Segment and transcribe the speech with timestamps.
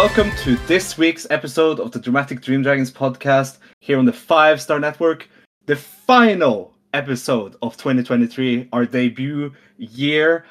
[0.00, 4.58] welcome to this week's episode of the Dramatic Dream Dragons podcast here on the Five
[4.58, 5.28] Star Network.
[5.66, 10.46] The final episode of 2023, our debut year.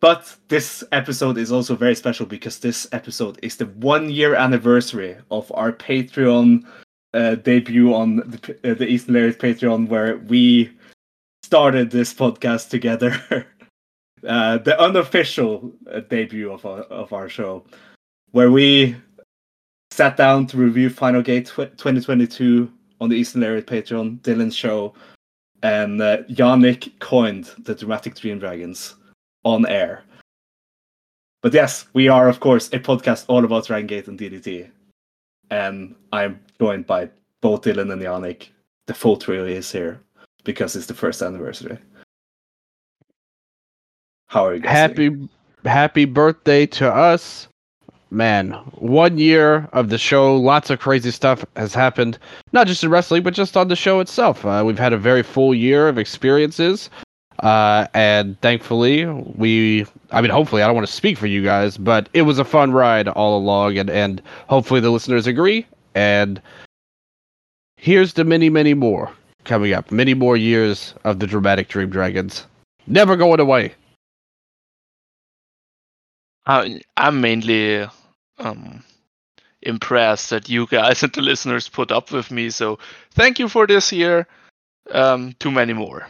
[0.00, 5.18] But this episode is also very special because this episode is the one year anniversary
[5.30, 6.66] of our Patreon
[7.14, 10.68] uh, debut on the, uh, the Eastern Lariat Patreon, where we
[11.44, 13.14] started this podcast together.
[14.26, 17.64] uh, the unofficial uh, debut of our, of our show,
[18.32, 18.96] where we
[19.90, 24.94] sat down to review Final Gate tw- 2022 on the Eastern Lariat Patreon, Dylan's show,
[25.62, 28.96] and uh, Yannik coined the Dramatic Dream Dragons
[29.44, 30.02] on air.
[31.42, 34.70] But yes, we are of course a podcast all about Dragon Gate and DDT,
[35.50, 38.48] and I'm joined by both Dylan and Yannik.
[38.86, 40.00] The full trio is here
[40.44, 41.78] because it's the first anniversary.
[44.26, 44.72] How are you guys?
[44.72, 45.28] Happy doing?
[45.64, 47.48] happy birthday to us.
[48.12, 52.18] Man, one year of the show, lots of crazy stuff has happened,
[52.52, 54.44] not just in wrestling, but just on the show itself.
[54.44, 56.90] Uh, we've had a very full year of experiences.
[57.38, 61.78] Uh, and thankfully, we, I mean, hopefully, I don't want to speak for you guys,
[61.78, 63.78] but it was a fun ride all along.
[63.78, 65.66] And, and hopefully, the listeners agree.
[65.94, 66.40] And
[67.78, 69.10] here's the many, many more
[69.44, 69.90] coming up.
[69.90, 72.46] Many more years of the dramatic Dream Dragons.
[72.86, 73.72] Never going away.
[76.44, 77.88] I, I'm mainly
[78.42, 78.82] um,
[79.62, 82.50] impressed that you guys and the listeners put up with me.
[82.50, 82.78] So
[83.12, 84.26] thank you for this year.
[84.90, 86.06] Um, too many more.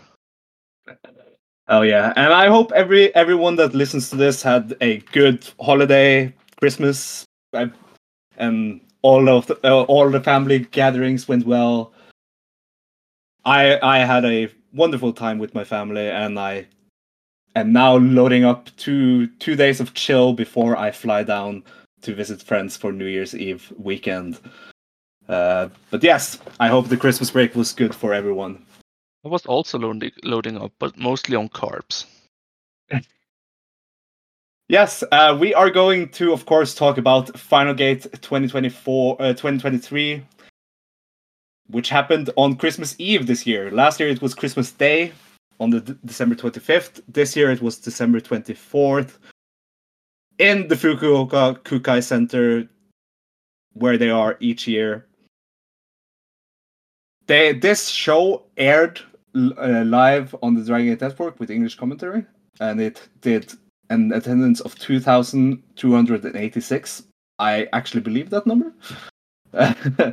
[1.69, 6.35] Oh yeah, and I hope every everyone that listens to this had a good holiday,
[6.59, 7.25] Christmas,
[8.37, 11.93] and all of the, uh, all the family gatherings went well.
[13.45, 16.67] I I had a wonderful time with my family, and I
[17.55, 21.63] am now loading up two two days of chill before I fly down
[22.03, 24.39] to visit friends for New Year's Eve weekend.
[25.29, 28.65] Uh, but yes, I hope the Christmas break was good for everyone.
[29.25, 32.07] I was also loading loading up, but mostly on carbs.
[34.69, 40.23] Yes, uh, we are going to, of course, talk about Final Gate 2024, uh, 2023,
[41.67, 43.71] which happened on Christmas Eve this year.
[43.71, 45.13] Last year it was Christmas Day
[45.61, 47.03] on the D- December 25th.
[47.07, 49.19] This year it was December 24th
[50.43, 52.69] in the Fukuoka Kokusai Center,
[53.75, 55.07] where they are each year.
[57.29, 59.01] They this show aired
[59.37, 62.27] uh, live on the Dragon Gate Network with English commentary,
[62.59, 63.53] and it did
[63.89, 67.03] an attendance of 2,286.
[67.39, 68.73] I actually believe that number.
[69.55, 70.13] uh,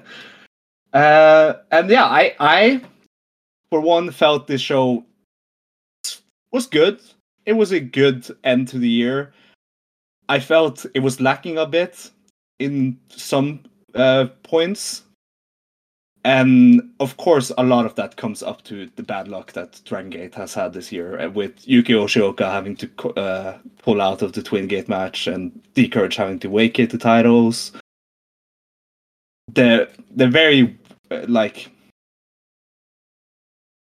[0.93, 2.81] and yeah, I, I,
[3.71, 5.03] for one, felt this show
[6.51, 6.99] was good.
[7.47, 9.33] It was a good end to the year.
[10.29, 12.11] I felt it was lacking a bit
[12.59, 13.61] in some
[13.95, 15.03] uh, points.
[16.23, 20.11] And of course, a lot of that comes up to the bad luck that Dragon
[20.11, 24.33] Gate has had this year, uh, with Yuki Yoshioka having to uh, pull out of
[24.33, 27.71] the Twin Gate match and D'Courage having to vacate the titles.
[29.53, 30.77] The the very
[31.09, 31.71] uh, like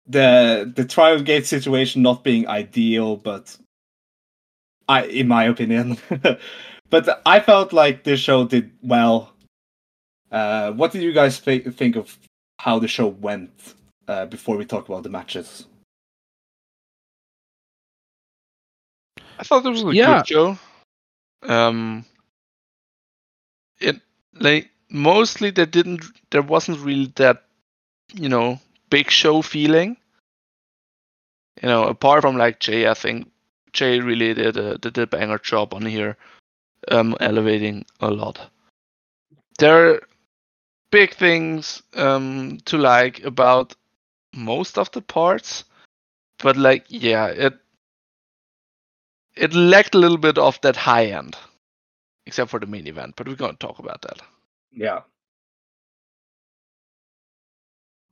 [0.07, 3.59] the the Trial Gate situation not being ideal, but
[4.88, 5.99] I, in my opinion,
[6.91, 9.32] but I felt like this show did well.
[10.31, 12.19] Uh, what did you guys th- think of
[12.59, 13.75] how the show went
[14.09, 15.66] uh, before we talk about the matches?
[19.38, 19.97] I thought it was a Yeah.
[19.97, 20.59] good show.
[21.43, 22.05] Um,
[23.81, 24.00] it
[24.34, 27.44] like mostly there didn't there wasn't really that
[28.15, 28.60] you know
[28.91, 29.96] big show feeling.
[31.62, 33.31] You know, apart from like Jay, I think
[33.79, 36.17] Jay really did a did a banger job on here,
[36.89, 38.51] um, elevating a lot.
[39.59, 40.01] There are
[40.91, 43.75] big things um to like about
[44.35, 45.65] most of the parts,
[46.39, 47.55] but like yeah, it
[49.37, 51.37] it lacked a little bit of that high end,
[52.27, 53.15] except for the main event.
[53.17, 54.21] But we're gonna talk about that.
[54.73, 55.03] Yeah,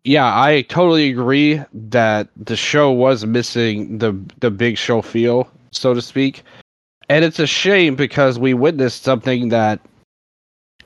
[0.04, 5.94] Yeah, I totally agree that the show was missing the the big show feel, so
[5.94, 6.42] to speak.
[7.08, 9.80] And it's a shame because we witnessed something that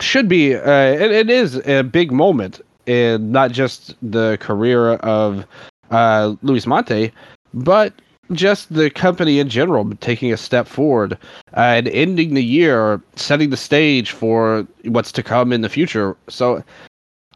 [0.00, 5.46] should be uh, it, it is a big moment in not just the career of
[5.90, 7.12] uh, Luis Mante,
[7.54, 7.92] but
[8.32, 11.14] just the company in general taking a step forward
[11.56, 16.16] uh, and ending the year, setting the stage for what's to come in the future.
[16.28, 16.62] So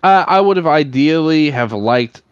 [0.03, 2.23] uh, I would have ideally have liked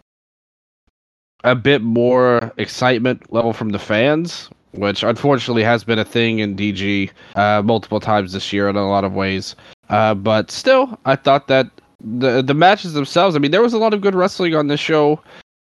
[1.45, 6.57] a bit more excitement level from the fans which unfortunately has been a thing in
[6.57, 9.55] DG uh, multiple times this year in a lot of ways.
[9.89, 11.71] Uh, but still, I thought that
[12.01, 13.37] the the matches themselves.
[13.37, 15.21] I mean, there was a lot of good wrestling on this show.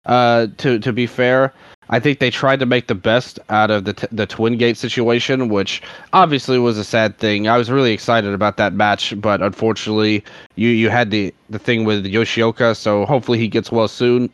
[0.06, 1.54] Uh, to to be fair,
[1.90, 4.78] I think they tried to make the best out of the t- the Twin Gate
[4.78, 5.82] situation, which
[6.14, 7.48] obviously was a sad thing.
[7.48, 10.24] I was really excited about that match, but unfortunately,
[10.56, 14.30] you you had the the thing with Yoshioka, so hopefully he gets well soon.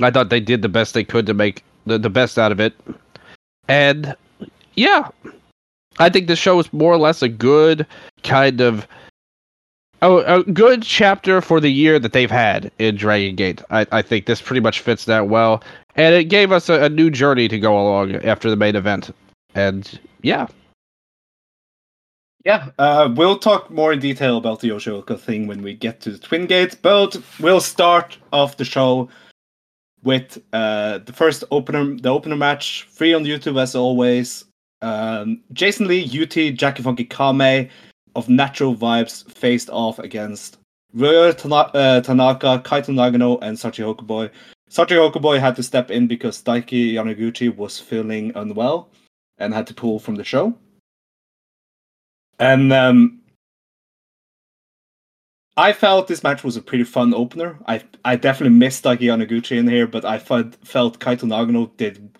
[0.00, 2.60] I thought they did the best they could to make the, the best out of
[2.60, 2.74] it.
[3.68, 4.14] And
[4.74, 5.08] yeah,
[5.98, 7.86] I think the show is more or less a good
[8.22, 8.86] kind of
[10.02, 13.62] a, a good chapter for the year that they've had in Dragon Gate.
[13.70, 15.62] I, I think this pretty much fits that well.
[15.96, 19.10] And it gave us a, a new journey to go along after the main event.
[19.54, 20.46] And yeah.
[22.44, 26.12] Yeah, uh, we'll talk more in detail about the Yoshioka thing when we get to
[26.12, 29.08] the Twin Gates, but we'll start off the show
[30.06, 34.44] with uh, the first opener, the opener match, free on YouTube as always.
[34.80, 37.68] Um, Jason Lee, UT, Jackie Funky Kame
[38.14, 40.58] of Natural Vibes faced off against
[40.94, 44.30] Ryo Tana- uh, Tanaka, Kaito Nagano, and Shachihoko Boy.
[44.70, 48.88] Shachihoko Boy had to step in because Daiki Yanaguchi was feeling unwell
[49.38, 50.54] and had to pull from the show.
[52.38, 53.20] And um,
[55.56, 57.58] I felt this match was a pretty fun opener.
[57.66, 62.18] I I definitely missed Daiki Yanaguchi in here, but I felt felt Kaito Nagano did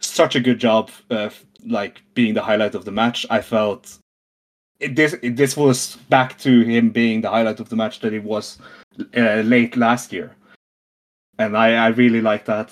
[0.00, 1.30] such a good job, uh,
[1.66, 3.24] like being the highlight of the match.
[3.30, 3.98] I felt
[4.78, 8.12] it, this it, this was back to him being the highlight of the match that
[8.12, 8.58] it was
[9.16, 10.36] uh, late last year,
[11.38, 12.70] and I I really like that.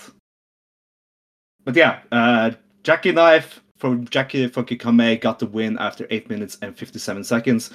[1.65, 2.51] But yeah, uh,
[2.83, 7.25] Jackie Knife from Jackie Funky Kame got the win after eight minutes and fifty seven
[7.25, 7.71] seconds.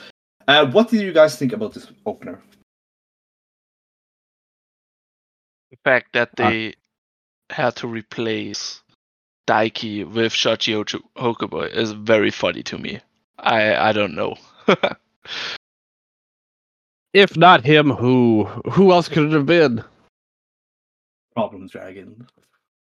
[0.49, 2.41] Uh, what did you guys think about this opener?
[5.69, 6.73] The fact that they
[7.51, 8.81] had to replace
[9.47, 12.99] Daiki with Shochi Hochu- Hokuboy is very funny to me.
[13.37, 14.35] I I don't know.
[17.13, 19.83] If not him, who who else could it have been?
[21.35, 22.27] Problem Dragon.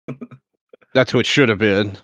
[0.94, 1.98] That's who it should have been.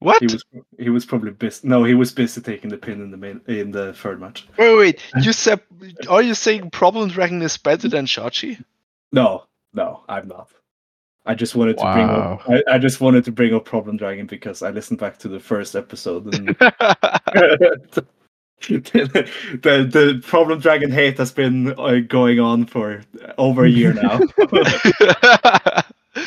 [0.00, 0.20] What?
[0.20, 0.44] He was
[0.78, 1.66] he was probably busy.
[1.66, 4.46] No, he was busy taking the pin in the main in the third match.
[4.56, 5.02] Wait, wait.
[5.22, 5.60] You said
[6.08, 8.62] are you saying Problem Dragon is better than Shochi?
[9.12, 10.48] No, no, I'm not.
[11.26, 12.40] I just wanted to bring Wow.
[12.44, 12.48] up.
[12.48, 15.40] I, I just wanted to bring up Problem Dragon because I listened back to the
[15.40, 16.48] first episode and
[18.68, 19.30] the
[19.62, 23.02] the Problem Dragon hate has been uh, going on for
[23.36, 24.20] over a year now.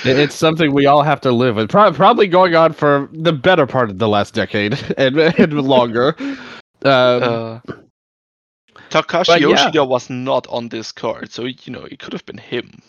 [0.06, 1.70] It- It's something we all have to live with.
[1.70, 6.16] Pro- probably going on for the better part of the last decade and, and longer.
[6.20, 6.38] Um,
[6.84, 7.60] uh,
[8.90, 9.48] Takashi But yeah.
[9.50, 12.82] Yoshida was not on this card, so you know it could have been him.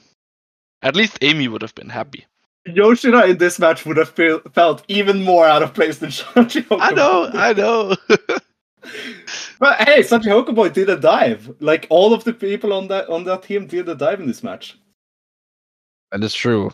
[0.83, 2.27] At least Amy would have been happy.
[2.67, 6.65] Yoshida in this match would have feel, felt even more out of place than Shachi
[6.81, 7.97] I know, I know.
[9.61, 11.55] But hey, Shachihoko Boy did a dive.
[11.61, 14.43] Like all of the people on that on that team did a dive in this
[14.43, 14.77] match.
[16.11, 16.73] that is true.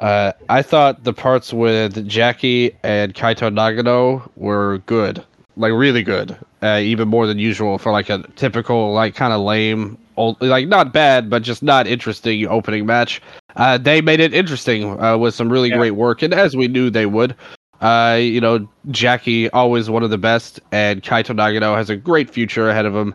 [0.00, 5.22] Uh, I thought the parts with Jackie and Kaito Nagano were good,
[5.56, 9.42] like really good, uh, even more than usual for like a typical like kind of
[9.42, 13.20] lame, old, like not bad, but just not interesting opening match.
[13.56, 15.76] Uh, they made it interesting uh, with some really Yeah.
[15.76, 17.34] great work, and as we knew they would.
[17.82, 22.30] Uh, you know, Jackie always one of the best, and Kaito Nagano has a great
[22.30, 23.14] future ahead of him.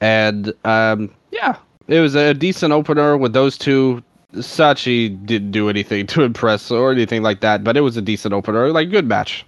[0.00, 1.56] And um, yeah,
[1.88, 4.02] it was a decent opener with those two.
[4.34, 8.34] Shachi didn't do anything to impress or anything like that, but it was a decent
[8.34, 9.44] opener, like good match.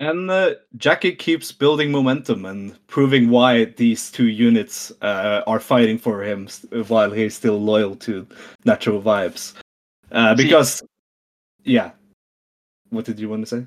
[0.00, 5.98] And uh, Jackie keeps building momentum and proving why these two units uh, are fighting
[5.98, 6.48] for him
[6.86, 8.24] while he's still loyal to
[8.64, 9.54] Natural Vibes.
[10.12, 10.82] Uh, See- because,
[11.64, 11.90] yeah.
[12.90, 13.66] What did you want to say?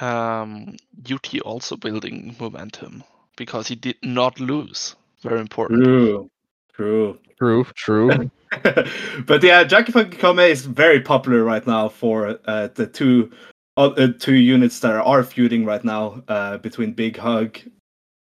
[0.00, 0.76] um,
[1.10, 3.02] UT also building momentum
[3.36, 4.94] because he did not lose.
[5.22, 5.84] Very important.
[5.84, 6.30] True.
[6.72, 7.18] True.
[7.38, 8.30] True, true.
[9.26, 13.30] but yeah, Jackie Funky Kame is very popular right now for uh, the two
[13.76, 17.58] uh, uh, two units that are feuding right now uh, between Big Hug,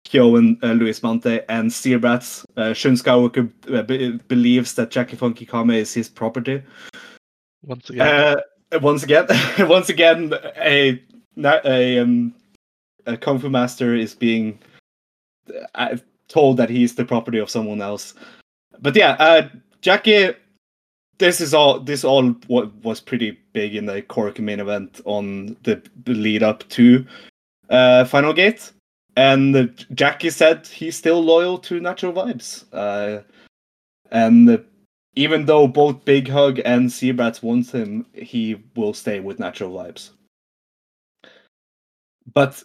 [0.04, 2.44] Kyo and uh, Luis Mante, and Z-Brats.
[2.56, 6.62] Uh, Shun Skywalker uh, be- believes that Jackie Funky Kame is his property.
[7.62, 8.06] Once again,
[8.72, 9.26] Uh, once again,
[9.60, 11.02] once again, a
[11.44, 12.34] a um
[13.06, 14.58] a kung fu master is being
[15.74, 15.96] uh,
[16.28, 18.14] told that he's the property of someone else.
[18.80, 19.48] But yeah, uh,
[19.80, 20.34] Jackie,
[21.18, 21.80] this is all.
[21.80, 26.68] This all what was pretty big in the Cork main event on the, lead up
[26.70, 27.04] to
[27.70, 28.72] uh, Final Gate,
[29.16, 32.64] and Jackie said he's still loyal to Natural Vibes.
[32.72, 33.22] Uh,
[34.10, 34.64] and
[35.16, 40.10] even though both Big Hug and Z-Brats want him, he will stay with Natural Vibes.
[42.32, 42.62] But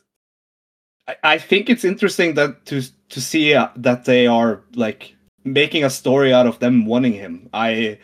[1.07, 5.12] I, I think it's interesting that to to see uh, that they are like
[5.43, 7.49] making a story out of them wanting him.
[7.53, 7.97] I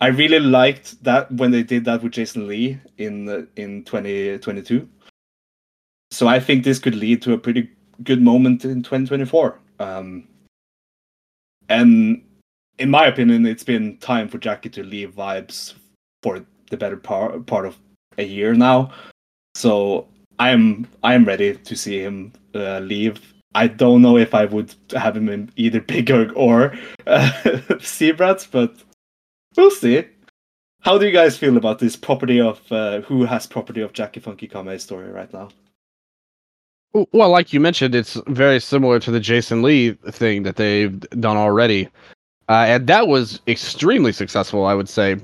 [0.00, 4.88] I really liked that when they did that with Jason Lee in in 2022.
[6.10, 7.70] So I think this could lead to a pretty
[8.02, 9.60] good moment in 2024.
[9.78, 10.26] Um,
[11.68, 12.22] and
[12.78, 15.74] in my opinion, it's been time for Jackie to leave vibes
[16.22, 17.76] for the better part part of
[18.18, 18.92] a year now.
[19.54, 20.08] So
[20.38, 23.20] I'm I'm ready to see him uh, leave.
[23.54, 26.76] I don't know if I would have him in either Big Hug or
[27.06, 27.32] uh,
[27.80, 28.74] Z-Brats, but
[29.56, 30.04] we'll see.
[30.80, 34.20] How do you guys feel about this property of uh, who has property of Jackie
[34.20, 35.50] Funky Kame story right now?
[37.12, 41.36] Well, like you mentioned, it's very similar to the Jason Lee thing that they've done
[41.36, 41.88] already.
[42.48, 45.16] Uh, and that was extremely successful, I would say.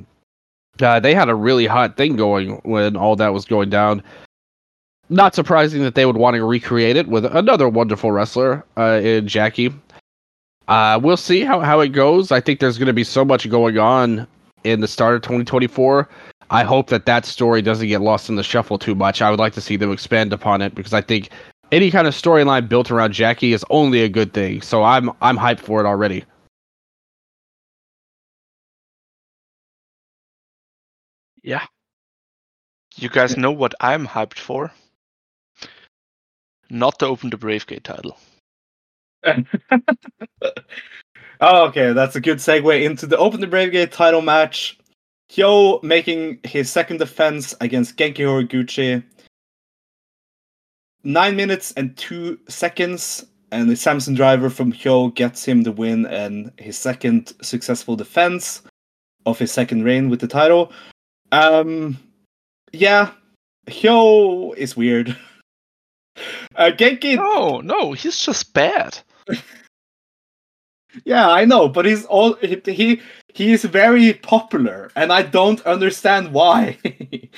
[0.80, 4.02] Uh, they had a really hot thing going when all that was going down.
[5.08, 9.28] Not surprising that they would want to recreate it with another wonderful wrestler uh, in
[9.28, 9.72] Jackie.
[10.66, 12.32] Uh, we'll see how, how it goes.
[12.32, 14.26] I think there's going to be so much going on
[14.64, 16.08] in the start of 2024.
[16.50, 19.22] I hope that that story doesn't get lost in the shuffle too much.
[19.22, 21.30] I would like to see them expand upon it because I think
[21.72, 24.60] any kind of storyline built around Jackie is only a good thing.
[24.62, 26.24] So I'm I'm hyped for it already.
[31.42, 31.64] Yeah.
[32.96, 34.72] You guys know what I'm hyped for?
[36.70, 38.18] Not to open the Brave Gate title.
[41.40, 44.78] oh, okay, that's a good segue into the Open the Brave Gate title match.
[45.30, 49.02] Hyo making his second defense against Genki Horiguchi.
[51.02, 56.06] Nine minutes and two seconds, and the Samson driver from Hyo gets him the win
[56.06, 58.62] and his second successful defense
[59.24, 60.72] of his second reign with the title.
[61.32, 61.98] Um,
[62.72, 63.10] yeah,
[63.68, 65.16] Hyo is weird.
[66.56, 67.16] Uh, Genki.
[67.16, 68.98] No, no, he's just bad.
[71.04, 73.00] yeah, I know, but he's all he, he
[73.34, 76.78] he is very popular, and I don't understand why.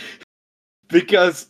[0.88, 1.48] because,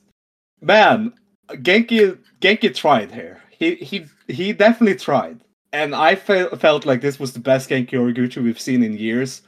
[0.63, 1.13] man,
[1.49, 3.41] Genki Genki tried here.
[3.51, 5.41] He he he definitely tried,
[5.73, 9.43] and I felt felt like this was the best Genki Horiguchi we've seen in years,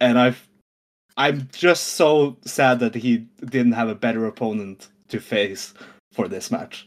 [0.00, 0.48] and I've
[1.16, 5.74] I'm just so sad that he didn't have a better opponent to face
[6.12, 6.86] for this match.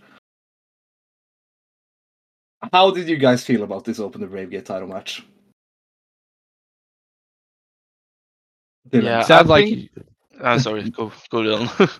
[2.72, 5.26] How did you guys feel about this Open the Brave Gate title match?
[8.90, 9.04] Dylan.
[9.04, 9.66] Yeah, sounds like.
[9.66, 9.90] Think...
[10.42, 12.00] Ah, sorry, go go Dylan.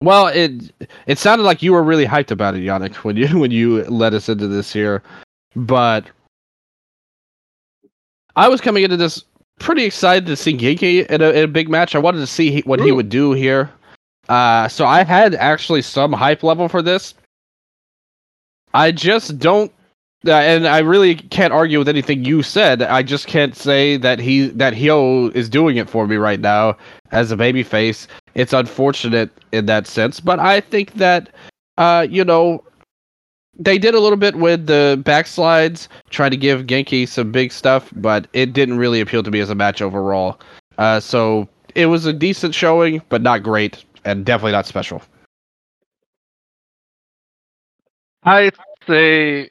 [0.00, 0.72] well, it
[1.06, 4.14] it sounded like you were really hyped about it, Yannik, when you when you led
[4.14, 5.02] us into this here,
[5.56, 6.08] but
[8.36, 9.24] I was coming into this
[9.58, 11.94] pretty excited to see Genki in a, in a big match.
[11.94, 12.84] I wanted to see what Ooh.
[12.84, 13.70] he would do here.
[14.28, 17.14] Uh, so I had actually some hype level for this.
[18.74, 19.72] I just don't,
[20.26, 22.82] uh, and I really can't argue with anything you said.
[22.82, 26.76] I just can't say that he that Hyo is doing it for me right now
[27.10, 28.06] as a babyface.
[28.34, 31.30] It's unfortunate in that sense, but I think that,
[31.76, 32.62] uh, you know,
[33.58, 37.92] they did a little bit with the backslides, trying to give Genki some big stuff,
[37.96, 40.38] but it didn't really appeal to me as a match overall.
[40.78, 45.02] Uh, so it was a decent showing, but not great, and definitely not special.
[48.22, 48.56] I'd
[48.86, 49.48] say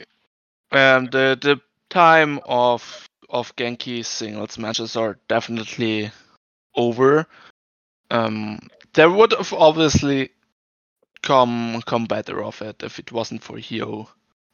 [0.71, 6.11] um, the the time of of Genki singles matches are definitely
[6.75, 7.27] over.
[8.11, 8.59] Um,
[8.93, 10.29] there would have obviously
[11.23, 14.07] come come better of it if it wasn't for Hyo.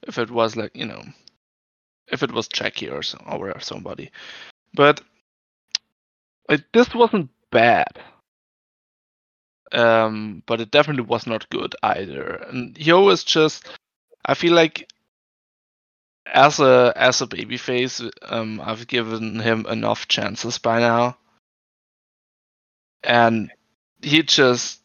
[0.07, 1.03] If it was like you know,
[2.07, 4.11] if it was Jackie or so, or somebody,
[4.73, 5.01] but
[6.49, 7.99] it, this wasn't bad.
[9.71, 12.35] Um, but it definitely was not good either.
[12.49, 13.67] And Hyo is just,
[14.25, 14.89] I feel like
[16.25, 21.17] as a as a babyface, um, I've given him enough chances by now,
[23.03, 23.51] and
[24.01, 24.81] he just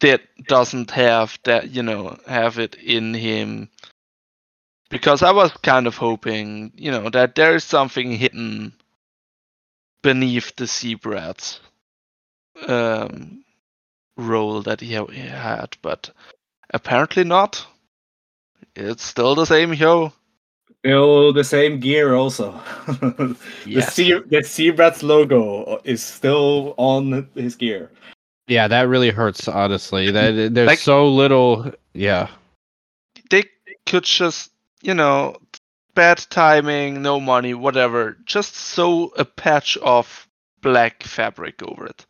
[0.00, 3.68] that doesn't have that you know have it in him.
[4.88, 8.72] Because I was kind of hoping you know that there is something hidden
[10.02, 11.60] beneath the Z-Brats
[12.66, 13.44] um,
[14.16, 16.10] role that he had, but
[16.70, 17.64] apparently not.
[18.76, 20.12] It's still the same Hyo.
[20.80, 22.58] Still the same gear, also.
[23.66, 23.86] yes.
[23.86, 27.90] The sea, the Z-Brats logo is still on his gear.
[28.46, 29.46] Yeah, that really hurts.
[29.46, 31.70] Honestly, that there's like, so little.
[31.92, 32.28] Yeah,
[33.30, 33.44] they
[33.86, 34.50] could just,
[34.82, 35.36] you know,
[35.94, 38.16] bad timing, no money, whatever.
[38.24, 40.26] Just sew a patch of
[40.62, 42.06] black fabric over it.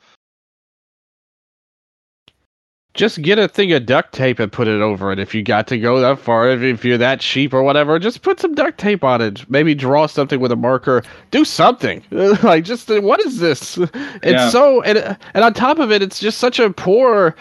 [3.00, 5.66] Just get a thing of duct tape and put it over it if you got
[5.68, 6.50] to go that far.
[6.50, 9.48] If, if you're that cheap or whatever, just put some duct tape on it.
[9.48, 11.02] Maybe draw something with a marker.
[11.30, 12.04] Do something.
[12.10, 13.78] like, just what is this?
[14.22, 14.50] It's Yeah.
[14.50, 17.34] so and and on top of it, it's just such a poor,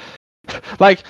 [0.79, 1.03] like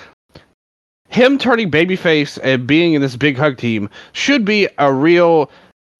[1.10, 5.48] him turning babyface and being in this big hug team should be a real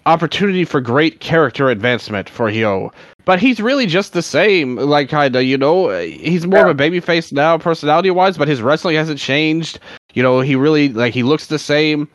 [0.07, 2.93] opportunity for great character advancement for Hyo.
[3.31, 6.83] But he's really just the same, like kind of, you know, he's more of a
[6.83, 9.79] babyface now, personality wise, but his wrestling hasn't changed.
[10.15, 12.09] You know, he really like he looks the same.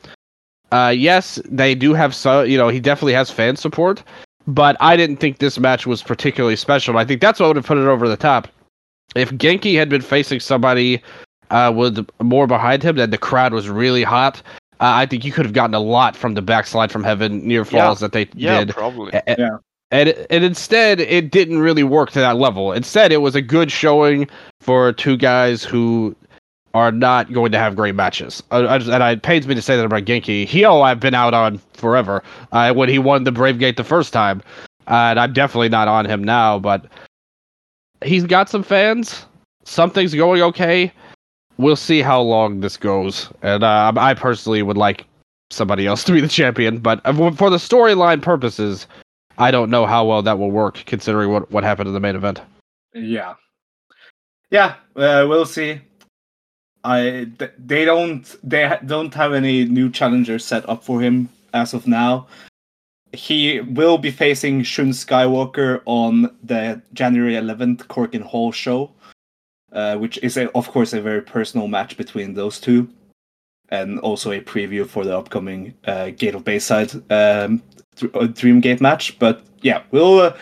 [0.73, 4.03] Uh, yes, they do have so, you know, he definitely has fan support,
[4.45, 6.97] but I didn't think this match was particularly special.
[6.97, 8.49] I think that's what would have put it over the top.
[9.15, 11.01] If Genki had been facing somebody
[11.49, 14.41] uh, with more behind him, then the crowd was really hot.
[14.81, 17.63] Uh, I think you could have gotten a lot from the backslide from heaven near
[17.63, 18.71] falls that they Yeah, did.
[18.75, 19.13] probably.
[19.13, 19.57] A- a- Yeah.
[19.95, 22.73] And and instead, it didn't really work to that level.
[22.73, 24.27] Instead, it was a good showing
[24.59, 26.13] for two guys who
[26.73, 28.43] are not going to have great matches.
[28.51, 30.45] I just, and it pains me to say that about Genki.
[30.45, 32.21] Hyo, I've been out on forever.
[32.51, 34.41] Uh, when he won the Brave Gate the first time,
[34.87, 36.59] uh, and I'm definitely not on him now.
[36.59, 36.87] But
[38.03, 39.25] he's got some fans.
[39.63, 40.91] Something's going okay.
[41.57, 43.29] We'll see how long this goes.
[43.43, 45.05] And uh, I personally would like
[45.51, 46.79] somebody else to be the champion.
[46.79, 48.87] But uh, for the storyline purposes,
[49.37, 52.15] I don't know how well that will work considering what, what happened in the main
[52.15, 52.41] event.
[52.93, 53.35] Yeah,
[54.49, 54.75] yeah.
[54.95, 55.81] Uh, we'll see.
[56.83, 61.29] I th- they don't they ha- don't have any new challengers set up for him
[61.53, 62.27] as of now.
[63.11, 68.91] He will be facing Shun Skywalker on the January 11th Korakuen Hall show,
[69.71, 72.89] uh, which is a, of course a very personal match between those two,
[73.69, 77.61] and also a preview for the upcoming uh, Gate of Bayside um,
[78.01, 79.17] uh, Dreamgate match.
[79.19, 80.37] But yeah, we'll uh,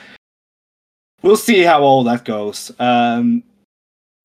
[1.21, 2.71] we'll see how all that goes.
[2.79, 3.43] Um,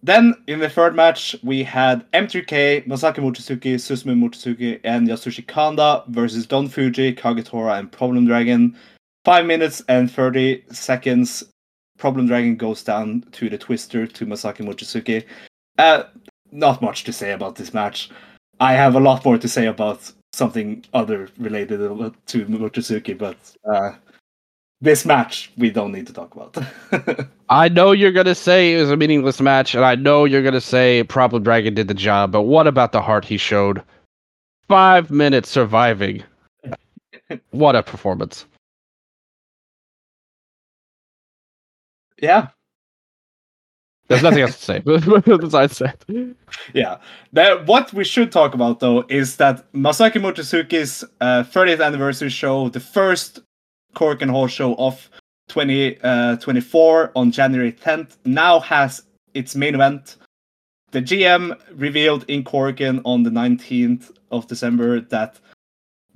[0.03, 6.05] then in the third match, we had M3K, Masaki Mochizuki, Susumu Mochizuki, and Yasushi Kanda
[6.09, 8.77] versus Don Fuji, Kagetora, and Problem Dragon.
[9.25, 11.45] Five minutes and 30 seconds.
[11.99, 15.25] Problem Dragon goes down to the twister to Masaki Mochizuki.
[15.79, 16.05] Uh,
[16.53, 18.11] not much to say about this match.
[18.61, 23.37] I have a lot more to say about something other related to Mochizuki, but
[23.71, 23.93] uh,
[24.81, 26.57] this match we don't need to talk about.
[27.49, 30.61] I know you're gonna say it was a meaningless match, and I know you're gonna
[30.61, 33.83] say Problem Dragon did the job, but what about the heart he showed?
[34.69, 36.23] Five minutes surviving.
[37.51, 38.45] what a performance.
[42.21, 42.49] yeah,
[44.09, 44.79] There's nothing else to say
[45.37, 46.05] besides that.
[46.73, 46.99] yeah.
[47.33, 52.71] That what we should talk about though is that Masaki Mochizuki's uh, 30th anniversary show,
[52.71, 53.41] the first
[53.95, 55.11] Korakuen Hall show of
[55.49, 59.03] 2024 on January 10th, now has
[59.35, 60.17] its main event.
[60.91, 65.39] The GM revealed in Korakuen on the 19th of December that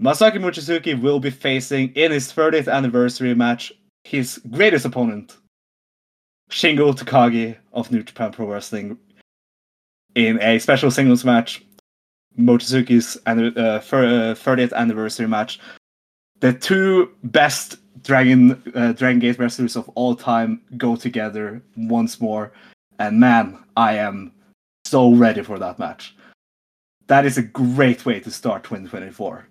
[0.00, 3.72] Masaki Mochizuki will be facing in his 30th anniversary match
[4.04, 5.36] his greatest opponent,
[6.52, 8.98] Shingo Takagi of New Japan Pro Wrestling,
[10.14, 11.64] in a special singles match,
[12.38, 15.58] Mochizuki's uh, fir- uh, 30th anniversary match.
[16.40, 22.52] The two best Dragon uh, Dragon Gate wrestlers of all time go together once more,
[22.98, 24.32] and man, I am
[24.84, 26.14] so ready for that match.
[27.06, 29.46] That is a great way to start 2024.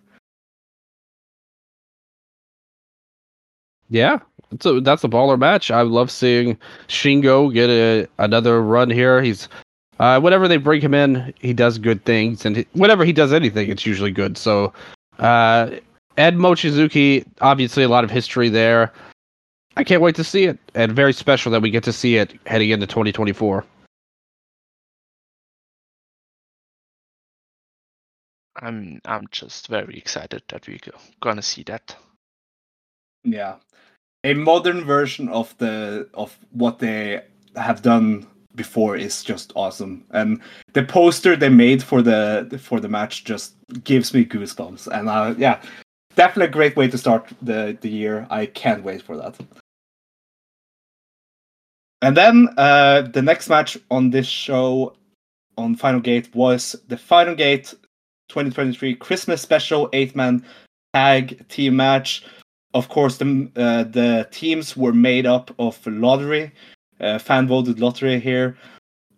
[3.90, 4.20] Yeah,
[4.52, 5.72] it's a, that's a baller match.
[5.72, 9.22] I love seeing Shingo get a, another run here.
[9.22, 9.48] He's
[10.00, 13.32] uh, whenever they bring him in, he does good things, and he, whenever he does
[13.32, 14.36] anything, it's usually good.
[14.36, 14.74] So,
[15.20, 15.70] uh,
[16.18, 18.92] Ed Mochizuki, obviously a lot of history there.
[19.78, 22.34] I can't wait to see it, and very special that we get to see it
[22.48, 23.64] heading into 2024.
[28.56, 30.80] I'm I'm just very excited that we're
[31.22, 31.96] gonna see that.
[33.24, 33.58] Yeah,
[34.24, 37.22] a modern version of the of what they
[37.56, 40.40] have done before is just awesome, and
[40.74, 44.88] the poster they made for the for the match just gives me goosebumps.
[44.88, 45.62] And uh, yeah,
[46.16, 48.28] definitely a great way to start the the year.
[48.30, 49.38] I can't wait for that.
[52.04, 54.96] And then uh, the next match on this show
[55.58, 57.74] on Final Gate was the Final Gate
[58.30, 60.44] 2023 Christmas special eight man
[60.94, 62.24] tag team match.
[62.74, 66.52] Of course, the uh, the teams were made up of lottery,
[67.00, 68.58] uh, fan voted lottery here.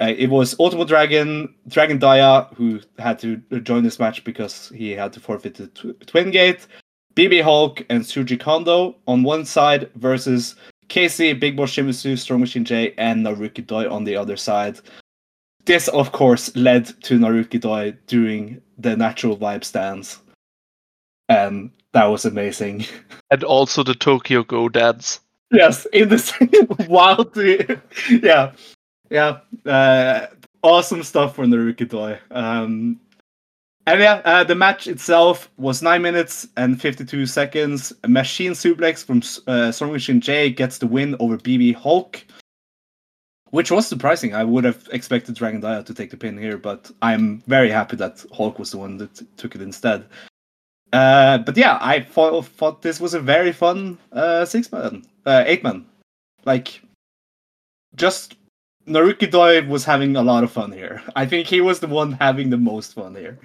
[0.01, 4.91] Uh, it was Ultimo Dragon, Dragon Dia, who had to join this match because he
[4.91, 6.67] had to forfeit the tw- Twin Gate.
[7.15, 10.55] BB Hulk and Shuji Kondo on one side versus
[10.89, 14.79] KZY, Big Boss Shimizu, Strong Machine J, and Naruki Doi on the other side.
[15.65, 20.19] This, of course, led to Naruki Doi doing the natural vibe stance.
[21.29, 22.85] And that was amazing.
[23.31, 25.19] And also the Tokyo Go dance.
[25.49, 27.35] Yes, in the same wild,
[28.21, 28.51] yeah,
[29.09, 30.27] yeah, uh,
[30.61, 32.19] awesome stuff for Naruki Doi.
[32.29, 32.99] Um,
[33.87, 37.91] and yeah, uh, the match itself was nine minutes and fifty-two seconds.
[38.03, 42.23] A machine suplex from uh, Strong Machine J gets the win over BB Hulk,
[43.49, 44.35] which was surprising.
[44.35, 47.95] I would have expected Dragon Dia to take the pin here, but I'm very happy
[47.97, 50.05] that Hulk was the one that took it instead.
[50.93, 55.43] Uh, but yeah, I thought, thought this was a very fun uh, six man, uh,
[55.47, 55.85] eight man.
[56.45, 56.81] Like,
[57.95, 58.35] just
[58.87, 61.01] Naruki Doi was having a lot of fun here.
[61.15, 63.39] I think he was the one having the most fun here.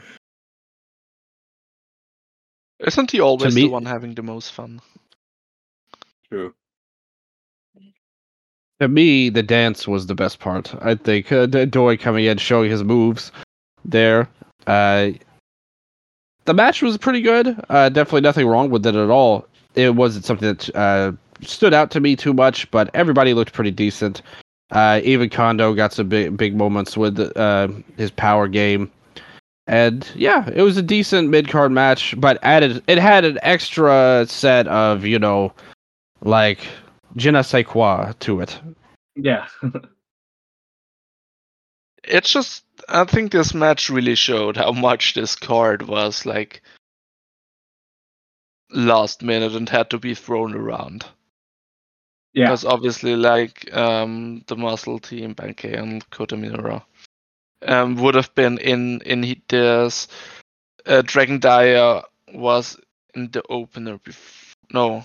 [2.80, 4.80] Isn't he always me- the one having the most fun?
[6.28, 6.54] True.
[8.80, 10.72] To me, the dance was the best part.
[10.82, 13.32] I think uh, Doi coming in, showing his moves
[13.84, 14.28] there.
[14.66, 15.12] Uh,
[16.48, 17.62] the match was pretty good.
[17.68, 19.46] Uh, definitely nothing wrong with it at all.
[19.74, 23.70] It wasn't something that uh, stood out to me too much, but everybody looked pretty
[23.70, 24.22] decent.
[24.70, 28.90] Uh, even Kondo got some big big moments with uh, his power game,
[29.66, 32.14] and yeah, it was a decent mid card match.
[32.18, 35.52] But added, it had an extra set of you know,
[36.22, 36.66] like
[37.16, 38.58] je ne sais quoi to it.
[39.16, 39.46] Yeah.
[42.10, 46.62] It's just I think this match really showed how much this card was like
[48.70, 51.04] last minute and had to be thrown around.
[52.32, 52.46] yeah.
[52.46, 56.82] Because obviously, like um, the muscle team, Benkei and Kota Minoura,
[57.66, 60.08] um, would have been in in this.
[60.86, 62.78] Uh, Dragon Dia was
[63.14, 63.98] in the opener.
[63.98, 65.04] Bef- no,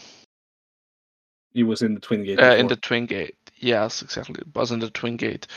[1.53, 2.39] He was in the Twin Gate.
[2.39, 2.75] uh, in the.
[2.77, 3.35] Twin Gate.
[3.57, 4.35] Yes, exactly.
[4.39, 5.47] It was in the Twin Gate.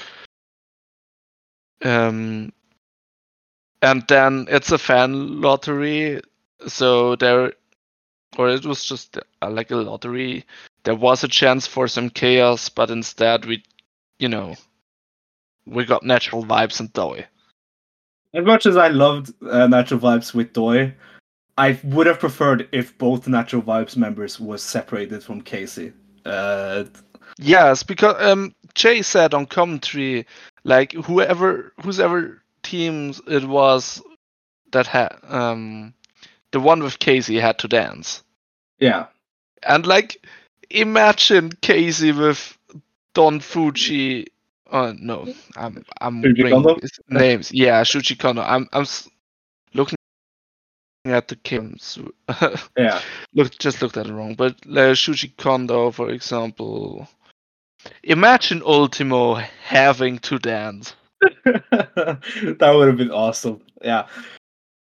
[1.85, 2.53] Um,
[3.83, 6.21] and then it's a fan lottery,
[6.67, 7.53] so there,
[8.37, 10.45] or it was just uh, like a lottery.
[10.85, 13.63] There was a chance for some chaos, but instead we,
[14.19, 14.55] you know,
[15.67, 17.27] we got natural vibes and Doi.
[18.35, 20.95] As much as I loved uh, Natural Vibes with Doi,
[21.57, 25.93] I would have preferred if both Natural Vibes members were separated from KZY.
[26.25, 26.85] Uh,
[27.39, 30.27] Yes, because um, Jay said on commentary,
[30.67, 34.03] like whoever, whoever teams it was
[34.73, 35.95] that had um,
[36.51, 38.23] the one with KZY had to dance,
[38.79, 39.07] yeah.
[39.63, 40.21] and like
[40.71, 42.59] imagine KZY with
[43.15, 44.27] Don Fuji.
[44.71, 46.21] Oh no, I'm I'm
[47.09, 47.53] names.
[47.53, 48.43] Yeah, Shuji Kondo.
[48.43, 49.09] I'm I'm s-
[49.75, 49.97] looking
[51.05, 51.99] at the Kims.
[52.77, 53.01] Yeah.
[53.33, 54.35] look just looked at it wrong.
[54.35, 57.09] But uh, Shuji Kondo, for example,
[58.03, 60.95] imagine Ultimo having to dance.
[61.45, 63.61] that would have been awesome.
[63.83, 64.07] Yeah.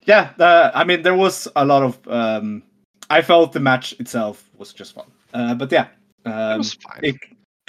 [0.06, 2.00] Yeah, uh, I mean, there was a lot of.
[2.08, 2.64] Um,
[3.10, 5.06] I felt the match itself was just fun.
[5.34, 5.88] Uh, but yeah,
[6.26, 7.00] It um, was fine.
[7.04, 7.16] it,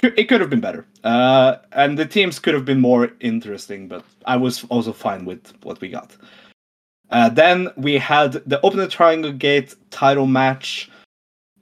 [0.01, 0.85] could- it could have been better.
[1.03, 5.53] Uh, and the teams could have been more interesting, but I was also fine with
[5.63, 6.15] what we got.
[7.09, 10.88] Uh, then we had the Open the Triangle Gate title match.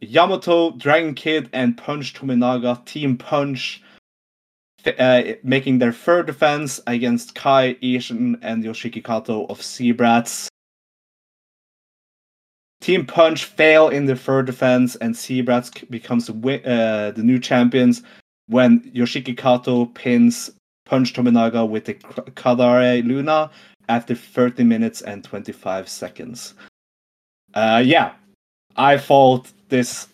[0.01, 3.81] Yamato, Dragon Kid, and Punch Tominaga, Team Punch,
[4.99, 10.47] uh, making their third defense against Kai, Ishin, and Yoshiki Kato of Z-Brats.
[12.79, 17.39] Team Punch fail in their third defense, and Z-Brats becomes the, wi- uh, the new
[17.39, 18.03] champions
[18.47, 20.51] when Yoshiki Kato pins
[20.86, 23.51] Punch Tominaga with the Kadare Luna
[23.89, 26.53] after 30 minutes and 25 seconds.
[27.53, 28.13] Uh, yeah,
[28.78, 30.08] I thought this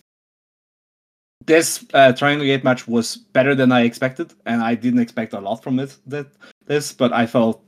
[1.46, 5.40] this uh, Triangle Gate match was better than I expected, and I didn't expect a
[5.40, 5.96] lot from it.
[6.06, 6.26] That
[6.66, 7.62] this, but I felt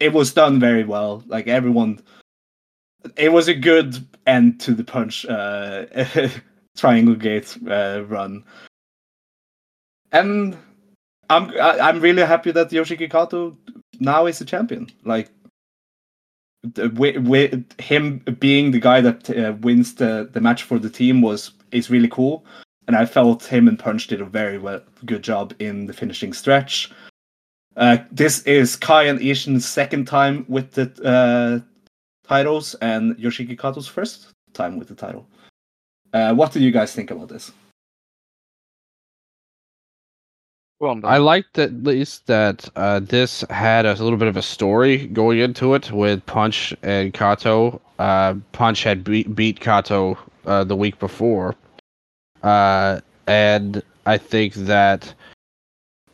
[0.00, 1.22] it was done very well.
[1.26, 2.00] Like everyone,
[3.16, 5.86] it was a good end to the punch uh,
[6.76, 8.44] Triangle Gate uh, run,
[10.10, 10.56] and
[11.30, 13.56] I'm I, I'm really happy that Yoshiki Kato
[14.00, 14.88] now is a champion.
[15.04, 15.30] Like
[16.94, 21.52] with him being the guy that uh, wins the, the match for the team was
[21.72, 22.44] is really cool,
[22.86, 26.32] and I felt him and Punch did a very well good job in the finishing
[26.32, 26.90] stretch.
[27.76, 31.60] Uh, this is Kai and Ishin's second time with the uh,
[32.28, 35.26] titles, and Yoshiki Kato's first time with the title.
[36.12, 37.50] Uh, what do you guys think about this?
[40.82, 41.00] Ben.
[41.04, 45.38] I liked at least that uh, this had a little bit of a story going
[45.38, 47.80] into it with Punch and Kato.
[48.00, 51.54] Uh, Punch had beat, beat Kato uh, the week before,
[52.42, 55.14] uh, and I think that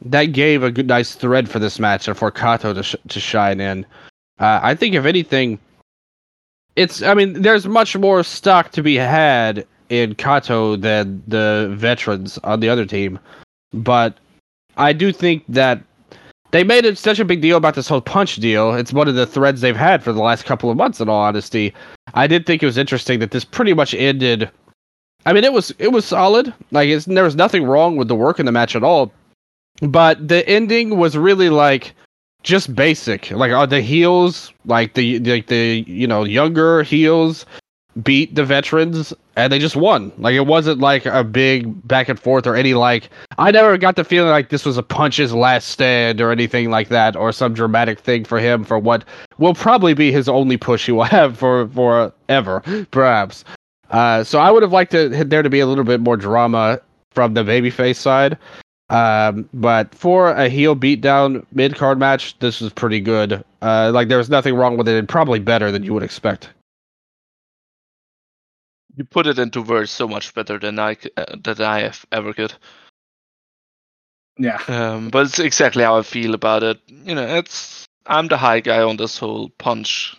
[0.03, 3.21] that gave a good, nice thread for this match and for Kato to sh- to
[3.21, 3.87] shine in.
[4.39, 5.59] Uh, I think if anything,
[6.77, 7.01] it's.
[7.03, 12.61] I mean, there's much more stock to be had in Kato than the veterans on
[12.61, 13.19] the other team,
[13.73, 14.19] but
[14.79, 15.83] I do think that
[16.51, 18.75] they made it such a big deal about this whole punch deal.
[18.75, 21.01] It's one of the threads they've had for the last couple of months.
[21.01, 21.75] In all honesty,
[22.15, 24.51] I did think it was interesting that this pretty much ended.
[25.27, 26.55] I mean, it was it was solid.
[26.71, 29.13] Like it's, there was nothing wrong with the work in the match at all,
[29.83, 31.95] but the ending was really like
[32.45, 33.31] just basic.
[33.31, 37.45] Like are the heels like the like the you know younger heels
[38.03, 40.13] beat the veterans and they just won.
[40.19, 43.97] Like it wasn't like a big back and forth or any like I never got
[43.97, 47.55] the feeling like this was a punch's last stand or anything like that or some
[47.55, 49.05] dramatic thing for him for what
[49.39, 53.45] will probably be his only push he will have for for ever perhaps.
[53.91, 56.81] Uh, so I would have liked to, there to be a little bit more drama
[57.13, 58.37] from the babyface side.
[58.91, 63.45] Um, but for a heel beatdown mid card match, this was pretty good.
[63.61, 66.51] Uh, like there was nothing wrong with it, and probably better than you would expect.
[68.99, 72.33] You put it into words so much better than I uh, that I have ever
[72.33, 72.53] could.
[74.37, 74.61] Yeah.
[74.67, 76.81] Um, but it's exactly how I feel about it.
[76.89, 80.17] You know, it's I'm the high guy on this whole punch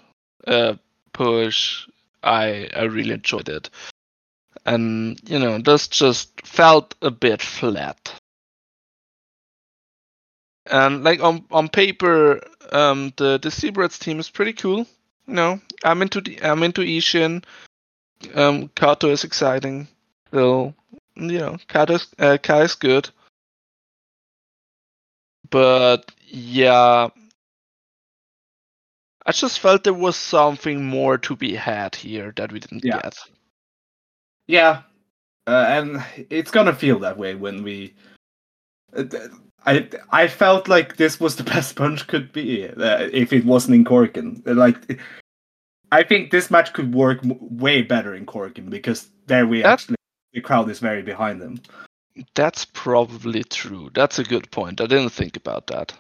[0.48, 0.76] uh,
[1.12, 1.90] push.
[2.24, 3.70] I I really enjoyed it,
[4.66, 8.14] and you know, this just felt a bit flat.
[10.72, 14.88] And like on on paper, um, the the Z-Brats team is pretty cool.
[15.28, 17.44] You know, I'm into the I'm into Ishin.
[18.36, 19.88] Um, Kato is exciting.
[20.28, 20.74] Still,
[21.16, 23.10] you know, Kato's, uh, Kai is good
[25.50, 27.08] but yeah
[29.26, 33.02] i just felt there was something more to be had here that we didn't Yeah.
[33.02, 33.18] get
[34.48, 34.82] Yeah,
[35.46, 37.94] uh, and it's gonna feel that way when we.
[38.98, 39.04] uh,
[39.66, 43.76] I I felt like this was the best punch could be uh, if it wasn't
[43.76, 44.42] in Korakuen.
[44.46, 45.00] Like,
[45.92, 49.96] I think this match could work way better in Korakuen because there we That- actually
[50.34, 51.60] the crowd is very behind them.
[52.36, 55.94] that's probably true that's a good point i didn't think about that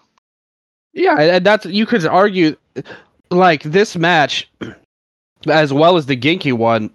[0.93, 2.55] Yeah, and and that's you could argue
[3.31, 4.49] like this match
[5.47, 6.89] as well as the Genki one.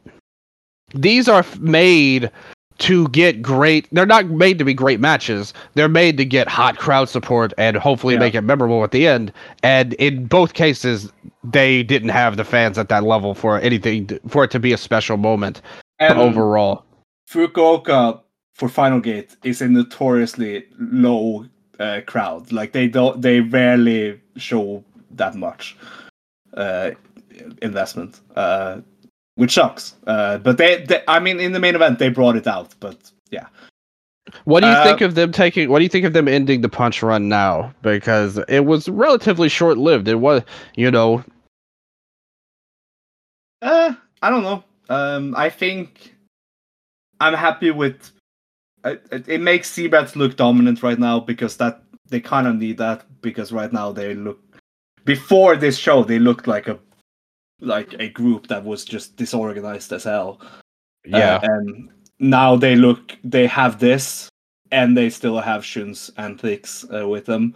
[0.94, 2.30] These are made
[2.78, 3.88] to get great.
[3.92, 5.54] They're not made to be great matches.
[5.74, 8.20] They're made to get hot crowd support and hopefully Yeah.
[8.20, 9.32] make it memorable at the end.
[9.62, 11.12] And in both cases,
[11.44, 14.72] they didn't have the fans at that level for anything to, for it to be
[14.72, 15.62] a special moment
[16.00, 16.84] And overall.
[17.30, 18.20] Fukuoka
[18.54, 21.46] for Final Gate is a notoriously low
[21.78, 22.50] uh, crowd.
[22.52, 25.76] Like they don't, they rarely show that much
[26.56, 26.90] uh,
[27.62, 28.80] investment, uh,
[29.36, 29.94] which sucks.
[30.06, 32.74] Uh, but they, they, I mean, in the main event, they brought it out.
[32.80, 33.46] But yeah,
[34.44, 35.68] What do you Uh, think of them taking?
[35.70, 37.72] What do you think of them ending the punch run now?
[37.82, 40.08] Because it was relatively short lived.
[40.08, 40.42] It was,
[40.76, 41.24] you know,
[43.62, 44.64] uh, I don't know.
[44.88, 46.14] Um, I think
[47.20, 48.12] I'm happy with.
[48.84, 52.76] It, it, it makes Z-Brats look dominant right now because that they kind of need
[52.78, 54.38] that because right now they look.
[55.04, 56.78] Before this show, they looked like a
[57.60, 60.40] like a group that was just disorganized as hell.
[61.04, 61.36] yeah.
[61.36, 61.88] Uh, and
[62.18, 64.28] now they look they have this
[64.70, 67.54] and they still have Shuns and Thix uh, with them.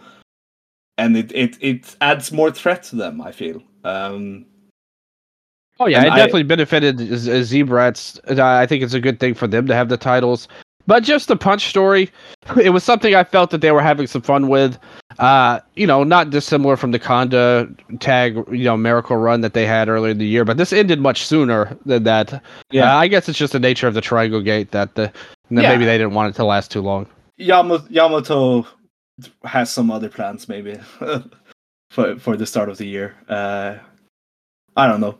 [0.97, 3.61] And it, it it adds more threat to them, I feel.
[3.83, 4.45] Um
[5.79, 8.19] Oh yeah, it I- definitely benefited Z- Z-Brats.
[8.37, 10.49] I think it's a good thing for them to have the titles.
[10.89, 12.09] But just the punch story,
[12.59, 14.75] it was something I felt that they were having some fun with.
[15.19, 19.67] Uh, you know, not dissimilar from the Conda tag, you know, miracle run that they
[19.67, 20.43] had earlier in the year.
[20.43, 22.41] But this ended much sooner than that.
[22.71, 22.91] Yeah.
[22.91, 25.11] Uh, I guess it's just the nature of the Triangle Gate that the
[25.51, 25.69] that Yeah.
[25.69, 27.05] maybe they didn't want it to last too long.
[27.37, 28.65] Yamato, Yamato
[29.43, 30.75] has some other plans maybe
[31.91, 33.15] for for the start of the year.
[33.29, 33.75] Uh
[34.75, 35.19] I don't know.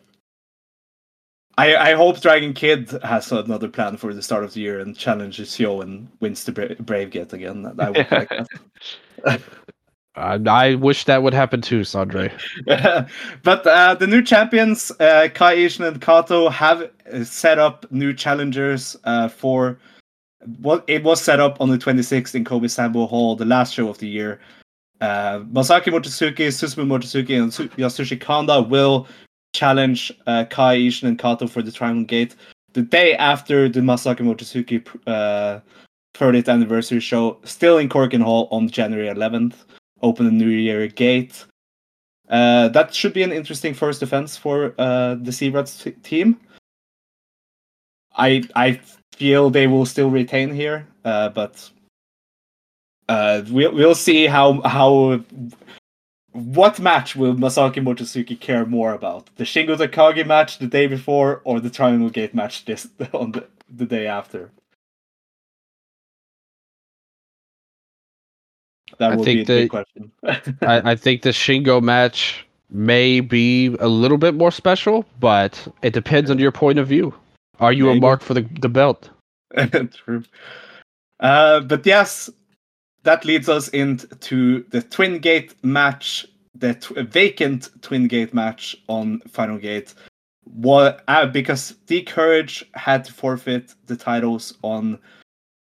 [1.60, 4.96] I, I hope Dragon Kid has another plan for the start of the year and
[4.96, 7.66] challenges Yo and wins the Bra- Brave Gate again.
[7.78, 9.42] I would like that.
[10.16, 12.30] Uh, I wish that would happen too, Sondre.
[13.44, 18.12] but uh, the new champions, uh, Kai Ishin and Kato, have uh, set up new
[18.12, 19.80] challengers uh, for
[20.62, 23.88] what it was set up on the 26th in Kobe Sanbo Hall, the last show
[23.88, 24.42] of the year.
[25.00, 29.08] Uh, Masaki Mochizuki, Susumu Mochizuki, and Yasushi Kanda will
[29.54, 32.36] challenge uh, Kai Ishin and Kato for the Triangle Gate
[32.74, 35.60] the day after the Masaki Mochizuki uh,
[36.14, 39.56] 30th anniversary show, still in Korakuen Hall on January 11th.
[40.02, 41.46] Open the New Year gate.
[42.30, 46.40] Uh, that should be an interesting first defense for uh, the Z-Brats t- team.
[48.16, 48.80] I I
[49.14, 51.70] feel they will still retain here, uh, but
[53.08, 55.20] uh, we'll we'll see how how
[56.34, 59.30] what match will Masaki Mochizuki care more about?
[59.38, 63.48] The Shingo Takagi match the day before, or the Triangle Gate match this on the,
[63.70, 64.52] the day after?
[68.98, 70.12] That I will think be a big question.
[70.24, 75.94] I, I think the Shingo match may be a little bit more special, but it
[75.94, 77.14] depends on your point of view.
[77.60, 79.10] Are you There a mark for the, the belt?
[79.94, 80.24] True.
[81.20, 82.30] Uh, but yes,
[83.04, 86.74] that leads us into the Twin Gate match, the
[87.10, 89.94] vacant Twin Gate match on Final Gate.
[90.44, 95.00] What uh, because D'Courage had to forfeit the titles on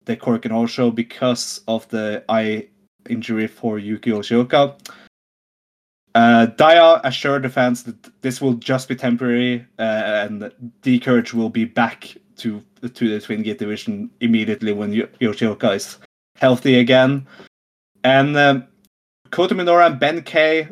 [0.06, 2.68] the Korakuen Hall show because of the eye
[3.08, 4.74] injury for Yuki Yoshioka.
[6.14, 9.82] Uh, Dia assured the fans that this will just be temporary, uh,
[10.26, 12.62] and D'Courage will be back to
[12.94, 15.98] to the Twin Gate division immediately when Yo- Yoshioka is
[16.38, 17.26] healthy again.
[18.04, 18.66] And um,
[19.30, 20.68] Kota Minoura and Ben K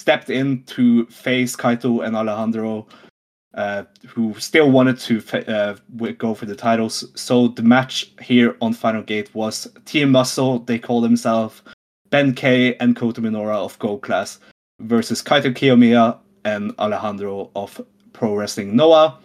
[0.00, 2.86] stepped in to face Kaito and Alejandro,
[3.54, 5.76] uh, who still wanted to uh,
[6.18, 7.04] go for the titles.
[7.14, 11.62] So the match here on Final Gate was Team Muscle, they call themselves,
[12.10, 14.40] Ben K and Kota Minoura of Gold Class
[14.80, 17.80] versus Kaito Kiyomiya and Alejandro of
[18.12, 19.18] Pro Wrestling Noah.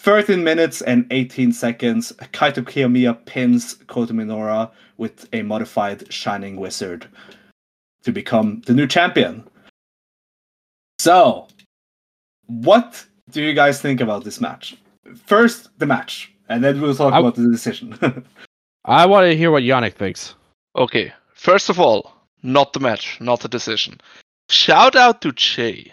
[0.00, 7.06] 13 minutes and 18 seconds, Kaito Kiyomiya pins Kota Minoura with a modified Shining Wizard
[8.02, 9.44] to become the new champion.
[11.00, 11.48] So,
[12.46, 14.76] what do you guys think about this match?
[15.26, 17.98] First, the match, and then we'll talk I- about the decision.
[18.84, 20.34] I want to hear what Yannik thinks.
[20.76, 24.00] Okay, first of all, not the match, not the decision.
[24.48, 25.92] Shout out to Jay.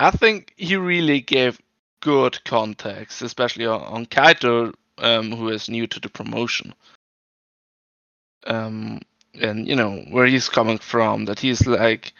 [0.00, 1.58] I think he really gave
[2.00, 6.74] good context, especially on, on Kaito, um, who is new to the promotion.
[8.46, 9.00] Um,
[9.40, 11.26] and you know where he's coming from.
[11.26, 12.12] That he's like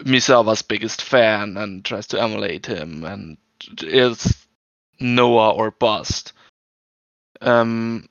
[0.00, 3.36] Misawa's biggest fan and tries to emulate him, and
[3.82, 4.46] is
[5.00, 6.32] Noah or bust.
[7.40, 8.08] Um,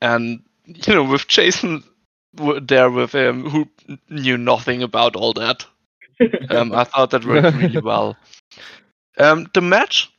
[0.00, 1.82] and you know with Jason
[2.34, 3.68] there with him who
[4.10, 5.64] knew nothing about all that.
[6.48, 8.16] Um, I thought that worked really well.
[9.18, 10.10] Um, the match,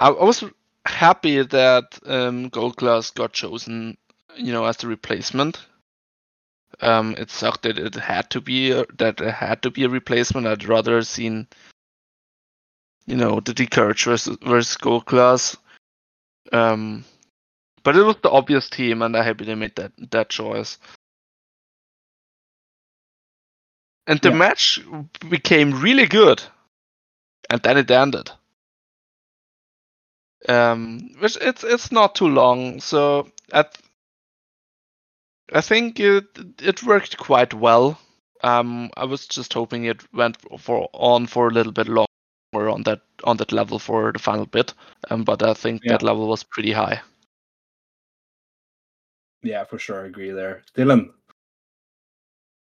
[0.00, 0.44] I, I was
[0.84, 3.96] happy that um, Gold Class got chosen,
[4.36, 5.64] you know, as the replacement.
[6.80, 9.88] Um, it sucked that it had to be a, that it had to be a
[9.88, 10.46] replacement.
[10.46, 11.46] I'd rather seen,
[13.06, 15.56] you know, the D'Courage versus, versus Gold Class.
[16.52, 17.04] Um,
[17.84, 20.78] but it was the obvious team, and I'm happy they made that that choice.
[24.06, 24.36] And the Yeah.
[24.36, 24.80] match
[25.28, 26.42] became really good,
[27.52, 28.30] and then it ended.
[30.48, 33.84] Um, which it's it's not too long, so I th-
[35.52, 36.24] I think it
[36.60, 38.00] it worked quite well.
[38.42, 42.82] Um, I was just hoping it went for on for a little bit longer on
[42.84, 44.74] that on that level for the final bit.
[45.10, 45.92] Um, but I think Yeah.
[45.92, 47.02] that level was pretty high.
[49.44, 50.62] yeah, for sure, I agree there.
[50.76, 51.12] Dylan.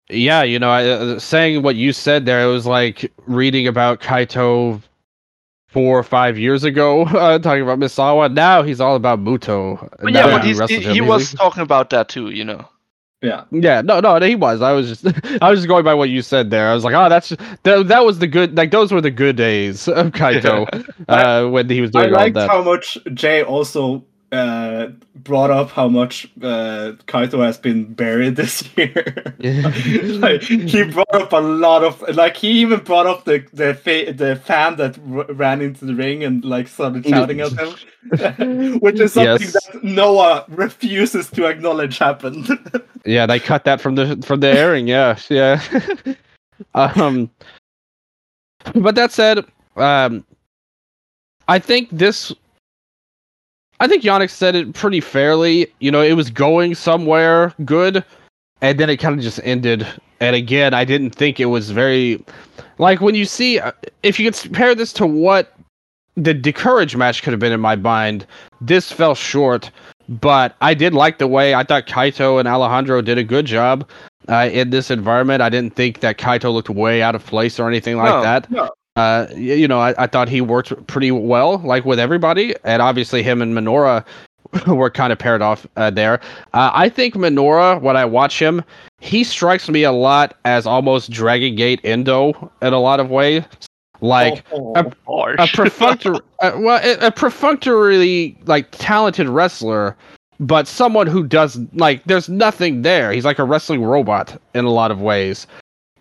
[0.10, 4.02] Yeah, you know, I, uh, saying what you said there, it was like reading about
[4.02, 4.82] Kaito
[5.68, 8.34] four or five years ago, uh, talking about Misawa.
[8.34, 9.88] Now he's all about Muto.
[10.02, 12.68] But yeah, but he he's, he, he he's- was talking about that too, you know.
[13.22, 13.44] Yeah.
[13.52, 14.62] Yeah, no, no, he was.
[14.62, 15.06] I was just,
[15.42, 16.70] I was just going by what you said there.
[16.70, 17.30] I was like, oh, that's
[17.64, 20.66] that, that was the good, like those were the good days of Kaito
[21.10, 22.20] uh, when he was I doing all that.
[22.20, 22.50] I liked that.
[22.50, 28.64] how much Jay also uh, brought up how much uh, Kaito has been buried this
[28.78, 29.36] year.
[29.40, 34.14] like, he brought up a lot of like he even brought up the the fa-
[34.14, 39.00] the fan that r- ran into the ring and like started shouting at him, which
[39.00, 39.54] is something Yes.
[39.72, 42.48] that Noah refuses to acknowledge happened.
[43.06, 44.88] Yeah, they cut that from the from the airing.
[44.90, 45.62] Yeah, yeah.
[46.76, 47.32] um,
[48.76, 49.46] but that said,
[49.78, 50.26] um,
[51.48, 52.34] I think this.
[53.80, 55.68] I think Yannik said it pretty fairly.
[55.80, 58.04] You know, it was going somewhere good,
[58.62, 59.88] and then it kind of just ended.
[60.20, 62.24] And again, I didn't think it was very,
[62.78, 63.72] like when you see, uh,
[64.04, 65.54] if you could compare this to what
[66.16, 68.26] the D'Courage match could have been in my mind,
[68.60, 69.72] this fell short
[70.10, 73.88] but I did like the way I thought Kaito and Alejandro did a good job
[74.28, 75.42] uh, in this environment.
[75.44, 78.50] I didn't think that Kaito looked way out of place or anything like No, that.
[78.50, 78.70] no.
[78.96, 83.24] Uh, you know, I, I thought he worked pretty well, like with everybody, and obviously
[83.24, 84.04] him and Minoura
[84.68, 86.20] were kind of paired off uh, there.
[86.54, 88.64] Uh, I think Minoura, when I watch him,
[89.00, 93.44] he strikes me a lot as almost Dragon Gate Endo in a lot of ways.
[94.02, 94.84] Like Oh, a-
[95.40, 99.96] a perfunctory, uh, well, a, a perfunctorily like talented wrestler,
[100.40, 103.12] but someone who does like there's nothing there.
[103.12, 105.48] He's like a wrestling robot in a lot of ways.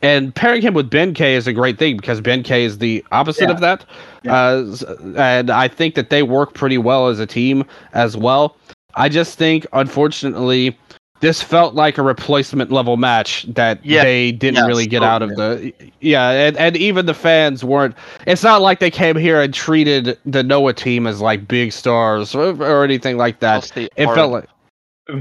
[0.01, 3.05] And pairing him with Ben K is a great thing because Ben K is the
[3.11, 3.51] opposite Yeah.
[3.55, 3.85] of that.
[4.23, 4.35] Yeah.
[4.35, 4.77] Uh,
[5.17, 8.57] and I think that they work pretty well as a team as well.
[8.95, 10.77] I just think, unfortunately,
[11.21, 14.05] this felt like a replacement level match that Yeah.
[14.05, 15.73] they didn't really get out of the.
[16.01, 17.97] Yeah, and, and even the fans weren't.
[18.25, 22.37] It's not like they came here and treated the Noah team as like big stars
[22.37, 23.77] or, or anything like that.
[23.77, 24.45] It felt like.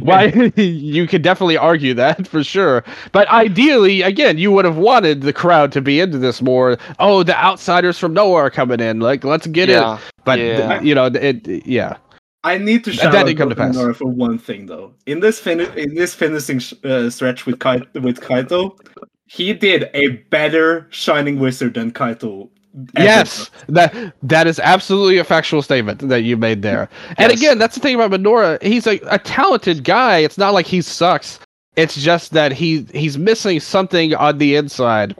[0.02, 2.84] Well, you could definitely argue that for sure.
[3.12, 6.78] But ideally, again, you would have wanted the crowd to be into this more.
[7.00, 9.00] Oh, the outsiders from nowhere are coming in.
[9.00, 9.96] Like, let's get yeah.
[9.96, 10.02] it.
[10.26, 10.68] But yeah.
[10.68, 11.48] th- you know, it.
[11.66, 11.98] Yeah.
[12.44, 13.76] I need to shout that out didn't come to pass.
[13.98, 14.94] For one thing though.
[15.06, 18.78] In this fin- in this finishing sh- uh, stretch with Kai- with Kaito,
[19.26, 22.50] he did a better Shining Wizard than Kaito.
[22.98, 26.90] Yes, that that is absolutely a factual statement that you made there.
[27.18, 28.62] And again, that's the thing about Minoura.
[28.62, 30.20] He's a, a talented guy.
[30.20, 31.40] It's not like he sucks.
[31.76, 35.16] It's just that he he's missing something on the inside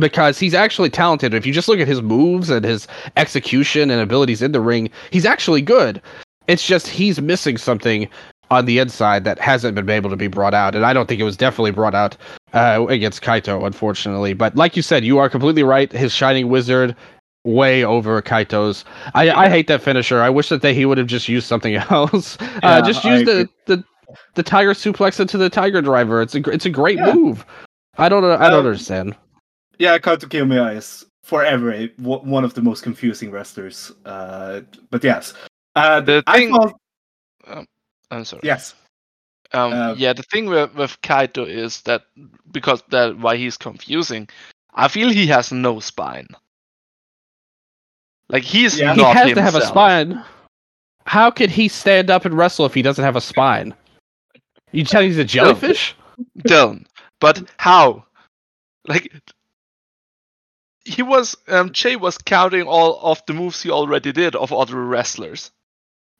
[0.00, 1.32] because he's actually talented.
[1.32, 4.90] If you just look at his moves and his execution and abilities in the ring,
[5.10, 6.02] he's actually good.
[6.48, 8.08] It's just he's missing something
[8.50, 11.20] on the inside that hasn't been able to be brought out, and I don't think
[11.20, 12.16] it was definitely brought out
[12.56, 14.32] uh, against Kaito, unfortunately.
[14.34, 15.90] But like you said, you are completely right.
[15.92, 16.96] His Shining Wizard
[17.44, 18.84] way over Kaito's.
[19.14, 20.20] I, I hate that finisher.
[20.20, 22.36] I wish that they, he would have just used something else.
[22.62, 23.84] uh, just use the, the
[24.34, 26.22] the Tiger suplex into the Tiger Driver.
[26.22, 27.12] It's a it's a great Yeah.
[27.14, 27.44] move.
[27.98, 29.16] I don't I don't Um, understand.
[29.78, 33.92] Yeah, Kaito Kiyomiya is forever a, w- one of the most confusing wrestlers.
[34.04, 35.34] Uh, but yes,
[35.74, 36.72] uh, The I thing- thought
[38.10, 38.40] I'm sorry.
[38.44, 38.74] yes.
[39.52, 42.02] Um, Uh, yeah, the thing with, with Kaito is that
[42.50, 44.28] because that why he's confusing,
[44.74, 46.28] I feel he has no spine.
[48.28, 48.94] Like he's Yeah.
[48.94, 50.22] He not has to have a spine.
[51.06, 53.74] How could he stand up and wrestle if he doesn't have a spine?
[54.72, 55.94] You tell me he's a jellyfish?
[56.40, 56.84] Dylan.
[57.20, 58.04] But how?
[58.88, 59.12] Like
[60.84, 64.84] he was um Jay was counting all of the moves he already did of other
[64.84, 65.50] wrestlers.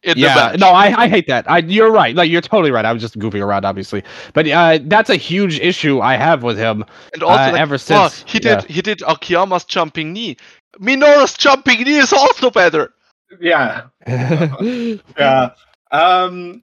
[0.06, 0.60] In the yeah, match.
[0.60, 1.50] no, I, I hate that.
[1.50, 2.14] I, you're right.
[2.14, 2.84] Like you're totally right.
[2.84, 4.04] I was just goofing around, obviously,
[4.34, 6.84] but uh, that's a huge issue I have with him.
[7.12, 8.60] and also uh, like, ever oh, since- he yeah.
[8.60, 10.36] did he did Akiyama's jumping knee.
[10.78, 12.94] Minoura's jumping knee is also better.
[13.40, 15.50] Yeah, yeah.
[15.90, 16.62] Um,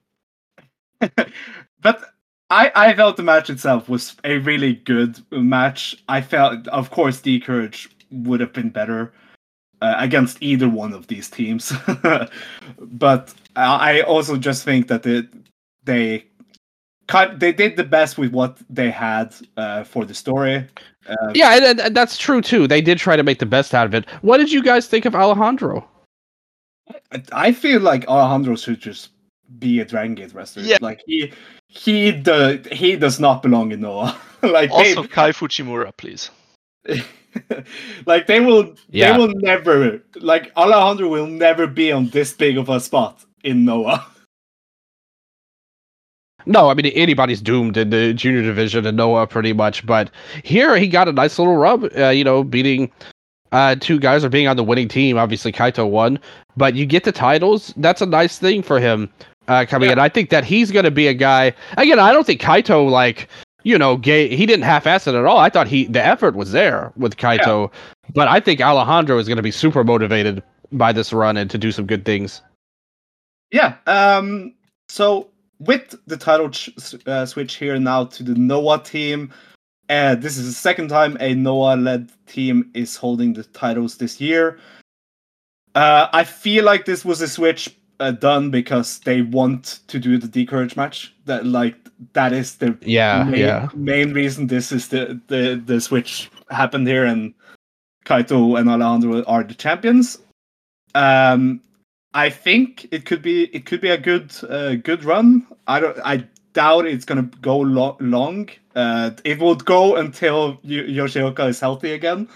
[1.00, 2.04] but
[2.48, 6.02] I I felt the match itself was a really good match.
[6.08, 9.12] I felt, of course, D'Courage would have been better
[9.84, 11.72] uh, against either one of these teams,
[12.80, 15.26] but I I also just think that it,
[15.84, 16.24] they
[17.06, 20.56] cut they did the best with what they had uh, for the story.
[21.06, 22.66] Uh, yeah, and, and- and that's true too.
[22.66, 24.04] They did try to make the best out of it.
[24.22, 25.86] What did you guys think of Alejandro?
[27.12, 29.10] I- I feel like Alejandro should just
[29.58, 30.62] be a Dragon Gate wrestler.
[30.62, 30.78] Yeah.
[30.80, 31.32] Like he
[31.68, 34.16] he do, he does not belong in Noah.
[34.42, 36.30] like Also Kai Fujimura, please.
[38.06, 39.12] like they will Yeah.
[39.12, 43.64] they will never like Alejandro will never be on this big of a spot in
[43.64, 44.06] Noah.
[46.46, 50.10] No, I mean anybody's doomed in the junior division in Noah pretty much, but
[50.42, 51.88] here he got a nice little rub.
[51.96, 52.92] Uh, you know, beating
[53.52, 55.16] uh, two guys or being on the winning team.
[55.16, 56.18] Obviously, Kaito won,
[56.56, 57.72] but you get the titles.
[57.78, 59.08] That's a nice thing for him
[59.48, 59.98] uh, coming in.
[59.98, 61.54] I think that he's going to be a guy.
[61.78, 63.28] Again, I don't think Kaito like
[63.64, 64.34] you know gay.
[64.34, 65.38] He didn't half-ass it at all.
[65.38, 67.72] I thought he the effort was there with Kaito,
[68.14, 70.42] but I think Alejandro is going to be super motivated
[70.72, 72.40] by this run and to do some good things.
[73.50, 73.76] Yeah.
[73.86, 74.54] Um.
[74.88, 76.70] So with the title ch-
[77.06, 79.32] uh, switch here now to the Noah team,
[79.88, 84.58] uh, this is the second time a Noah-led team is holding the titles this year.
[85.74, 90.18] Uh, I feel like this was a switch uh, done because they want to do
[90.18, 91.14] the D'Courage match.
[91.24, 93.68] That like that is the Yeah, main, yeah.
[93.74, 97.34] main reason this is the, the the switch happened here and
[98.04, 100.18] Kaito and Alejandro are the champions.
[100.94, 101.60] Um,
[102.12, 105.46] I think it could be it could be a good uh, good run.
[105.66, 108.48] I don't I doubt it's gonna go lo- long.
[108.76, 112.28] Uh, it would go until y- Yoshioka is healthy again,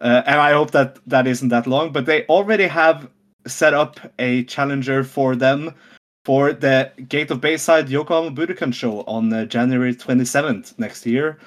[0.00, 1.92] uh, and I hope that that isn't that long.
[1.92, 3.08] But they already have
[3.46, 5.74] set up a challenger for them
[6.26, 11.38] for the Gate of Bayside Yokohama Budokan show on uh, January 27th next year.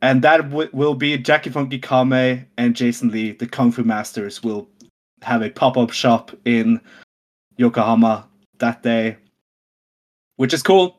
[0.00, 4.42] And that w- will be Jackie Funky Kame and Jason Lee, the Kung Fu Masters,
[4.42, 4.66] will
[5.20, 6.80] have a pop up shop in
[7.58, 8.26] Yokohama
[8.58, 9.18] that day.
[10.36, 10.98] which is cool.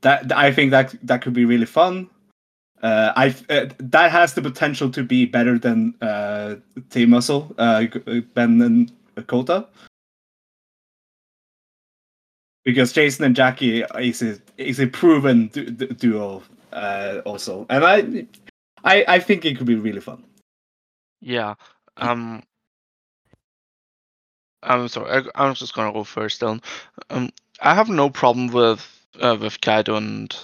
[0.00, 2.10] That I think that that could be really fun.
[2.82, 6.56] Uh, I uh, that has the potential to be better than uh,
[6.90, 7.86] Team Muscle, uh,
[8.34, 8.92] Ben and
[9.28, 9.66] Kota,
[12.64, 16.42] because Jason and Jackie is a is a proven du- du- duo
[16.72, 18.26] uh, also, and I,
[18.84, 20.24] I I think it could be really fun.
[21.20, 21.54] Yeah.
[21.96, 22.42] Um.
[24.62, 25.10] I'm sorry.
[25.34, 26.40] I, I'm just gonna go first.
[26.40, 26.62] Then,
[27.10, 28.80] um, I have no problem with
[29.20, 30.34] uh, with Kaito and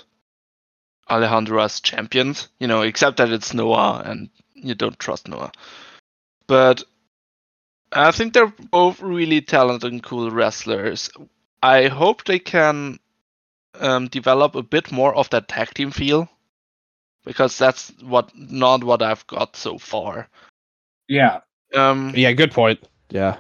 [1.09, 2.49] Alejandro as champions.
[2.59, 5.53] You know, except that it's Noah, and you don't trust Noah.
[6.47, 6.85] But
[7.93, 11.11] I think they're both really talented and cool wrestlers.
[11.63, 12.99] I hope they can
[13.79, 16.29] um, develop a bit more of that tag team feel,
[17.25, 20.29] because that's what not what I've got so far.
[21.09, 21.41] Yeah,
[21.75, 22.81] Um, Yeah, good point.
[23.11, 23.37] Yeah.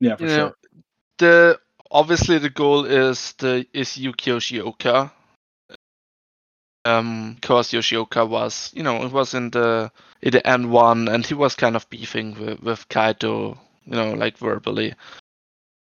[0.00, 0.36] yeah, for sure.
[0.36, 0.54] know,
[1.18, 1.60] the
[1.90, 5.10] obviously the goal is the is Yuki Yoshioka.
[6.84, 11.24] Um, because Yoshioka was, you know, it was in the in the N one, and
[11.24, 14.94] he was kind of beefing with with Kaito, you know, like verbally.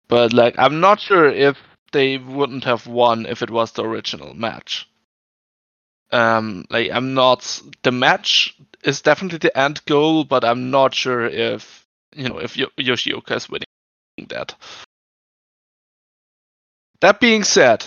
[0.09, 1.57] But like, I'm not sure if
[1.91, 4.87] they wouldn't have won if it was the original match.
[6.11, 7.61] Um, like I'm not.
[7.83, 11.85] The match is definitely the end goal, but I'm not sure if
[12.15, 13.65] you know if Yo- Yoshioka is winning
[14.29, 14.55] that.
[17.01, 17.85] That being said,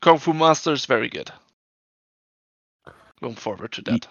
[0.00, 1.30] Kung Fu Master is very good.
[3.20, 4.08] Going forward to that.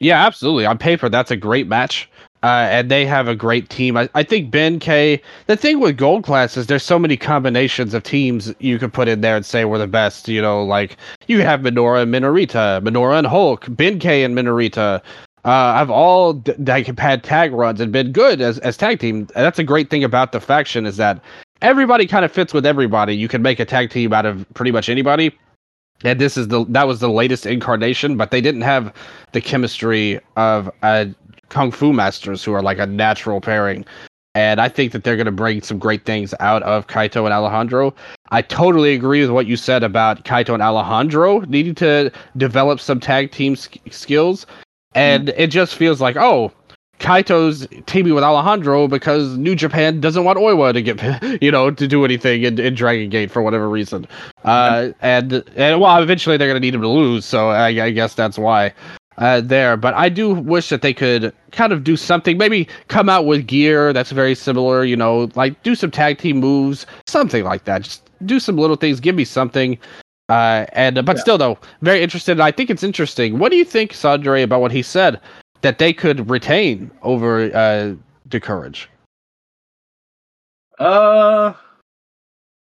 [0.00, 0.66] Yeah, absolutely.
[0.66, 2.08] On paper, that's a great match.
[2.42, 3.98] Uh, and they have a great team.
[3.98, 5.20] I, I think Ben K.
[5.46, 9.08] The thing with Gold Class is there's so many combinations of teams you could put
[9.08, 10.26] in there and say we're the best.
[10.26, 10.96] You know, like
[11.26, 15.02] you have Minoura and Minorita, Minoura and Hulk, Ben K and Minorita.
[15.44, 19.16] Uh, have all like had tag runs and been good as as tag team.
[19.16, 21.20] And that's a great thing about the faction is that
[21.60, 23.14] everybody kind of fits with everybody.
[23.14, 25.30] You can make a tag team out of pretty much anybody.
[26.04, 28.94] And this is the that was the latest incarnation, but they didn't have
[29.32, 31.06] the chemistry of uh,
[31.50, 33.84] kung fu masters who are like a natural pairing.
[34.34, 37.34] And I think that they're going to bring some great things out of Kaito and
[37.34, 37.92] Alejandro.
[38.30, 43.00] I totally agree with what you said about Kaito and Alejandro needing to develop some
[43.00, 44.46] tag team sk- skills.
[44.94, 46.52] And it just feels like, oh,
[47.00, 51.88] Kaito's teaming with Alejandro because New Japan doesn't want Oiwa to get, you know, to
[51.88, 54.06] do anything in, in Dragon Gate for whatever reason.
[54.44, 58.14] Uh, and and well, eventually they're gonna need him to lose, so I, I guess
[58.14, 58.72] that's why.
[59.18, 62.38] Uh, there, but I do wish that they could kind of do something.
[62.38, 64.84] Maybe come out with gear that's very similar.
[64.84, 67.82] You know, like do some tag team moves, something like that.
[67.82, 68.98] Just do some little things.
[69.00, 69.76] Give me something.
[70.30, 71.22] Uh, and but Yeah.
[71.22, 72.40] still, though, very interested.
[72.40, 73.38] I think it's interesting.
[73.38, 75.20] What do you think, Sondre, about what he said
[75.62, 77.94] that they could retain over uh,
[78.28, 78.88] D'Courage?
[80.78, 81.52] Uh,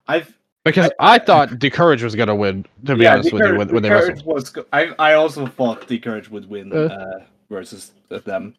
[0.07, 0.33] I've
[0.65, 2.65] Because I, thought D'Courage was gonna win.
[2.85, 4.25] To be yeah, honest with you, when, when they wrestled.
[4.25, 4.49] was.
[4.49, 6.85] go- I I also thought D'Courage would win Uh.
[6.87, 7.19] uh,
[7.49, 8.55] versus them.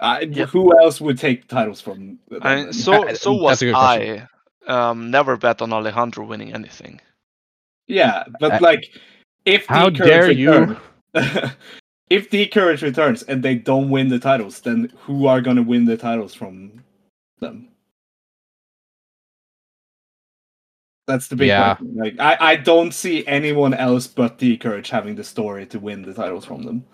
[0.00, 0.46] I, Yeah.
[0.46, 2.18] Who else would take titles from?
[2.28, 2.40] Them?
[2.42, 4.20] I, so Uh, so was a good question.
[4.20, 4.28] I.
[4.90, 7.00] Um, never bet on Alejandro winning anything.
[7.88, 8.84] yeah, but Uh, like,
[9.44, 10.76] if the How Courage dare you?
[12.12, 15.84] return- if D'Courage returns and they don't win the titles, then who are gonna win
[15.84, 16.82] the titles from
[17.40, 17.68] them?
[21.06, 21.74] That's the big Yeah.
[21.74, 21.96] question.
[21.96, 26.14] Like, I, I don't see anyone else but D'Courage having the story to win the
[26.14, 26.84] titles from them.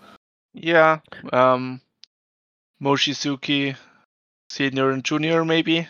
[0.53, 0.99] Yeah.
[1.31, 1.79] Um,
[2.81, 3.75] Mochizuki,
[4.49, 5.87] senior and junior, maybe.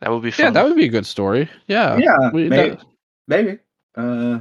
[0.00, 0.46] That would be fun.
[0.46, 1.48] Yeah, that would be a good story.
[1.68, 2.70] Yeah, yeah, we- maybe.
[2.70, 2.84] that-
[3.28, 3.58] maybe.
[3.94, 4.40] Uh,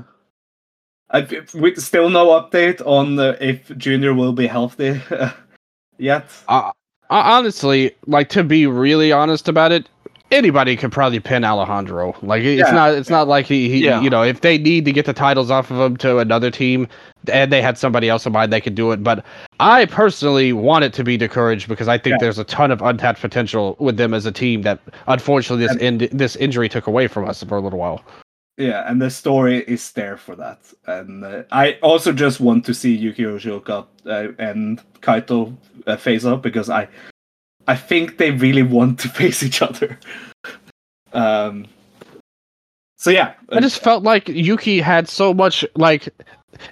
[1.12, 5.02] I, we still no update on uh, if Junior will be healthy
[5.98, 6.26] yet.
[6.48, 6.72] Uh,
[7.10, 9.90] honestly, like to be really honest about it,
[10.32, 12.16] anybody could probably pin Alejandro.
[12.22, 12.72] Like it's Yeah.
[12.76, 14.02] not it's not like he, he Yeah.
[14.02, 16.88] you know if they need to get the titles off of him to another team
[17.32, 19.04] and they had somebody else in mind they could do it.
[19.04, 19.26] But
[19.60, 22.18] I personally want it to be D'Courage because I think Yeah.
[22.22, 26.08] there's a ton of untapped potential with them as a team that unfortunately this in,
[26.16, 28.04] this injury took away from us for a little while.
[28.60, 30.60] Yeah, and the story is there for that.
[30.86, 35.56] And uh, I also just want to see Yuki Yoshioka uh, and Kaito
[35.88, 36.90] uh, face up because I,
[37.70, 39.98] I think they really want to face each other.
[41.14, 41.68] um.
[42.98, 46.10] So yeah, I just felt like Yuki had so much like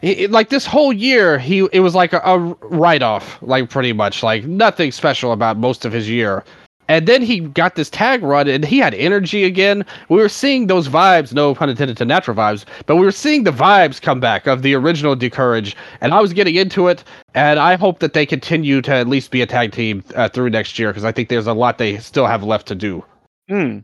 [0.03, 4.23] like this whole year he it was like a, a write off like pretty much
[4.23, 6.43] like nothing special about most of his year.
[6.87, 9.85] And then he got this tag run and he had energy again.
[10.09, 13.43] We were seeing those vibes, no pun intended to natural vibes, but we were seeing
[13.43, 15.75] the vibes come back of the original D'Courage.
[16.01, 17.03] And I was getting into it.
[17.33, 20.49] And I hope that they continue to at least be a tag team uh, through
[20.49, 23.03] next year because I think there's a lot they still have left to do.
[23.49, 23.79] Hmm.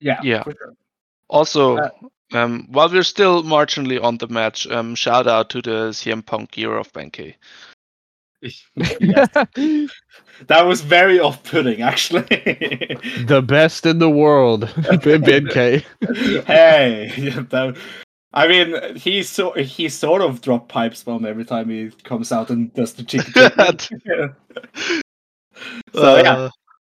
[0.00, 0.42] yeah, yeah.
[0.44, 0.54] sure.
[1.28, 1.90] Also, Uh,
[2.32, 6.52] um, while we're still marginally on the match, um, shout out to the CM Punk
[6.52, 7.36] gear of Ben K.
[10.48, 12.22] That was very off-putting, actually.
[13.26, 15.84] the best in the world, BNK.
[16.44, 17.76] hey, yeah, that,
[18.32, 22.50] I mean, he so he sort of drop pipe bomb every time he comes out
[22.50, 23.32] and does the chicken.
[25.94, 26.50] so yeah, Uh,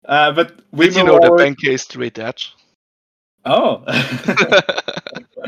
[0.05, 2.53] uh, but we did you know the over- Ben K straight edge?
[3.45, 3.83] Oh,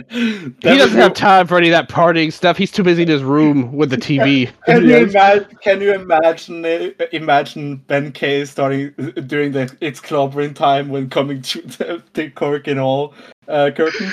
[0.10, 2.58] He doesn't have time for any of that partying stuff.
[2.58, 4.50] He's too busy in his room with the TV.
[4.66, 5.58] Can you imagine?
[5.62, 6.66] Can you imagine?
[7.12, 8.92] Imagine Ben K starting
[9.28, 13.14] during the it's clobbering time when coming to the, the and all?
[13.48, 14.12] uh, curtain.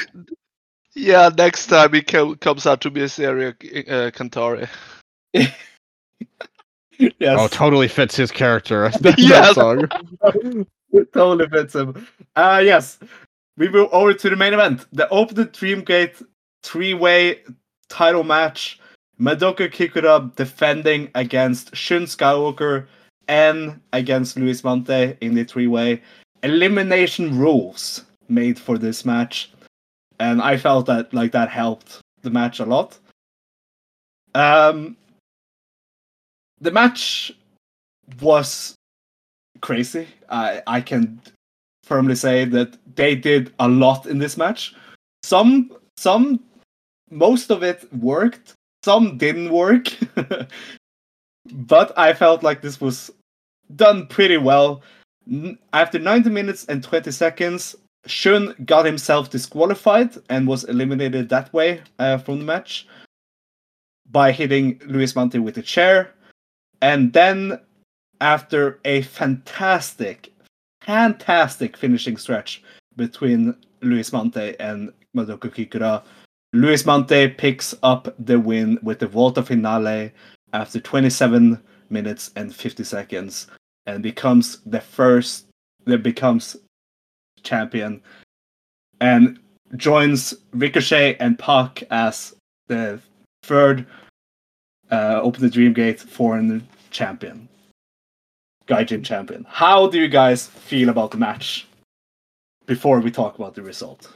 [0.94, 4.68] Yeah, next time he co- comes out to Miss Area uh, Cantare.
[5.32, 5.52] yes.
[7.22, 8.88] Oh, totally fits his character.
[9.00, 9.54] that, that Yes.
[9.54, 9.88] song.
[10.92, 12.06] It totally fits him.
[12.34, 12.98] Uh, yes,
[13.58, 14.86] we move over to the main event.
[14.92, 16.24] The Open Dreamgate
[16.62, 17.42] three-way
[17.88, 18.80] title match.
[19.20, 22.86] Madoka Kikuta defending against Shun Skywalker
[23.26, 26.00] and against Luis Mante in the three-way.
[26.44, 29.50] Elimination rules made for this match,
[30.20, 32.96] and I felt that like that helped the match a lot.
[34.36, 34.96] Um,
[36.60, 37.32] the match
[38.20, 38.76] was
[39.60, 40.06] crazy.
[40.30, 41.20] I I can
[41.88, 44.74] firmly say that they did a lot in this match.
[45.22, 46.40] Some some
[47.10, 48.52] most of it worked,
[48.84, 49.88] some didn't work.
[51.52, 53.10] but I felt like this was
[53.74, 54.82] done pretty well.
[55.72, 57.74] After 90 minutes and 20 seconds,
[58.06, 62.86] Shun got himself disqualified and was eliminated that way uh, from the match
[64.10, 66.14] by hitting Luis Mante with a chair.
[66.80, 67.60] And then
[68.20, 70.32] after a fantastic,
[70.88, 72.62] fantastic finishing stretch
[72.96, 76.02] between Luis Mante and Madoka Kikuta,
[76.54, 80.10] Luis Mante picks up the win with the Volta Finale
[80.54, 83.48] after 27 minutes and 50 seconds
[83.84, 85.44] and becomes the first
[85.84, 86.56] that becomes
[87.42, 88.00] champion
[89.02, 89.38] and
[89.76, 92.34] joins Ricochet and Pac as
[92.68, 92.98] the
[93.42, 93.86] third
[94.90, 97.46] uh, Open the Dream Gate foreign champion.
[98.68, 99.46] Gaijin champion.
[99.48, 101.66] How do you guys feel about the match
[102.66, 104.12] before we talk about the result?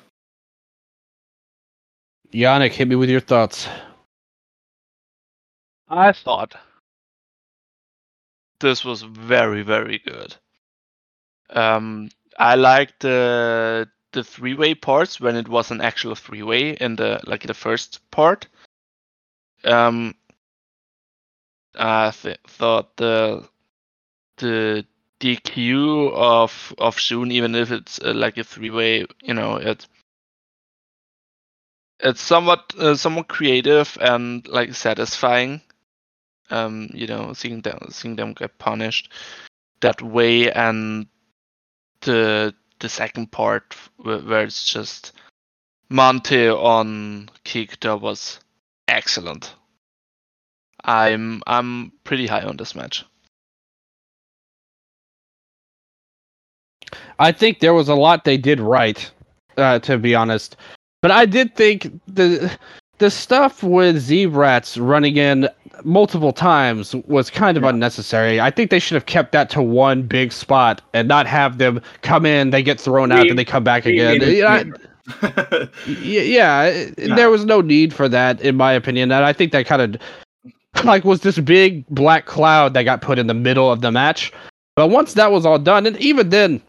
[2.32, 3.68] Yannik, hit me with your thoughts.
[5.88, 6.54] I thought
[8.60, 10.34] this was very, very good.
[11.50, 16.70] Um, I liked the the three way parts when it was an actual three way
[16.72, 18.46] in the like the first part.
[19.64, 20.14] Um,
[21.78, 23.48] I th- thought the
[24.42, 24.84] the
[25.20, 29.86] DQ of of Shun, even if it's uh, like a three way, you know, it
[32.00, 35.62] it's somewhat uh, somewhat creative and like satisfying.
[36.50, 39.10] Um you know seeing them seeing them get punished
[39.80, 41.06] that way and
[42.00, 45.12] the the second part where, where it's just
[45.88, 48.40] Mante on Kikuta was
[48.88, 49.54] excellent.
[50.84, 53.04] I'm i'm pretty high on this match
[57.18, 59.10] I think there was a lot they did right,
[59.56, 60.56] uh, to be honest.
[61.00, 62.50] But I did think the
[62.98, 65.48] the stuff with Z-Brats running in
[65.82, 67.70] multiple times was kind of Yeah.
[67.70, 68.40] unnecessary.
[68.40, 71.80] I think they should have kept that to one big spot and not have them
[72.02, 74.18] come in, they get thrown out, We- and they come back again.
[74.18, 77.14] made it You know, I- yeah, Yeah.
[77.16, 79.10] there was no need for that, in my opinion.
[79.10, 83.18] And I think that kind of like was this big black cloud that got put
[83.18, 84.32] in the middle of the match.
[84.76, 86.60] But once that was all done, and even then,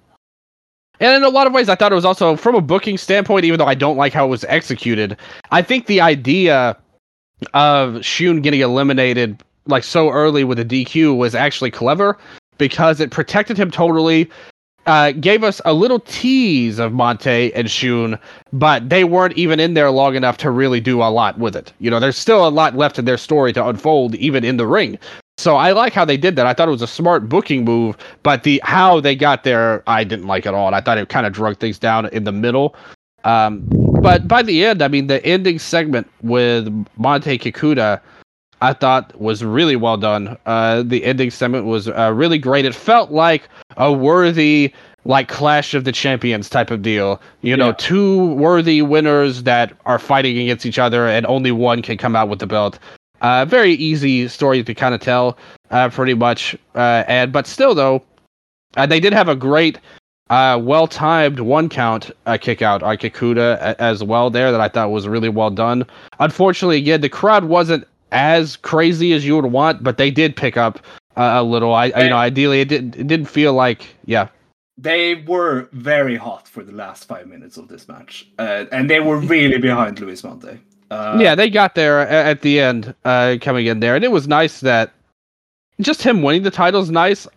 [1.03, 3.43] and in a lot of ways, I thought it was also from a booking standpoint,
[3.43, 5.17] even though I don't like how it was executed.
[5.51, 6.77] I think the idea
[7.53, 12.17] of Shun getting eliminated like so early with a DQ was actually clever
[12.57, 14.29] because it protected him totally.
[14.85, 18.17] Uh, gave us a little tease of Mante and Shun,
[18.53, 21.73] but they weren't even in there long enough to really do a lot with it.
[21.79, 24.67] You know, there's still a lot left in their story to unfold, even in the
[24.67, 24.97] ring.
[25.37, 26.45] So I like how they did that.
[26.45, 30.03] I thought it was a smart booking move, but the how they got there, I
[30.03, 30.67] didn't like at all.
[30.67, 32.75] And I thought it kind of drug things down in the middle.
[33.23, 33.63] Um,
[34.01, 36.67] but by the end, I mean the ending segment with
[36.99, 37.99] Mante Kikuta,
[38.61, 40.37] I thought was really well done.
[40.45, 42.65] Uh, the ending segment was uh, really great.
[42.65, 44.71] It felt like a worthy
[45.05, 47.21] like clash of the champions type of deal.
[47.41, 47.75] You know, Yeah.
[47.77, 52.29] two worthy winners that are fighting against each other, and only one can come out
[52.29, 52.77] with the belt.
[53.23, 55.37] Uh, very easy story to kind of tell,
[55.71, 56.55] uh, pretty much.
[56.75, 58.03] Uh, and but still though,
[58.77, 59.79] uh, they did have a great
[60.29, 64.61] Uh, well timed one count uh, kick out on Kikuta a- as well there that
[64.61, 65.85] I thought was really well done.
[66.19, 70.55] Unfortunately, again, the crowd wasn't as crazy as you would want, but they did pick
[70.57, 70.79] up
[71.17, 71.73] uh, a little.
[71.75, 74.27] I, you know ideally it didn't it didn't feel like yeah
[74.77, 79.01] they were very hot for the last five minutes of this match, uh, and they
[79.01, 80.57] were really behind Luis Mante.
[80.93, 84.27] Uh, yeah, they got there at the end, uh, coming in there, and it was
[84.27, 84.93] nice that
[85.81, 87.27] just him winning the title is nice.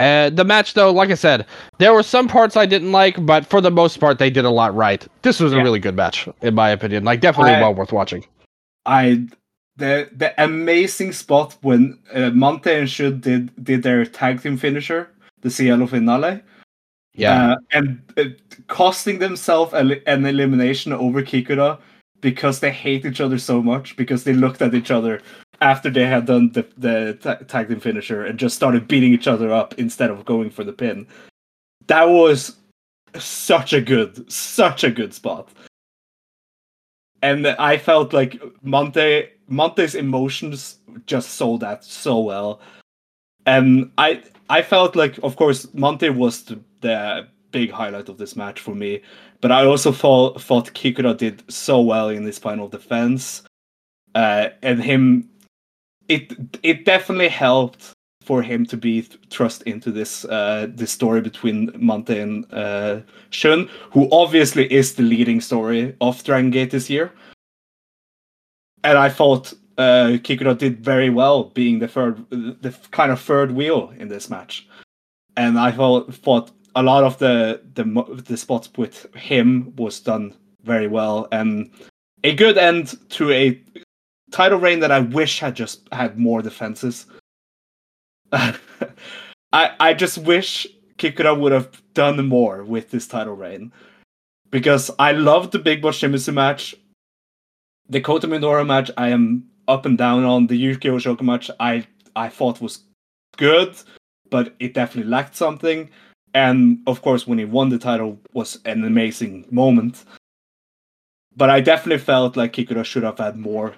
[0.00, 1.46] Uh, the match, though, like I said,
[1.78, 4.50] there were some parts I didn't like, but for the most part, they did a
[4.50, 5.06] lot right.
[5.22, 7.04] This was a really good match, in my opinion.
[7.04, 8.24] Like, definitely I- well worth watching.
[8.86, 9.26] I
[9.76, 15.08] the the amazing spot when uh, Mante and Shun did did their tag team finisher,
[15.40, 16.42] the Cielo finale,
[17.14, 18.24] Yeah, uh, and uh,
[18.66, 21.78] costing themselves an elimination over Kikuta
[22.24, 25.20] because they hate each other so much because they looked at each other
[25.60, 29.52] after they had done the the tag team finisher and just started beating each other
[29.52, 31.06] up instead of going for the pin.
[31.86, 32.56] That was
[33.16, 35.50] such a good, such a good spot.
[37.20, 42.62] And I felt like Mante Mante's emotions just sold that so well.
[43.44, 48.34] And I I felt like of course Mante was the, the big highlight of this
[48.34, 49.02] match for me,
[49.44, 53.42] but I also thought thought Kikuta did so well in this final defense.
[54.14, 55.28] Uh, and him
[56.08, 56.32] it
[56.62, 57.92] it definitely helped
[58.22, 63.02] for him to be th- thrust into this uh this story between Mante and uh
[63.28, 67.12] Shun, who obviously is the leading story of Dragon Gate this year.
[68.82, 73.50] And I thought uh Kikuta did very well being the third the kind of third
[73.50, 74.66] wheel in this match.
[75.36, 77.84] And I thought thought a lot of the the
[78.26, 81.70] the spots with him was done very well and
[82.24, 83.60] a good end to a
[84.32, 87.06] title reign that I wish had just had more defenses.
[88.32, 88.56] I
[89.52, 90.66] I just wish
[90.98, 93.72] Kikuta would have done more with this title reign.
[94.50, 96.74] Because I loved the Big Boss Shimizu match.
[97.88, 100.46] The Kota Minoura match I am up and down on.
[100.46, 102.80] The Yuki Yoshioka match I I thought was
[103.36, 103.76] good,
[104.30, 105.90] but it definitely lacked something.
[106.34, 110.04] And of course when he won the title was an amazing moment.
[111.36, 113.74] But I definitely felt like Kikuta should have had more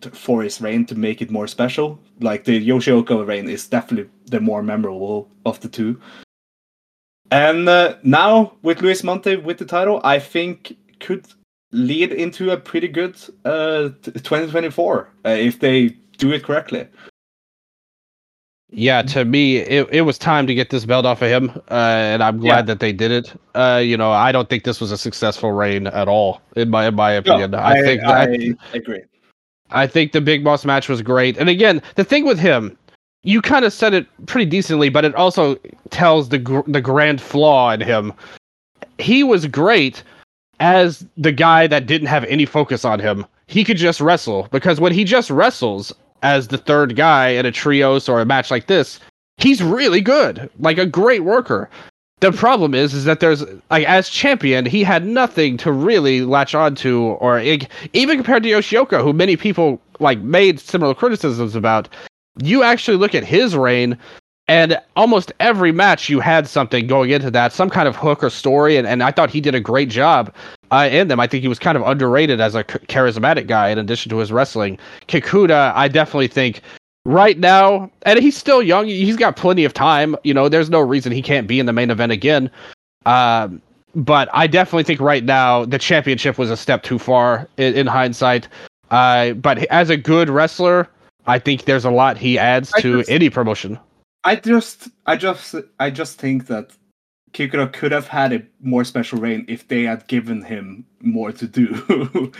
[0.00, 1.98] to, for his reign to make it more special.
[2.20, 6.00] Like the Yoshioka reign is definitely the more memorable of the two.
[7.30, 11.26] And uh, now with Luis Mante with the title, I think could
[11.72, 16.88] lead into a pretty good uh, 2024 uh, if they do it correctly.
[18.70, 19.02] Yeah.
[19.02, 22.22] To me, it, it was time to get this belt off of him, uh, and
[22.22, 22.62] I'm glad Yeah.
[22.62, 23.32] that they did it.
[23.54, 26.86] Uh, you know, I don't think this was a successful reign at all, in my
[26.88, 27.54] in my opinion.
[27.54, 29.02] I, think that, I agree.
[29.70, 31.36] I think the Big Boss match was great.
[31.36, 32.76] And again, the thing with him,
[33.22, 35.56] you kind of said it pretty decently, but it also
[35.90, 38.12] tells the gr- the grand flaw in him.
[38.98, 40.02] He was great
[40.60, 43.26] as the guy that didn't have any focus on him.
[43.46, 45.92] He could just wrestle because when he just wrestles
[46.22, 49.00] as the third guy in a trios or a match like this,
[49.36, 51.68] he's really good, like a great worker.
[52.20, 56.54] The problem is, is that there's like as champion, he had nothing to really latch
[56.54, 61.88] onto, or even compared to Yoshioka, who many people like made similar criticisms about.
[62.42, 63.96] You actually look at his reign,
[64.48, 68.30] and almost every match you had something going into that, some kind of hook or
[68.30, 70.32] story, and, and I thought he did a great job
[70.70, 71.20] uh, in them.
[71.20, 74.32] I think he was kind of underrated as a charismatic guy in addition to his
[74.32, 74.78] wrestling.
[75.06, 76.60] Kikuta, I definitely think
[77.04, 78.86] right now, and he's still young.
[78.86, 80.16] He's got plenty of time.
[80.24, 82.50] You know, there's no reason he can't be in the main event again.
[83.06, 83.62] Um,
[83.94, 87.86] but I definitely think right now the championship was a step too far in, in
[87.86, 88.48] hindsight.
[88.90, 90.88] Uh, but as a good wrestler,
[91.26, 93.78] I think there's a lot he adds I to just- any promotion.
[94.24, 96.72] I just, I just, I just think that
[97.32, 101.46] Kikuta could have had a more special reign if they had given him more to
[101.46, 101.74] do,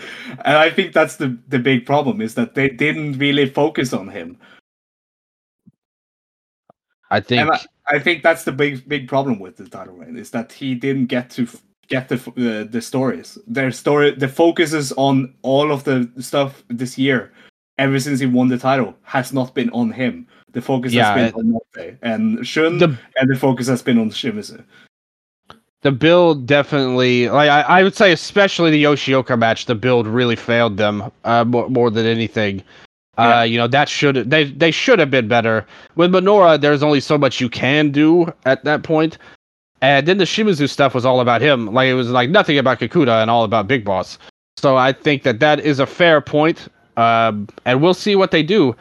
[0.44, 4.08] and I think that's the the big problem is that they didn't really focus on
[4.08, 4.38] him.
[7.10, 10.30] I think I, I think that's the big big problem with the title reign is
[10.30, 11.48] that he didn't get to
[11.88, 13.38] get the uh, the stories.
[13.46, 17.32] Their story, the focus is on all of the stuff this year.
[17.78, 20.26] Ever since he won the title, has not been on him.
[20.52, 23.98] The focus Yeah, has been on Mante and Shun, the and the focus has been
[23.98, 24.64] on Shimizu.
[25.82, 30.36] the build definitely like I, I would say especially the Yoshioka match the build really
[30.36, 32.62] failed them uh more, more than anything.
[33.18, 33.40] Yeah.
[33.40, 35.66] uh you know that should they they should have been better.
[35.96, 39.18] With Minoura there's only so much you can do at that point.
[39.80, 41.66] And then the Shimizu stuff was all about him.
[41.72, 44.18] Like it was like nothing about Kikuta and all about Big Boss.
[44.56, 48.42] So I think that that is a fair point um and we'll see what they
[48.42, 48.74] do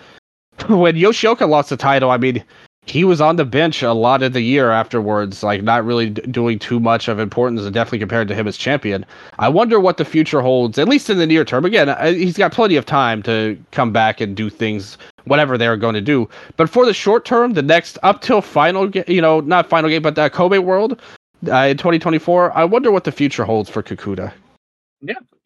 [0.70, 2.44] when Yoshioka lost the title I mean
[2.88, 6.22] he was on the bench a lot of the year afterwards, like not really d-
[6.32, 9.06] doing too much of importance, and definitely compared to him as champion.
[9.40, 11.66] I wonder what the future holds, at least in the near term.
[11.66, 15.76] Again, I, he's got plenty of time to come back and do things, whatever they're
[15.76, 16.30] going to do.
[16.56, 19.90] But for the short term, the next up till final, ga- you know, not final
[19.90, 21.02] game, but the Kobe World
[21.50, 24.32] uh, in 2024, I wonder what the future holds for Kikuta.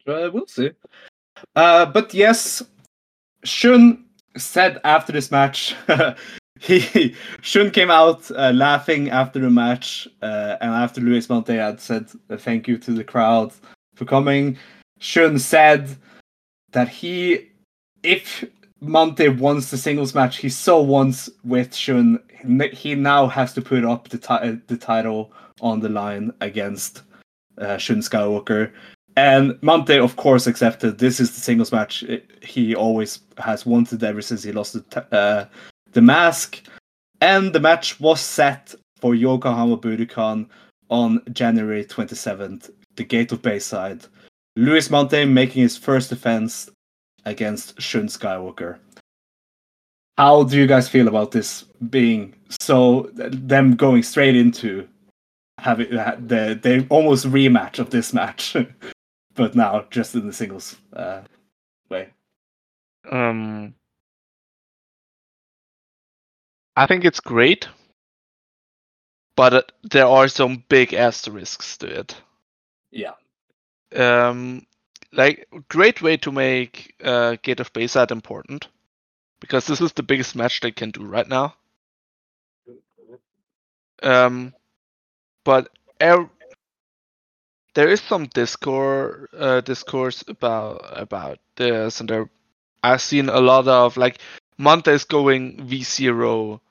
[0.08, 0.72] Uh, we'll see.
[1.56, 2.62] Uh, but yes,
[3.44, 4.06] Shun
[4.38, 5.76] said after this match,
[6.60, 11.80] he Shun came out uh, laughing after the match, uh, and after Luis Mante had
[11.80, 13.52] said uh, thank you to the crowd
[13.96, 14.58] for coming.
[15.00, 15.98] Shun said
[16.72, 17.50] that he,
[18.04, 18.46] if
[18.82, 22.20] Mante wants the singles match, he so wants with Shun,
[22.74, 27.04] he now has to put up the ti- the title on the line against
[27.58, 28.72] uh, Shun Skywalker.
[29.22, 30.98] And Mante, of course, accepted.
[30.98, 32.04] This is the singles match
[32.42, 35.46] he always has wanted ever since he lost the, uh,
[35.92, 36.64] the mask.
[37.22, 40.50] And the match was set for Yokohama Budokan
[40.90, 44.08] on January 27th, the Gate of Bayside.
[44.56, 46.72] Luis Mante making his first defense
[47.24, 48.80] against Shun Skywalker.
[50.18, 51.62] How do you guys feel about this
[51.92, 54.88] being so them going straight into
[55.60, 58.58] having the almost rematch of this match?
[59.36, 61.22] but now just in the singles uh,
[61.90, 62.10] way.
[63.10, 63.74] Um,
[66.76, 67.68] I think it's great,
[69.36, 72.16] but uh, there are some big asterisks to it.
[72.92, 73.14] Yeah.
[73.96, 74.66] Um,
[75.12, 78.68] like great way to make uh, Gate of Bayside important,
[79.40, 81.56] because this is the biggest match they can do right now.
[84.04, 84.54] Um,
[85.44, 85.70] but
[86.02, 86.30] er-
[87.74, 92.30] there is some discourse uh, discourse about about this, and there
[92.84, 94.20] I've seen a lot of like
[94.58, 96.62] Mantes going V zero.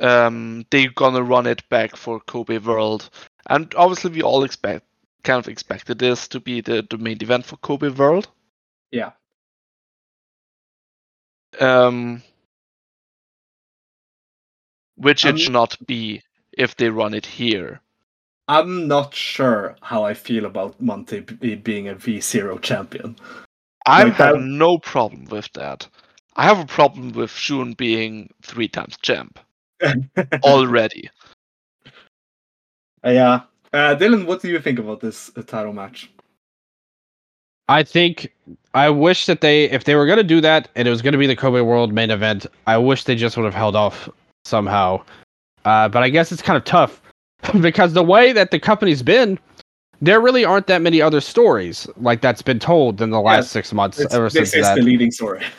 [0.00, 3.10] Um, they're gonna run it back for Kobe World,
[3.48, 4.84] and obviously we all expect
[5.24, 8.28] kind of expected this to be the, the main event for Kobe World.
[8.92, 9.12] Yeah.
[11.60, 12.22] Um,
[14.96, 16.22] which Um, it should not be
[16.52, 17.80] if they run it here.
[18.48, 23.16] I'm not sure how I feel about Mante b- being a V0 champion.
[23.86, 25.86] I Like have that- no problem with that.
[26.36, 29.38] I have a problem with Shun being three times champ
[30.44, 31.10] already.
[33.04, 33.40] Uh, yeah.
[33.72, 36.10] Uh, Dylan, what do you think about this uh, title match?
[37.68, 38.32] I think
[38.72, 41.12] I wish that they, if they were going to do that and it was going
[41.12, 44.08] to be the Kobe World main event, I wish they just would have held off
[44.44, 45.02] somehow.
[45.66, 47.02] Uh, but I guess it's kind of tough
[47.60, 49.38] because the way that the company's been,
[50.00, 53.50] there really aren't that many other stories like that's been told in the last Yes,
[53.50, 54.76] six months It's- ever this since is that.
[54.76, 55.42] the leading story.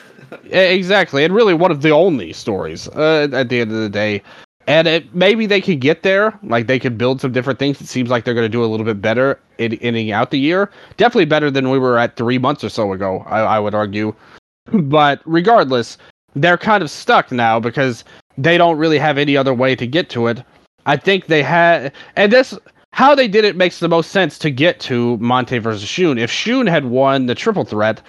[0.51, 4.21] Exactly, and really one of the only stories uh, at the end of the day.
[4.67, 7.81] And it, maybe they could get there, like they could build some different things.
[7.81, 10.37] It seems like they're going to do a little bit better in ending out the
[10.37, 10.69] year.
[10.97, 13.23] Definitely better than we were at three months or so ago.
[13.25, 14.13] I, I would argue.
[14.71, 15.97] But regardless,
[16.35, 18.03] they're kind of stuck now because
[18.37, 20.43] they don't really have any other way to get to it.
[20.85, 22.57] I think they had, and this
[22.91, 26.17] how they did it makes the most sense to get to Mante versus Shun.
[26.17, 28.01] If Shun had won the triple threat,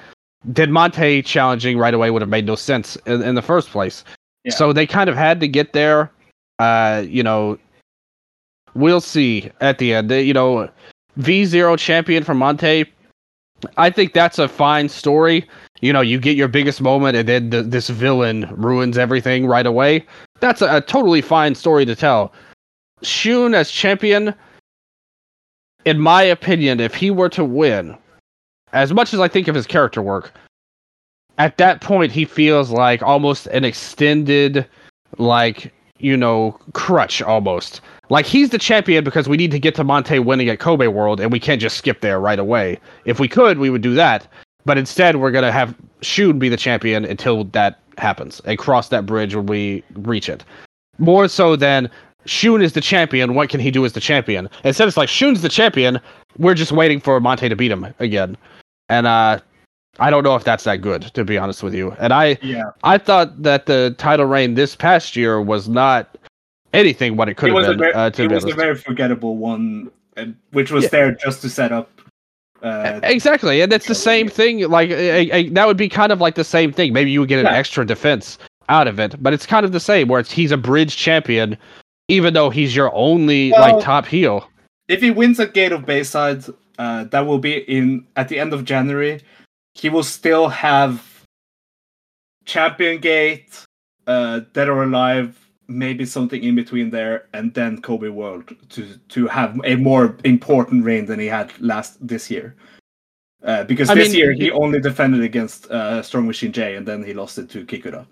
[0.44, 4.04] then Mante challenging right away would have made no sense in, in the first place.
[4.44, 4.54] Yeah.
[4.54, 6.10] So they kind of had to get there.
[6.58, 7.58] Uh, you know,
[8.74, 10.10] we'll see at the end.
[10.10, 10.68] You know,
[11.16, 12.86] V zero champion for Mante.
[13.76, 15.46] I think that's a fine story.
[15.82, 19.66] You know, you get your biggest moment, and then the, this villain ruins everything right
[19.66, 20.06] away.
[20.40, 22.32] That's a, a totally fine story to tell.
[23.02, 24.34] Shun as champion,
[25.84, 27.96] in my opinion, if he were to win,
[28.72, 30.32] as much as I think of his character work,
[31.38, 34.66] at that point he feels like almost an extended,
[35.18, 37.80] like you know, crutch almost.
[38.08, 41.20] Like he's the champion because we need to get to Mante winning at Kobe World,
[41.20, 42.78] and we can't just skip there right away.
[43.04, 44.26] If we could, we would do that.
[44.64, 49.06] But instead, we're gonna have Shun be the champion until that happens, and cross that
[49.06, 50.44] bridge when we reach it.
[50.98, 51.90] More so than
[52.26, 53.34] Shun is the champion.
[53.34, 54.48] What can he do as the champion?
[54.64, 56.00] Instead, it's like Shun's the champion.
[56.38, 58.36] We're just waiting for Mante to beat him again.
[58.88, 59.40] And uh,
[59.98, 61.92] I don't know if that's that good, to be honest with you.
[61.98, 62.70] And I, Yeah.
[62.84, 66.16] I thought that the title reign this past year was not
[66.72, 67.78] anything what it could it have been.
[67.78, 69.90] very, uh, it be was a very forgettable one,
[70.52, 70.90] which was Yeah.
[70.90, 71.90] there just to set up.
[72.62, 74.68] Uh, Exactly, and it's the same thing.
[74.68, 76.92] Like a, a, that would be kind of like the same thing.
[76.92, 77.52] Maybe you would get an Yeah.
[77.58, 80.08] extra defense out of it, but it's kind of the same.
[80.08, 81.56] Where it's, he's a bridge champion,
[82.10, 84.48] even though he's your only Well- like top heel.
[84.88, 86.42] if he wins at Gate of Bayside,
[86.78, 89.20] uh, that will be in at the end of January.
[89.74, 91.02] He will still have
[92.44, 93.64] Champion Gate,
[94.06, 95.36] uh, Dead or Alive
[95.68, 100.84] maybe something in between there, and then Kobe World to to have a more important
[100.84, 102.56] reign than he had last this year.
[103.44, 106.74] Uh, because I this mean, year he- he only defended against uh, Strong Machine J,
[106.76, 108.04] and then he lost it to Kikuta.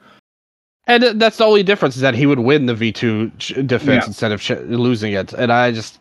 [0.89, 4.05] And that's the only difference is that he would win the V two ch- defense
[4.05, 4.07] Yeah.
[4.07, 5.33] instead of losing it.
[5.35, 6.01] And I just,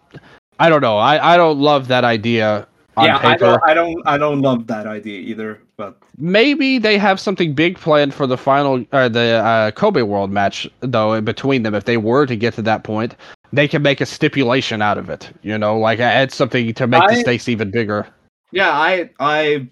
[0.59, 0.97] I don't know.
[0.97, 2.65] I, I don't love that idea
[2.95, 5.59] on yeah, I don't, I don't, I don't love that idea either.
[5.75, 10.31] But Maybe they have something big planned for the final or the uh, Kobe World
[10.31, 11.75] match though in between them.
[11.75, 13.13] If they were to get to that point,
[13.53, 15.29] they can make a stipulation out of it.
[15.43, 18.07] You know, like add something to make the stakes even bigger.
[18.51, 19.67] yeah, I, I,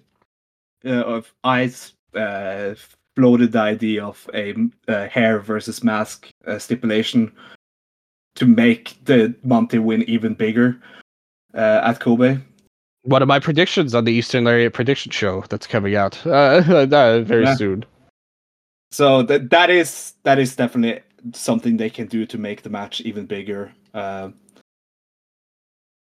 [0.84, 1.72] uh, of I
[2.14, 2.74] uh,
[3.16, 4.54] floated the idea of a
[4.88, 7.32] uh, hair versus mask uh, stipulation
[8.36, 10.78] to make the Mante win even bigger
[11.54, 12.38] uh, at Kobe.
[13.02, 16.62] One of my predictions on the Eastern Lariat prediction show that's coming out uh,
[16.92, 17.54] uh, very Yeah.
[17.54, 17.84] soon.
[18.92, 21.02] So that that is that is definitely
[21.32, 23.72] something they can do to make the match even bigger.
[23.92, 24.30] Uh,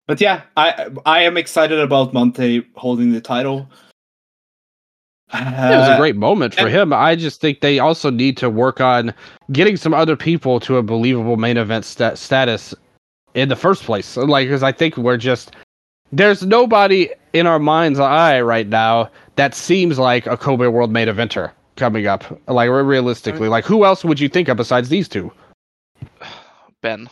[0.07, 3.68] but yeah, I I am excited about Mante holding the title.
[5.34, 6.92] It was a Uh, great moment for him.
[6.92, 9.12] I just think they also need to work on
[9.52, 12.74] getting some other people to a believable main event sta- status
[13.34, 14.16] in the first place.
[14.16, 15.54] Like, because I think we're just
[16.12, 21.08] there's nobody in our mind's eye right now that seems like a Kobe World main
[21.08, 22.24] eventer coming up.
[22.46, 25.32] Like, re- realistically, like who else would you think of besides these two?
[26.82, 27.08] Ben.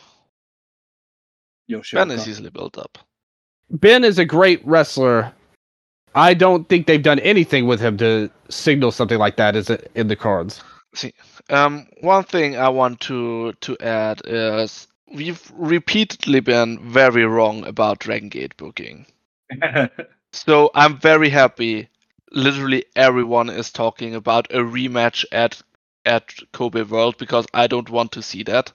[1.70, 1.94] Yoshioka.
[1.94, 2.98] Ben is easily built up.
[3.70, 5.32] Ben is a great wrestler.
[6.14, 10.08] I don't think they've done anything with him to signal something like that is in
[10.08, 10.62] the cards.
[11.50, 17.98] Um, one thing I want to to add is we've repeatedly been very wrong about
[17.98, 19.06] Dragon Gate booking.
[20.34, 21.88] So I'm very happy.
[22.32, 25.62] Literally everyone is talking about a rematch at
[26.04, 28.72] at Kobe World because I don't want to see that.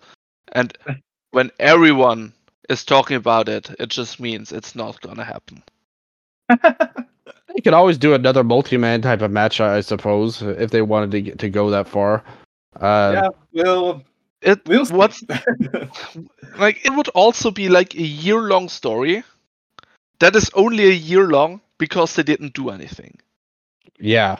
[0.54, 0.76] And
[1.32, 2.32] when everyone
[2.70, 5.62] is talking about it, it just means it's not gonna happen.
[7.56, 11.22] They could always do another multi-man type of match, I suppose, if they wanted to
[11.22, 12.24] get to go that far.
[12.80, 13.12] Uh,
[13.52, 14.04] yeah, we'll
[14.42, 15.24] It we'll what's
[16.60, 19.24] like it would also be like a year long story
[20.20, 23.18] that is only a year long because they didn't do anything.
[24.00, 24.38] Yeah.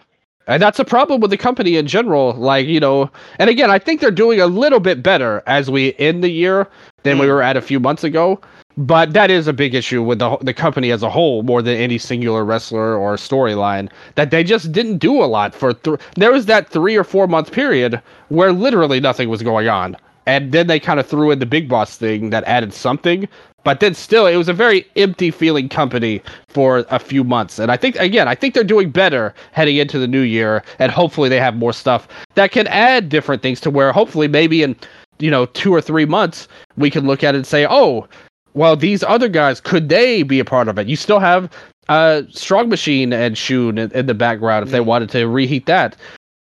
[0.48, 2.34] And that's a problem with the company in general.
[2.34, 5.94] Like, you know, and again, I think they're doing a little bit better as we
[6.00, 6.68] end the year
[7.04, 7.30] than we Mm.
[7.30, 8.40] were at a few months ago.
[8.80, 11.76] But that is a big issue with the the company as a whole, more than
[11.76, 13.92] any singular wrestler or storyline.
[14.16, 15.74] That they just didn't do a lot for.
[15.74, 19.98] Th- there was that three or four month period where literally nothing was going on,
[20.26, 23.28] and then they kind of threw in the big boss thing that added something.
[23.66, 27.60] But then still, it was a very empty feeling company for a few months.
[27.60, 30.64] And I think, again, I think they're doing better heading into the new year.
[30.80, 34.64] And hopefully they have more stuff that can add different things to where hopefully maybe
[34.64, 34.78] in,
[35.20, 38.08] you know, two or three months, we can look at it and say, oh,
[38.54, 40.88] well, these other guys, could they be a part of it?
[40.88, 41.52] You still have
[41.90, 44.86] uh, Strong Machine and Shun in, in the background if they Mm.
[44.86, 45.96] wanted to reheat that.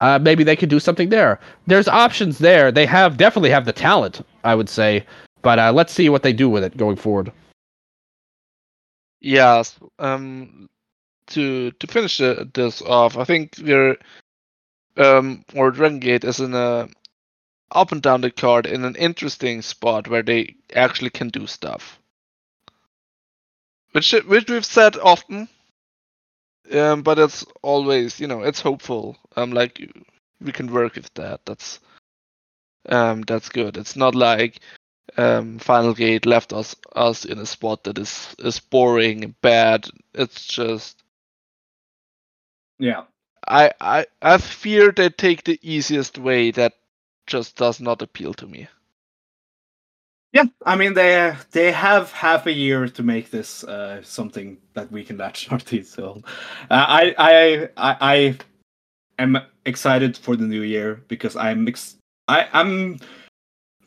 [0.01, 1.39] Uh, maybe they could do something there.
[1.67, 2.71] There's options there.
[2.71, 5.05] They have definitely have the talent, I would say.
[5.41, 7.31] But uh, let's see what they do with it going forward.
[9.21, 9.79] Yes.
[9.99, 10.69] Um,
[11.27, 13.97] to to finish uh, this off, I think we're
[14.97, 16.87] um or Dragon Gate is in a
[17.71, 21.99] up and down the card in an interesting spot where they actually can do stuff.
[23.91, 25.47] Which which we've said often.
[26.71, 29.17] Um, but it's always you know it's hopeful.
[29.35, 29.79] Um, like
[30.41, 31.45] we can work with that.
[31.45, 31.79] That's
[32.89, 33.77] um that's good.
[33.77, 34.59] It's not like
[35.17, 39.87] um Final Gate left us us in a spot that is is boring and bad.
[40.13, 41.01] It's just
[42.79, 43.03] yeah.
[43.47, 46.73] I I I fear they take the easiest way that
[47.27, 48.67] just does not appeal to me.
[50.35, 54.91] Yeah, I mean they they have half a year to make this uh, something that
[54.91, 55.97] we can latch our teeth.
[55.97, 56.19] Uh,
[56.69, 58.37] I, I I I
[59.17, 61.95] am excited for the new year because I'm ex-
[62.27, 62.99] I I'm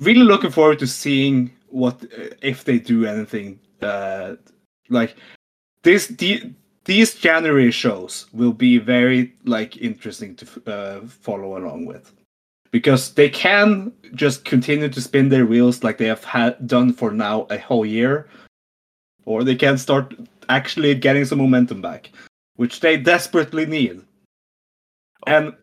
[0.01, 4.37] really looking forward to seeing what uh, if they do anything uh,
[4.89, 5.17] like
[5.83, 6.51] this the
[6.85, 12.15] these January shows will be very like interesting to uh, follow along with
[12.71, 17.11] because they can just continue to spin their wheels like they have had done for
[17.11, 18.29] now a whole year
[19.25, 20.15] or they can start
[20.49, 22.11] actually getting some momentum back
[22.57, 24.01] which they desperately need.
[25.29, 25.55] And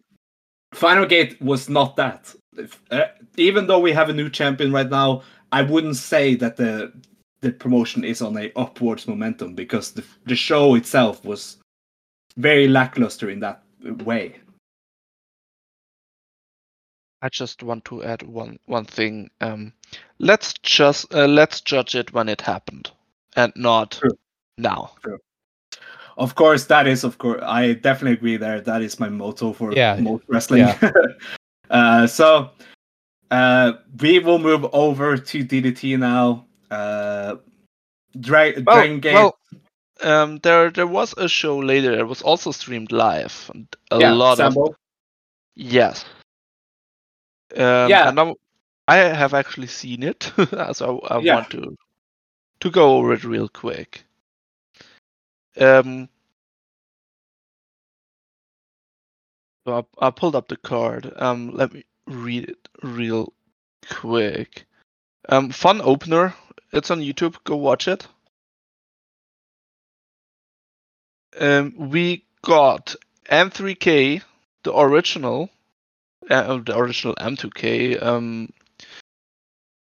[0.73, 2.33] final gate was not that.
[2.57, 6.57] If- uh, even though we have a new champion right now i wouldn't say that
[6.57, 6.91] the
[7.41, 11.57] the promotion is on a upwards momentum because the, the show itself was
[12.37, 13.63] very lackluster in that
[14.03, 14.35] way
[17.25, 19.31] I just want to add one one thing.
[19.41, 19.73] Um,
[20.19, 22.91] let's just uh, let's judge it when it happened,
[23.35, 24.17] and not True.
[24.59, 24.91] now.
[26.17, 27.41] Of course, that is of course.
[27.43, 28.61] I definitely agree there.
[28.61, 29.95] That is my motto for Yeah.
[29.99, 30.67] most wrestling.
[31.71, 32.51] uh, so
[33.31, 36.45] uh, we will move over to DDT now.
[36.69, 37.37] Uh,
[38.19, 39.13] Dra- Well, Dragon Gate.
[39.15, 39.37] well,
[40.03, 41.97] um, there there was a show later.
[41.99, 43.49] It was also streamed live.
[43.53, 44.55] And a yeah, lot of
[45.55, 46.05] yes.
[47.53, 48.09] Um, Yeah.
[48.09, 48.35] and
[48.87, 50.31] I have actually seen it,
[50.73, 51.35] so I, I Yeah.
[51.35, 51.75] want to
[52.61, 54.03] to go over it real quick.
[55.57, 56.09] Um,
[59.65, 61.11] so I, I pulled up the card.
[61.15, 63.33] Um, let me read it real
[63.89, 64.65] quick.
[65.29, 66.33] Um, fun opener.
[66.71, 67.35] It's on YouTube.
[67.43, 68.07] Go watch it.
[71.39, 72.95] Um, we got
[73.29, 74.21] M3K,
[74.63, 75.49] the original,
[76.29, 78.01] uh, the original M2K.
[78.01, 78.49] Um,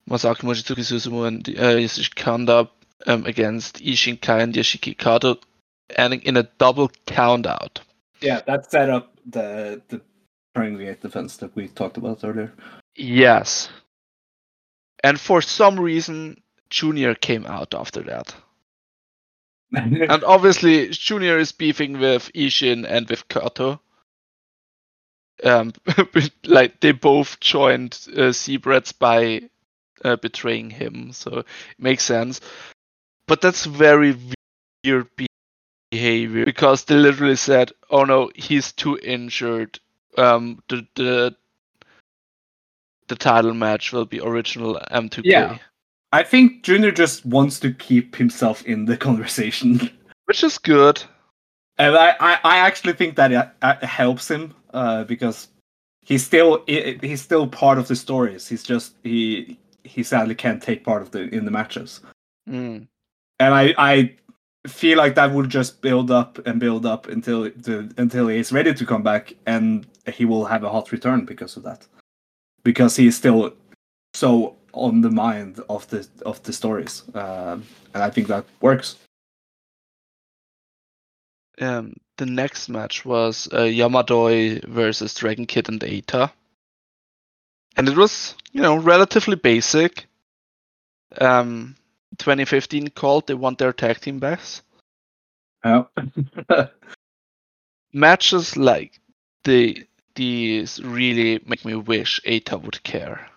[0.10, 2.70] Masaki Mochizuki Susumu and uh, Yasushi Kanda
[3.08, 5.38] um, against Ishin Kai and Yoshiki Kato,
[5.96, 7.82] ending in a double count out.
[8.22, 10.02] Yeah, that set up the the
[10.54, 12.52] Gate defense that we talked about earlier.
[12.96, 13.70] Yes.
[15.04, 18.36] And for some reason, Junior came out after that.
[19.74, 23.80] And obviously, Junior is beefing with Ishin and with Kato.
[25.44, 25.74] Um,
[26.46, 29.50] like they both joined uh, Z-Brats by
[30.04, 31.46] uh, betraying him, so it
[31.80, 32.42] makes sense.
[33.28, 34.16] But that's very
[34.84, 35.08] weird
[35.92, 39.80] behavior because they literally said, "Oh no, he's too injured.
[40.18, 41.36] Um, the the
[43.08, 45.58] the title match will be original M2K." Yeah.
[46.14, 49.90] I think Junior just wants to keep himself in the conversation.
[50.26, 51.04] which is good.
[51.82, 55.48] And I, I, I actually think that it, uh, helps him uh, because
[56.04, 58.48] he's still he's still part of the stories.
[58.48, 62.02] He's just he he sadly can't take part of the in the matches.
[62.48, 62.88] Mm.
[63.40, 64.14] And I I
[64.68, 68.52] feel like that will just build up and build up until the, until he is
[68.52, 71.88] ready to come back, and he will have a hot return because of that.
[72.64, 73.56] Because he is still
[74.14, 77.66] so on the mind of the of the stories, um,
[77.96, 78.98] and I think that works.
[81.60, 86.32] Um, the next match was uh, Yamadoi versus Dragon Kid and Eita.
[87.78, 90.06] And it was, you know, relatively basic.
[91.20, 91.76] Um,
[92.18, 94.62] 2015 called, they won their tag team backs.
[95.64, 95.84] Yeah.
[97.94, 99.00] Matches like
[99.44, 99.86] the
[100.16, 103.30] these really make me wish Eita would care.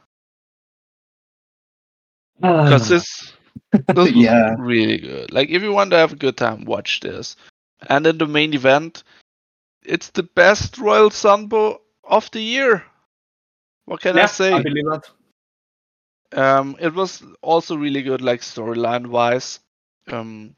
[2.41, 3.33] Because this,
[3.73, 4.55] this was Yeah.
[4.59, 5.33] really good.
[5.33, 7.37] Like, if you want to have a good time, watch this.
[7.89, 9.05] And in the main event,
[9.85, 12.85] it's the best Royal Sunbow of the year.
[13.85, 14.53] What can I say?
[14.53, 15.11] I believe that.
[16.33, 19.61] Um, it was also really good, like storyline wise.
[20.09, 20.57] Um,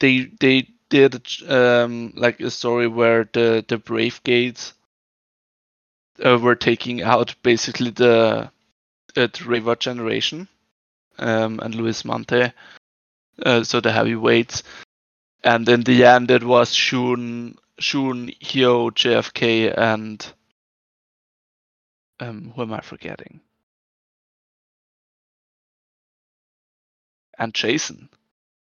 [0.00, 4.74] they they did um like a story where the the Brave Gates
[6.24, 8.50] uh, were taking out basically the
[9.16, 10.48] uh, the River generation,
[11.18, 12.52] um, and Luis Mante,
[13.44, 14.62] uh, so the heavyweights,
[15.44, 20.32] and in the end it was Shun Shun Hyo JFK and
[22.20, 23.40] um who am I forgetting?
[27.38, 28.08] and Jason.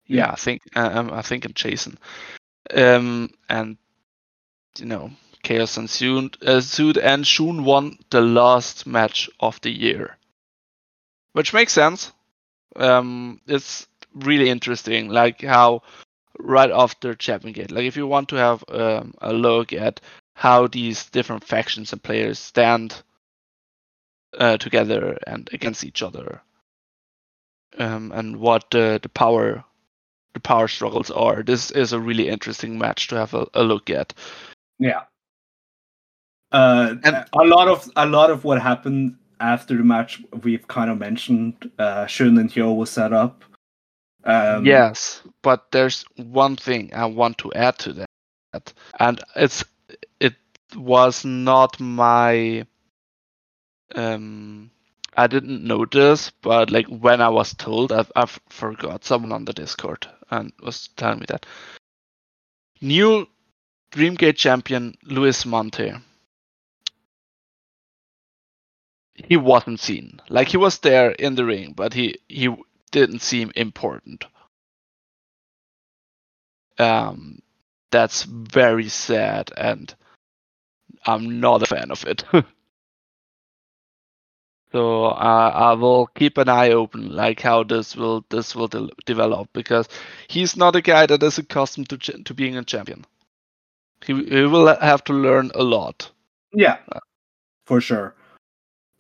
[0.07, 1.99] Yeah, I think uh, um, I think and Jason.
[2.75, 3.77] Um, and
[4.79, 5.11] you know,
[5.43, 6.37] chaos ensued.
[6.47, 10.17] Uh, ensued and Shun won the last match of the year,
[11.33, 12.13] which makes sense.
[12.77, 15.83] Um, it's really interesting, like how
[16.39, 20.01] right after Champion Gate, like if you want to have um, a look at
[20.35, 23.03] how these different factions and players stand
[24.39, 26.41] uh, together and against each other
[27.79, 29.65] um, and what the the power
[30.35, 31.43] the power struggles are.
[31.43, 34.15] This is a really interesting match to have a, a look at.
[34.79, 35.03] Yeah.
[36.51, 40.91] Uh, And- a lot of a lot of what happened after the match we've kind
[40.91, 41.71] of mentioned.
[41.79, 43.45] Uh, Shun and Hyo was set up.
[44.25, 49.65] Um, yes, but there's one thing I want to add to that, and it's
[50.21, 50.35] it
[50.77, 52.67] was not my
[53.95, 54.71] um
[55.17, 59.53] I didn't notice, but like when I was told, I I forgot someone on the
[59.53, 61.47] Discord and was telling me that
[62.83, 63.27] new
[63.93, 66.01] Dreamgate champion Luis Mante.
[69.15, 70.21] He wasn't seen.
[70.29, 72.49] Like he was there in the ring, but he he
[72.93, 74.25] didn't seem important.
[76.79, 77.41] Um,
[77.91, 79.95] that's very sad, and
[81.07, 82.25] I'm not a fan of it.
[84.73, 88.91] So uh, I will keep an eye open, like how this will this will de-
[89.07, 89.89] develop, because
[90.29, 93.05] he's not a guy that is accustomed to ch- to being a champion.
[94.05, 96.11] He he will have to learn a lot.
[96.53, 96.79] Yeah,
[97.67, 98.15] for sure.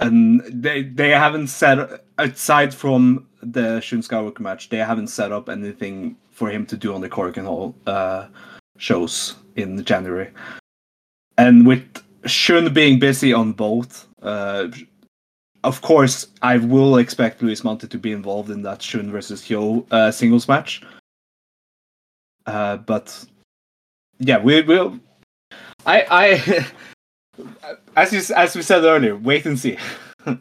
[0.02, 5.48] And they they haven't set aside from the Shun Skywalker match, they haven't set up
[5.48, 8.26] anything for him to do on the Korakuen Hall uh,
[8.78, 10.30] shows in January.
[11.38, 11.84] And with
[12.26, 14.68] Shun being busy on both, uh,
[15.64, 19.86] of course, I will expect Luis Mante to be involved in that Shun versus Hyo
[19.90, 20.82] uh, singles match.
[22.46, 23.24] Uh, but
[24.18, 24.98] yeah, we will.
[25.86, 26.66] I I
[27.96, 29.78] as you as we said earlier, wait and see.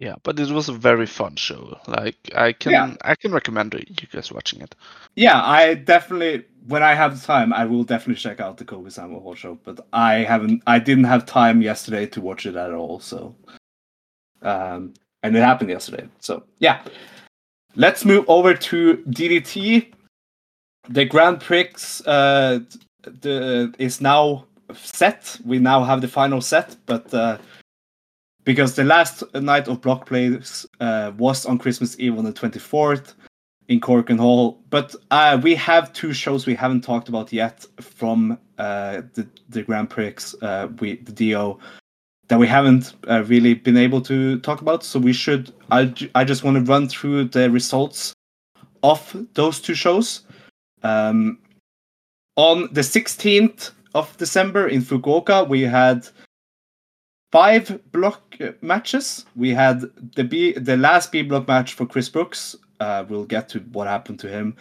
[0.00, 1.78] Yeah, but it was a very fun show.
[1.86, 2.94] Like I can Yeah.
[3.02, 4.74] I can recommend you guys watching it.
[5.14, 9.22] yeah, I definitely when I have time, I will definitely check out the Kobe Sanbo
[9.22, 9.58] Hall show.
[9.64, 13.00] But I haven't, I didn't have time yesterday to watch it at all.
[13.00, 13.34] So,
[14.42, 16.08] um, and it happened yesterday.
[16.20, 16.82] So yeah,
[17.76, 19.92] let's move over to DDT.
[20.88, 21.70] The Grand Prix
[22.06, 22.58] uh,
[23.02, 25.38] the is now set.
[25.44, 27.38] We now have the final set, but uh,
[28.44, 32.58] because the last night of block plays uh, was on Christmas Eve on the twenty
[32.58, 33.14] fourth
[33.68, 34.60] in Korakuen Hall.
[34.70, 39.62] But uh, we have two shows we haven't talked about yet from uh, the the
[39.62, 41.58] Grand Prix, uh, we the D-Oh
[42.28, 44.82] that we haven't uh, really been able to talk about.
[44.82, 45.52] So we should.
[45.70, 48.12] I I just want to run through the results
[48.82, 50.22] of those two shows.
[50.82, 51.38] Um,
[52.36, 56.08] on the 16th of December in Fukuoka, we had
[57.32, 59.26] five block uh, matches.
[59.36, 59.82] We had
[60.14, 62.56] the B, the last B block match for Chris Brooks.
[62.80, 64.56] Uh, we'll get to what happened to him.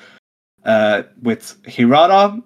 [0.66, 2.42] Uh, with Hirata,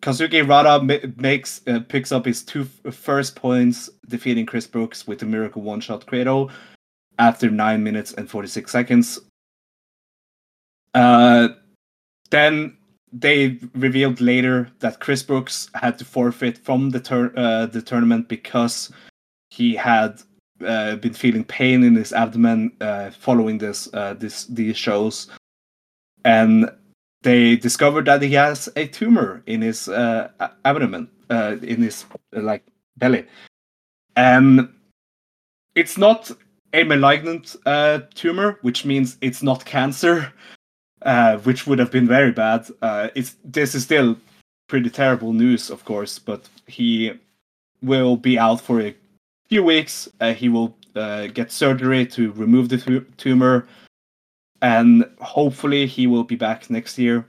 [0.00, 5.06] Kazuki Hirata ma- makes uh, picks up his two f- first points, defeating Chris Brooks
[5.06, 6.50] with a miracle one shot Credo
[7.18, 9.20] after nine minutes and forty six seconds.
[10.92, 11.48] Uh,
[12.30, 12.76] then
[13.14, 18.28] they revealed later that Chris Brooks had to forfeit from the tur- uh, the tournament
[18.28, 18.92] because
[19.50, 20.20] he had
[20.66, 25.28] uh, been feeling pain in his abdomen uh, following this uh, this these shows,
[26.24, 26.68] and
[27.22, 30.28] they discovered that he has a tumor in his uh,
[30.64, 32.64] abdomen, uh, in his like
[32.96, 33.24] belly,
[34.16, 34.68] and
[35.76, 36.32] it's not
[36.72, 37.54] a malignant
[38.14, 40.32] tumor, which means it's not cancer,
[41.04, 42.66] uh, which would have been very bad.
[42.82, 44.16] Uh, it's this is still
[44.68, 47.12] pretty terrible news, of course, but he
[47.82, 48.94] will be out for a
[49.48, 50.08] few weeks.
[50.20, 53.66] Uh, he will uh, get surgery to remove the tu- tumor,
[54.62, 57.26] and hopefully he will be back next year.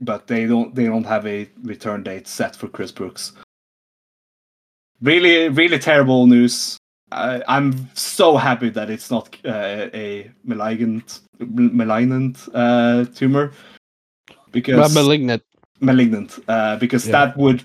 [0.00, 3.32] But they don't they don't have a return date set for Chris Brooks.
[5.00, 6.76] Really, really terrible news.
[7.10, 11.20] I, I'm so happy that it's not uh, a malignant
[11.50, 13.52] malignant uh, tumor
[14.52, 15.42] because malignant.
[15.80, 17.12] malignant uh, because Yeah.
[17.12, 17.62] that would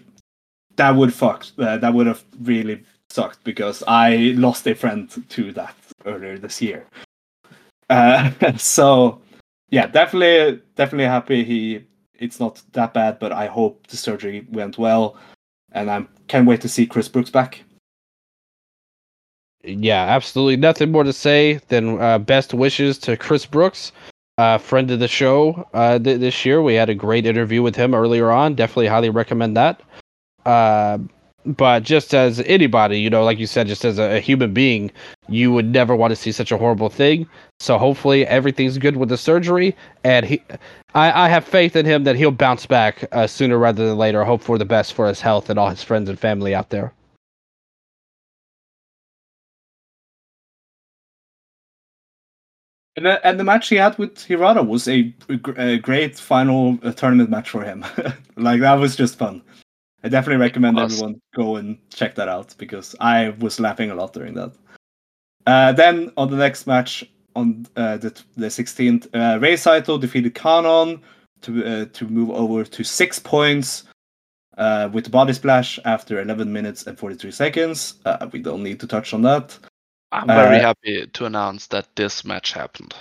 [0.75, 5.51] that would fuck uh, that would have really sucked because I lost a friend to
[5.53, 5.75] that
[6.05, 6.85] earlier this year.
[7.89, 9.21] Uh, so
[9.69, 11.85] yeah, definitely definitely happy he
[12.19, 15.17] it's not that bad, but I hope the surgery went well,
[15.71, 17.63] and I can't wait to see Chris Brooks back.
[19.63, 23.91] Yeah, absolutely nothing more to say than uh, best wishes to Chris Brooks,
[24.37, 26.61] uh, friend of the show uh, th- this year.
[26.61, 28.55] We had a great interview with him earlier on.
[28.55, 29.81] Definitely highly recommend that.
[30.45, 30.99] Uh,
[31.45, 34.91] but just as anybody, you know, like you said, just as a, a human being,
[35.29, 37.27] you would never want to see such a horrible thing.
[37.59, 40.41] So hopefully everything's good with the surgery, and he,
[40.93, 44.23] I, I have faith in him that he'll bounce back uh, sooner rather than later.
[44.23, 46.93] Hope for the best for his health and all his friends and family out there.
[52.97, 55.13] And the, and the match he had with Hirata was a,
[55.55, 57.85] a great final uh, tournament match for him.
[58.37, 59.43] like that was just fun.
[60.03, 64.13] I definitely recommend everyone go and check that out because I was laughing a lot
[64.13, 64.51] during that.
[65.45, 67.03] Uh, then on the next match
[67.35, 70.99] on uh, the the 16th, uh, Rei Saito defeated Kanon
[71.41, 73.83] to uh, to move over to six points
[74.57, 77.95] uh, with the body splash after 11 minutes and 43 seconds.
[78.05, 79.57] Uh, we don't need to touch on that.
[80.11, 82.95] I'm very Uh, happy to announce that this match happened.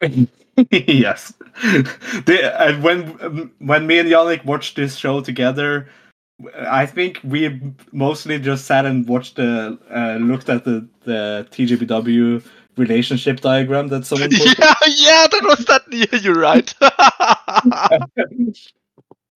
[0.70, 1.32] yes.
[1.62, 5.88] the, and when when me and Yannik watched this show together,
[6.68, 7.60] I think we
[7.92, 12.44] mostly just sat and watched the uh, looked at the the TJPW
[12.76, 14.58] relationship diagram that someone posted.
[14.58, 15.82] yeah, yeah, that was that.
[15.90, 16.72] Yeah, you're right.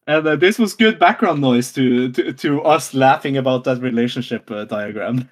[0.06, 4.50] and uh, this was good background noise to, to to us laughing about that relationship
[4.50, 5.28] uh, diagram.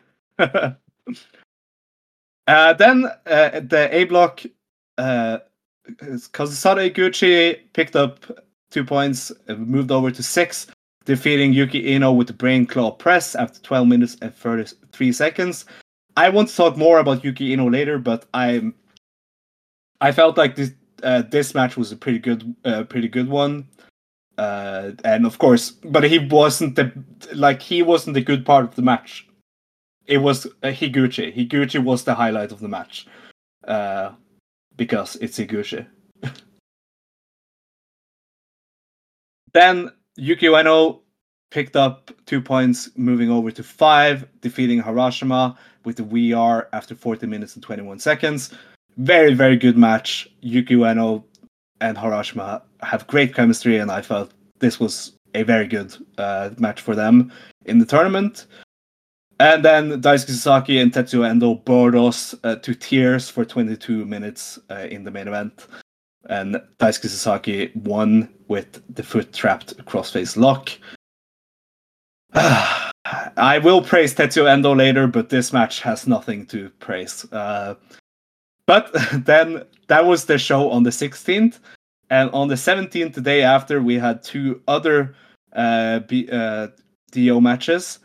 [2.50, 4.42] Uh, then uh, the A block,
[4.98, 5.38] uh,
[5.88, 8.26] Kazusada Higuchi picked up
[8.72, 10.66] two points, uh, moved over to six,
[11.04, 15.64] defeating Yuki Iino with the brain claw press after 12 minutes and 33 seconds.
[16.16, 18.74] I want to talk more about Yuki Iino later, but I'm
[20.00, 20.72] I felt like this
[21.04, 23.68] uh, this match was a pretty good uh, pretty good one.
[24.38, 26.92] Uh, and of course, but he wasn't the
[27.32, 29.29] like he wasn't the good part of the match.
[30.10, 31.32] It was uh, Higuchi.
[31.32, 33.06] Higuchi was the highlight of the match,
[33.68, 34.10] uh,
[34.74, 35.86] because it's Higuchi.
[39.52, 40.98] then Yuki Ueno
[41.52, 47.28] picked up two points, moving over to five, defeating Harashima with the VR after 40
[47.28, 48.52] minutes and 21 seconds.
[48.96, 50.28] Very, very good match.
[50.40, 51.22] Yuki Ueno
[51.80, 56.80] and Harashima have great chemistry, and I felt this was a very good uh, match
[56.80, 57.32] for them
[57.66, 58.48] in the tournament.
[59.40, 64.58] And then Daisuke Sasaki and Tetsuya Endo bored us uh, to tears for 22 minutes
[64.70, 65.66] uh, in the main event.
[66.28, 70.68] And Daisuke Sasaki won with the foot trapped crossface lock.
[72.34, 77.24] I will praise Tetsuya Endo later, but this match has nothing to praise.
[77.32, 77.76] Uh,
[78.66, 78.90] but
[79.24, 81.60] then that was the show on the 16th.
[82.10, 85.14] And on the 17th, the day after, we had two other
[85.54, 86.68] uh, B, uh,
[87.10, 88.00] D-Oh matches.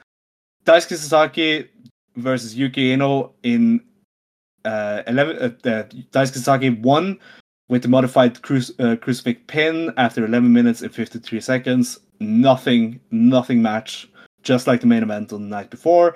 [0.66, 1.68] Daisuke Sasaki
[2.16, 3.82] versus Yuki Iino in
[4.66, 5.38] uh, 11.
[5.38, 5.50] Uh,
[6.12, 7.20] Daisuke Sasaki won
[7.70, 8.38] with the modified
[8.80, 12.00] uh, crucifix pin after 11 minutes and 53 seconds.
[12.20, 14.10] Nothing, nothing match,
[14.44, 16.16] just like the main event on the night before.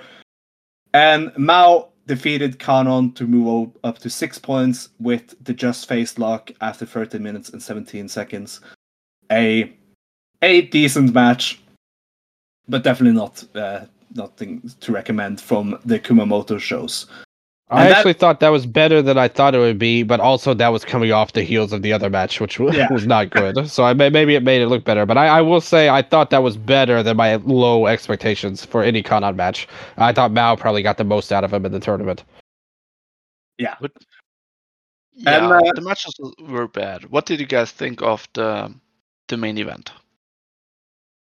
[0.93, 6.51] And Mao defeated Kanon to move up to six points with the just face lock
[6.61, 8.61] after 13 minutes and 17 seconds.
[9.31, 9.71] A
[10.41, 11.61] a decent match,
[12.67, 13.85] but definitely not uh,
[14.15, 17.05] nothing to recommend from the Kumamoto shows.
[17.71, 20.55] I that- actually thought that was better than I thought it would be, but also
[20.55, 22.91] that was coming off the heels of the other match, which wa- Yeah.
[22.91, 23.69] was not good.
[23.69, 26.01] so I may, maybe it made it look better, but I, I will say I
[26.01, 29.67] thought that was better than my low expectations for any Kanon match.
[29.97, 32.23] I thought Mao probably got the most out of him in the tournament.
[33.59, 37.05] Yeah, uh, the matches were bad.
[37.11, 38.73] What did you guys think of the
[39.27, 39.91] the main event?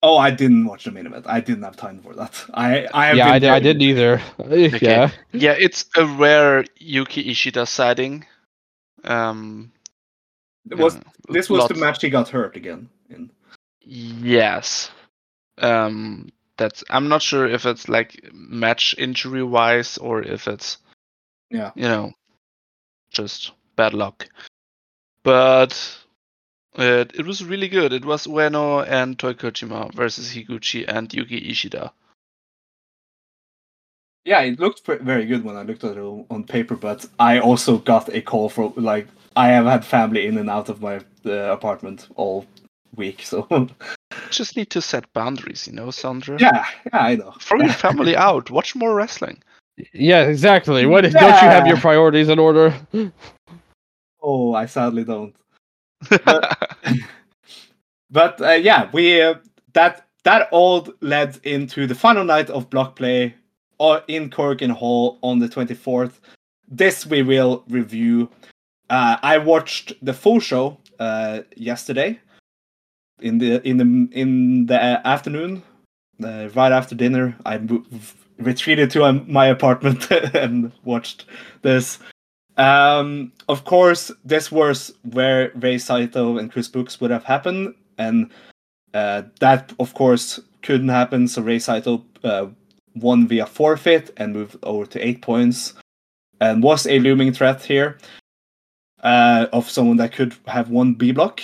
[0.08, 1.26] Oh, I didn't watch the main event.
[1.28, 2.44] I didn't have time for that.
[2.54, 4.22] I I have yeah, been I, did, I didn't either.
[4.80, 8.24] Yeah, Yeah, it's a rare Yuki Ishida sighting.
[9.02, 9.72] Um,
[10.70, 13.32] It was yeah, this was the match he got hurt again in?
[13.80, 14.92] Yes.
[15.58, 16.84] Um, that's.
[16.88, 20.78] I'm not sure if it's like match injury wise or if it's
[21.50, 21.72] Yeah.
[21.74, 22.12] you know
[23.10, 24.28] just bad luck.
[25.24, 25.74] But
[26.76, 27.92] it it was really good.
[27.92, 31.92] It was Ueno and Toi Kojima versus Higuchi and Yuki Ishida.
[34.24, 37.06] Yeah, it looked pre- very good when I looked at it on on paper, but
[37.18, 40.80] I also got a call from like I have had family in and out of
[40.80, 42.46] my uh, apartment all
[42.96, 43.46] week, so
[44.30, 46.40] Just need to set boundaries, you know, Sondre.
[46.40, 47.32] yeah, yeah, I know.
[47.40, 48.50] Throw your family out.
[48.50, 49.42] Watch more wrestling.
[49.92, 50.86] yeah, exactly.
[50.86, 51.18] What don't you
[51.50, 52.74] have your priorities in order?
[54.22, 55.34] Oh, I sadly don't.
[58.10, 59.34] But uh, yeah, we uh,
[59.72, 63.34] that that all led into the final night of block play
[63.78, 66.12] or in Korakuen Hall on the 24th.
[66.68, 68.30] This we will review.
[68.88, 72.18] Uh, I watched the full show uh, yesterday
[73.20, 75.62] in the in the in the afternoon,
[76.22, 77.36] uh, right after dinner.
[77.44, 77.60] I
[78.38, 81.26] retreated to um, my apartment and watched
[81.62, 81.98] this.
[82.56, 88.30] Um, of course, this was where Rei Saito and Chris Brooks would have happened, and
[88.94, 91.28] uh, that, of course, couldn't happen.
[91.28, 92.46] So Rei Saito uh,
[92.94, 95.74] won via forfeit and moved over to eight points,
[96.40, 97.98] and was a looming threat here
[99.02, 101.42] uh, of someone that could have won B block.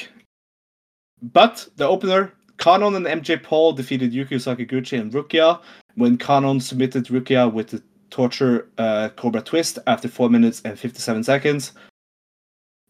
[1.21, 5.61] But the opener, Kanon and MJ Paul defeated Yuki Sakaguchi and Rukia
[5.95, 7.83] when Kanon submitted Rukia with the
[8.13, 11.73] torture uh, Cobra Twist after four minutes and fifty-seven seconds.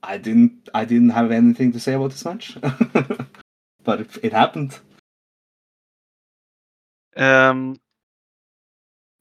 [0.03, 0.69] I didn't.
[0.75, 2.59] I didn't have anything to say about this match,
[3.85, 4.79] but it, it happened.
[7.17, 7.79] Um,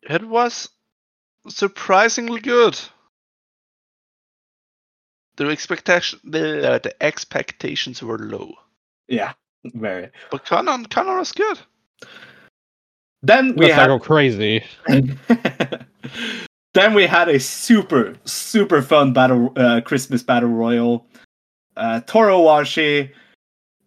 [0.01, 0.69] it was
[1.47, 2.79] surprisingly good.
[5.37, 8.53] The expectation, the, the expectations were low,
[9.07, 9.33] Yeah,
[9.63, 10.09] very.
[10.29, 11.59] but Kanon, Kanon was good.
[13.23, 14.63] Then we Let's had go crazy.
[16.73, 21.05] then we had a super super fun battle uh, Christmas battle royal.
[21.77, 23.11] Uh, Toru Owashi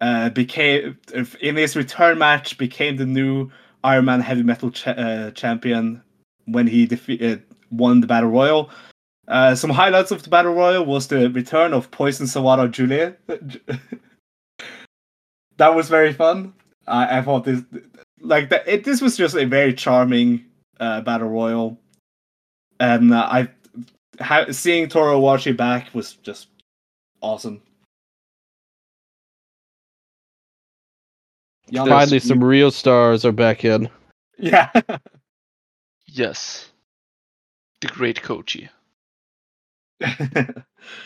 [0.01, 0.97] uh, became
[1.41, 3.51] in his return match became the new
[3.83, 6.01] Iron Man Heavy Metal cha- uh, champion
[6.47, 8.71] when he defeated won the battle royal.
[9.27, 13.17] Uh, some highlights of the battle royal was the return of Poison Sawada Julia.
[15.57, 16.53] that was very fun.
[16.87, 17.63] I, I thought this
[18.25, 18.67] like that.
[18.67, 20.45] It, this was just a very charming
[20.81, 21.79] uh, battle royal,
[22.81, 23.49] and uh, I
[24.21, 26.49] ha- seeing Toru Owashi back was just
[27.21, 27.63] awesome.
[31.73, 33.89] Jan- Finally, some real stars are back in.
[34.39, 34.71] yeah.
[36.07, 36.71] Yes.
[37.81, 38.69] The great Koji.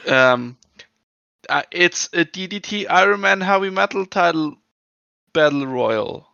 [0.06, 0.58] Um,
[1.48, 4.56] uh, it's a DDT Iron Man Heavy Metal title
[5.32, 6.27] battle royal.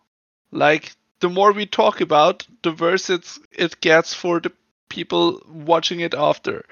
[0.54, 4.52] Like the more we talk about, the worse it's it gets for the
[4.88, 6.64] people watching it after.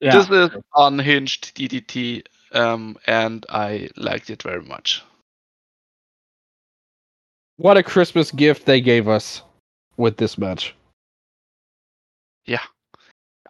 [0.00, 0.16] yeah.
[0.16, 5.02] This is unhinged DDT, um, and I liked it very much.
[7.58, 9.42] What a Christmas gift they gave us
[9.98, 10.74] with this match.
[12.46, 12.62] Yeah.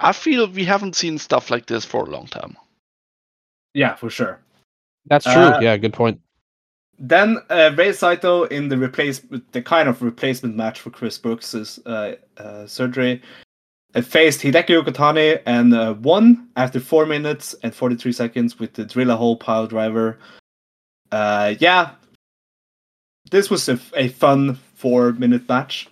[0.00, 2.56] I feel we haven't seen stuff like this for a long time.
[3.72, 4.40] yeah, for sure.
[5.06, 5.32] That's true.
[5.32, 6.20] Uh, yeah, good point.
[7.00, 9.22] Then uh, Rei Saito in the replace
[9.52, 13.22] the kind of replacement match for Chris Brooks' uh, uh, surgery
[13.94, 18.84] uh, faced Hideki Okatani and uh, won after four minutes and 43 seconds with the
[18.84, 20.18] drill a hole pile driver.
[21.10, 21.92] Uh, yeah,
[23.30, 25.88] this was a, a fun four minute match.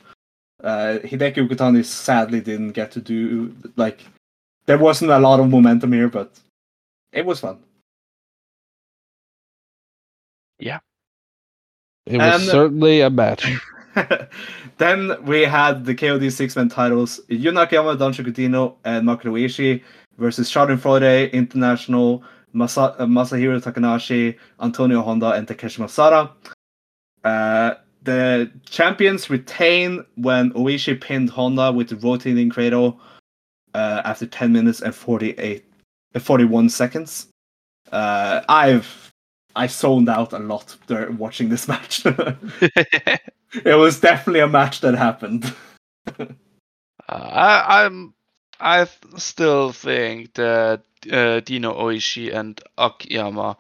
[0.62, 4.05] Hideki Okatani sadly didn't get to do like
[4.66, 6.39] there wasn't a lot of momentum here, but
[7.12, 7.60] it was fun.
[12.09, 13.47] It was and- certainly a match.
[14.78, 19.82] then we had the KOD six man titles Yunakiyama, Danshoku Dino, and Makoto Oishi
[20.18, 22.22] versus Schadenfreude International,
[22.55, 26.30] Masa- uh, Masahiro Takanashi, Antonio Honda, and Takeshi Masada.
[27.24, 27.74] Uh,
[28.05, 33.01] the champions retain when Oishi pinned Honda with the rotating cradle
[33.74, 35.64] uh, after 10 minutes and 48,
[36.14, 37.26] uh, 41 seconds.
[37.93, 39.07] Uh, I've
[39.57, 42.03] I zoned out a lot during watching this match.
[42.07, 45.53] it was definitely a match that happened.
[46.19, 46.27] Uh,
[47.09, 48.15] I, I'm
[48.61, 53.57] I still think that uh, Dino Oishi and Akiyama,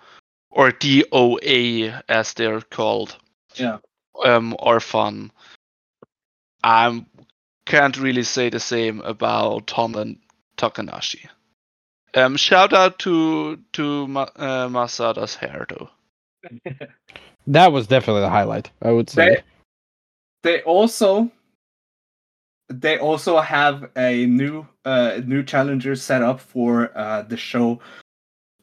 [0.50, 3.16] or DOA as they're called,
[3.54, 3.78] Yeah.
[4.24, 5.30] um, are fun.
[6.64, 7.04] I
[7.64, 10.18] can't really say the same about Honda and
[10.56, 11.28] Takanashi.
[12.18, 15.88] Um, shout out to to Ma- uh, Masada's hair though.
[17.46, 19.24] That was definitely the highlight, I would say.
[19.26, 19.42] They,
[20.42, 21.30] they also
[22.68, 27.80] they also have a new uh new challenger set up for uh the show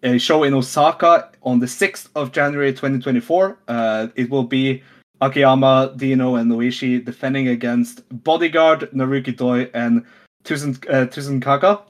[0.03, 3.57] a show in Osaka on the 6th of January 2024.
[3.67, 4.83] Uh it will be
[5.21, 10.05] Akiyama, Dino, and Noishi defending against Bodyguard, Naruki Doi, and
[10.43, 11.81] Tuzun uh, Tuzun Kaka.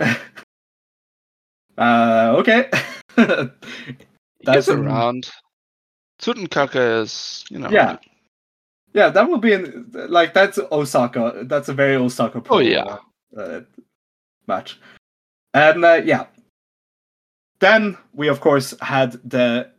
[1.78, 2.70] uh okay.
[4.44, 5.30] That's around.
[6.20, 7.70] Tsutenkaka is, you know.
[7.70, 7.98] Yeah.
[8.94, 11.42] Yeah, that would be in, like that's Osaka.
[11.44, 12.42] That's a very Osaka.
[12.48, 12.96] Oh, yeah.
[13.36, 13.60] uh,
[14.46, 14.80] match,
[15.52, 16.26] and uh, yeah.
[17.58, 19.70] Then we of course had the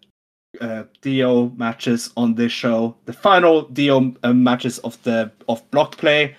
[0.62, 5.98] uh, D-Oh matches on this show, the final D-Oh uh, matches of the of block
[5.98, 6.36] play,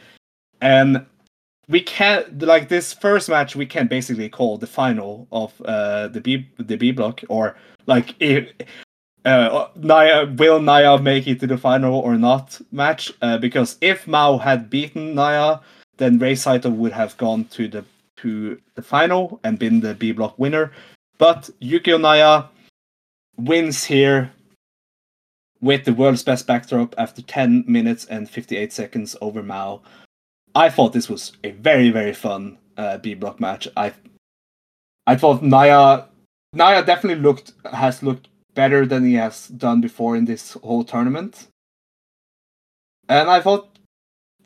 [0.61, 1.05] and
[1.69, 6.21] we can't like this first match we can basically call the final of uh, the
[6.21, 8.51] B the B block or like if,
[9.25, 13.13] uh, Naya will Naya make it to the final or not match?
[13.21, 15.59] Uh, because if Mao had beaten Naya,
[15.99, 17.85] then Rei Saito would have gone to the
[18.19, 20.73] to the final and been the B block winner.
[21.19, 22.45] But Yukio Naya
[23.37, 24.33] wins here
[25.61, 29.83] with the world's best backdrop after 10 minutes and 58 seconds over Mao.
[30.55, 33.69] I thought this was a very very fun uh, B block match.
[33.77, 33.93] I
[35.07, 36.05] I thought Naya
[36.53, 41.47] Naya definitely looked has looked better than he has done before in this whole tournament.
[43.09, 43.79] And I thought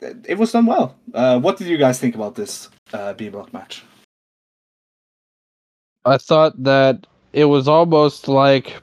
[0.01, 0.95] it was done well.
[1.13, 3.83] Uh, what did you guys think about this uh, B block match?
[6.05, 8.81] I thought that it was almost like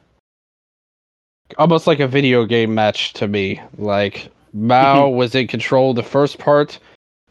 [1.58, 3.60] almost like a video game match to me.
[3.76, 6.78] Like Mao was in control the first part,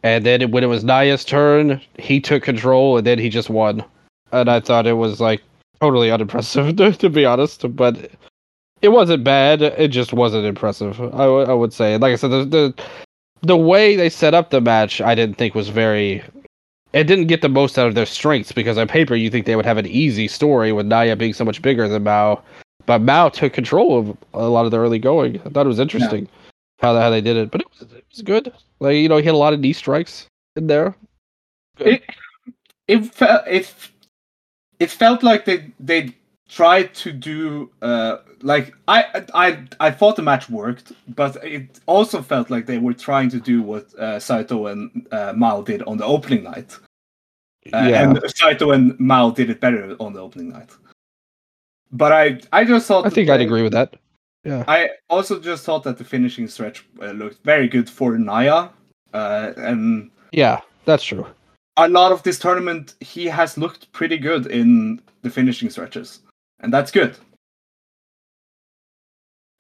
[0.04, 3.84] and then when it was Naya's turn, he took control and then he just won.
[4.32, 5.42] And I thought it was like
[5.82, 8.10] totally unimpressive to, to be honest, but
[8.82, 9.62] it wasn't bad.
[9.62, 11.02] It just wasn't impressive.
[11.02, 11.98] I, w- I would say.
[11.98, 12.84] Like I said, the, the
[13.42, 16.24] the way they set up the match, I didn't think was very
[16.92, 19.56] it didn't get the most out of their strengths because on paper you think they
[19.56, 22.42] would have an easy story with Naya being so much bigger than Mao,
[22.86, 25.40] but Mao took control of a lot of the early going.
[25.46, 26.28] I thought it was interesting
[26.80, 28.54] how how they did it, but it was it was good.
[28.80, 30.96] Like you know, he had a lot of knee strikes in there.
[31.80, 32.04] It,
[32.88, 33.74] it felt it
[34.80, 36.16] it felt like they they
[36.48, 42.22] tried to do uh like I I I thought the match worked, but it also
[42.22, 45.98] felt like they were trying to do what uh, Saito and uh, Mao did on
[45.98, 46.78] the opening night.
[47.74, 48.04] Uh, Yeah.
[48.04, 50.70] And Saito and Mao did it better on the opening night.
[51.92, 53.96] But I I just thought I think that I'd agree with that.
[54.44, 54.64] Yeah.
[54.68, 58.70] I also just thought that the finishing stretch uh, looked very good for Naya,
[59.14, 61.26] uh, and Yeah, that's true.
[61.78, 66.22] a lot of this tournament he has looked pretty good in the finishing stretches,
[66.62, 67.16] and that's good.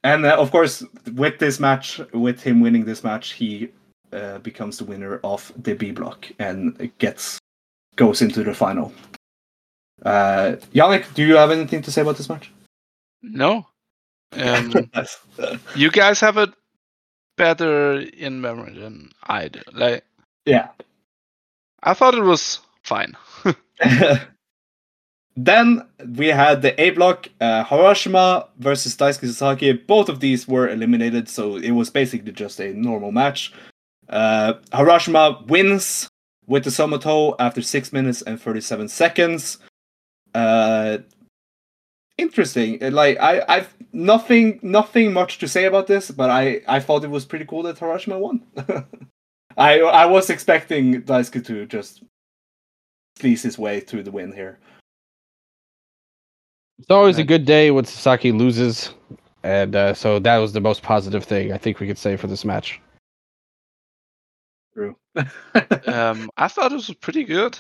[0.04, 0.84] And uh, of course,
[1.16, 3.70] with this match, with him winning this match, he
[4.14, 7.38] uh, becomes the winner of the B block and gets
[7.98, 8.94] goes into the final.
[10.06, 12.50] Uh, Yannik, do you have anything to say about this match?
[13.22, 13.68] No.
[14.34, 14.74] Um,
[15.76, 16.52] you guys have it
[17.38, 19.62] better in memory than I do.
[19.74, 20.04] Like
[20.46, 20.70] yeah.
[21.84, 23.16] I thought it was fine.
[25.38, 25.86] then
[26.18, 29.72] we had the A block, uh, Harashima versus Daisuke Sasaki.
[29.74, 33.54] Both of these were eliminated, so it was basically just a normal match.
[34.10, 36.10] Uh, Harashima wins
[36.48, 39.60] with the Somato after 6 minutes and 37 seconds.
[40.34, 40.98] Uh,
[42.20, 42.84] interesting.
[42.84, 47.04] Uh, Like I, I've nothing, nothing much to say about this, but I, I thought
[47.04, 48.44] it was pretty cool that Harashima won.
[49.58, 52.04] I, I was expecting Daisuke to just
[53.18, 54.60] squeeze his way to the win here.
[56.80, 58.94] It's always a good day when Sasaki loses,
[59.44, 62.28] and uh, so that was the most positive thing I think we could say for
[62.28, 62.80] this match.
[64.74, 64.96] True.
[65.88, 67.60] um, I thought it was pretty good.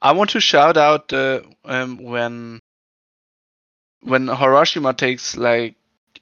[0.00, 2.60] I want to shout out uh, um, when
[4.02, 5.74] when Harashima takes like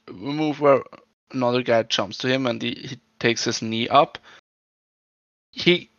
[0.09, 0.83] a move where
[1.33, 4.19] another guy jumps to him and he, he takes his knee up.
[5.51, 5.91] He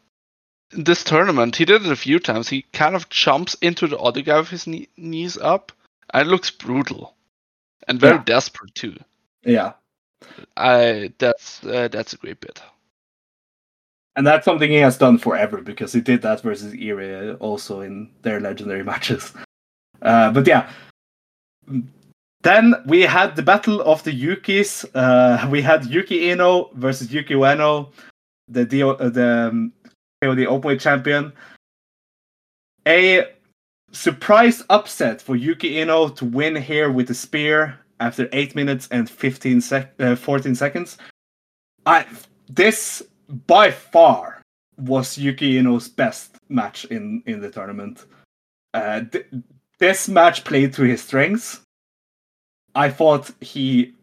[0.72, 2.50] this tournament he did it a few times.
[2.50, 5.72] He kind of jumps into the other guy with his knee, knees up,
[6.14, 7.16] and it looks brutal
[7.88, 8.24] and very Yeah.
[8.26, 8.96] desperate too.
[9.44, 9.74] yeah.
[10.58, 12.62] I that's uh, that's a great bit.
[14.16, 18.10] And that's something he has done forever because he did that versus Irie also in
[18.24, 19.32] their legendary matches.
[20.02, 20.70] Uh, but yeah.
[22.42, 24.86] Then we had the battle of the Yukis.
[24.94, 27.92] Uh, we had Yuki Iino versus Yuki Ueno,
[28.48, 29.74] the Dio, uh, the um,
[30.24, 31.34] KOD Openweight champion.
[32.88, 33.26] A
[33.92, 39.10] surprise upset for Yuki Iino to win here with the spear after 8 minutes and
[39.10, 40.98] 15 sec- uh, 14 seconds.
[41.86, 42.06] I
[42.50, 43.02] this
[43.48, 44.42] by far
[44.78, 48.06] was Yuki Iino's best match in in the tournament.
[48.74, 49.26] Uh, th-
[49.80, 51.62] this match played to his strengths.
[52.76, 53.94] I thought he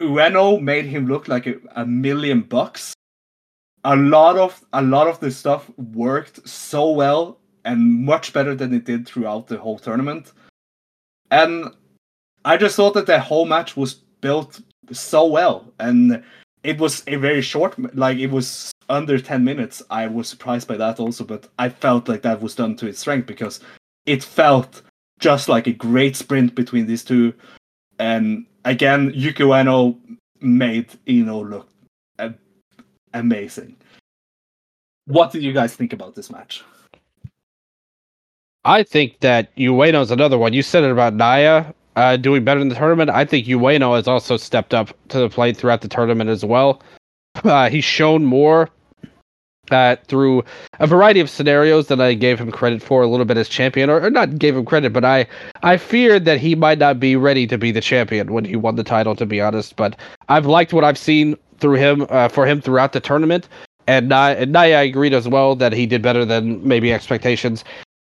[0.00, 2.94] Ueno made him look like a, a million bucks.
[3.84, 8.72] A lot of a lot of the stuff worked so well and much better than
[8.72, 10.32] it did throughout the whole tournament.
[11.30, 11.74] And
[12.44, 14.60] I just thought that the whole match was built
[14.92, 16.22] so well and
[16.62, 20.76] it was a very short like it was under 10 minutes i was surprised by
[20.76, 23.60] that also but i felt like that was done to its strength because
[24.06, 24.82] it felt
[25.18, 27.32] just like a great sprint between these two
[27.98, 29.98] and again yuki ueno
[30.40, 31.68] made ino look
[32.18, 32.34] a-
[33.14, 33.76] amazing
[35.06, 36.64] what did you guys think about this match
[38.66, 40.52] I think that Ueno's another one.
[40.52, 43.10] You said it about Naya uh, doing better in the tournament.
[43.10, 46.82] I think Ueno has also stepped up to the plate throughout the tournament as well.
[47.44, 48.70] Uh, he's shown more
[49.70, 50.44] uh, through
[50.80, 53.90] a variety of scenarios that I gave him credit for a little bit as champion,
[53.90, 55.26] or, or not gave him credit, but I
[55.62, 58.76] I feared that he might not be ready to be the champion when he won
[58.76, 59.76] the title, to be honest.
[59.76, 59.98] But
[60.28, 63.48] I've liked what I've seen through him uh, for him throughout the tournament.
[63.88, 67.62] And Naya, and agreed as well that he did better than maybe expectations.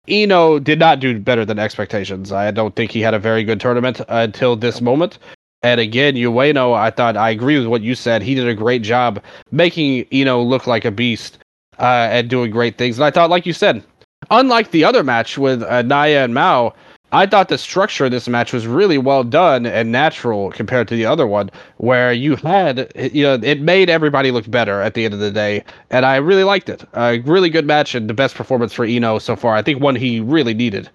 [0.09, 2.31] Eno did not do better than expectations.
[2.31, 5.19] I don't think he had a very good tournament until this moment.
[5.61, 8.21] And again, Ueno, I thought I agree with what you said.
[8.21, 9.21] He did a great job
[9.51, 11.37] making Eno look like a beast
[11.79, 12.97] uh, and doing great things.
[12.97, 13.83] And I thought, like you said,
[14.31, 16.73] unlike the other match with uh, Naya and Mao,
[17.11, 20.95] I thought the structure of this match was really well done and natural compared to
[20.95, 25.05] the other one, where you had, you know, it made everybody look better at the
[25.05, 26.83] end of the day, and I really liked it.
[26.93, 29.55] A really good match and the best performance for Eno so far.
[29.55, 30.89] I think one he really needed.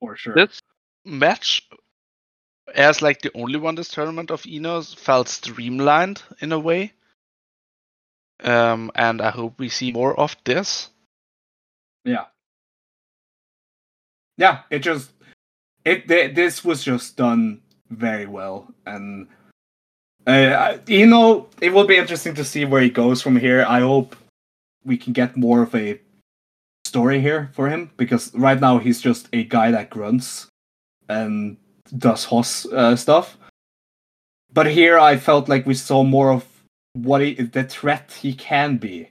[0.00, 0.60] for sure This
[1.04, 1.68] match,
[2.74, 6.92] as like the only one this tournament of Enos, felt streamlined in a way.
[8.42, 10.90] Um, and I hope we see more of this.
[12.04, 12.26] Yeah.
[14.36, 15.10] Yeah, it just
[15.84, 19.28] it th- this was just done very well and
[20.26, 23.64] Uh, you know, it will be interesting to see where he goes from here.
[23.68, 24.16] I hope
[24.84, 26.00] we can get more of a
[26.86, 30.48] story here for him because right now he's just a guy that grunts
[31.10, 31.58] and
[31.96, 33.36] does Hoss uh, stuff.
[34.52, 36.46] But here I felt like we saw more of
[36.92, 39.10] what he, the threat he can be,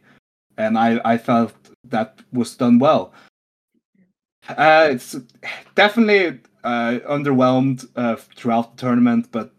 [0.58, 1.54] and I, I felt
[1.90, 3.14] that was done well.
[4.48, 5.16] Uh, it's
[5.76, 9.52] definitely uh, underwhelmed uh, throughout the tournament, but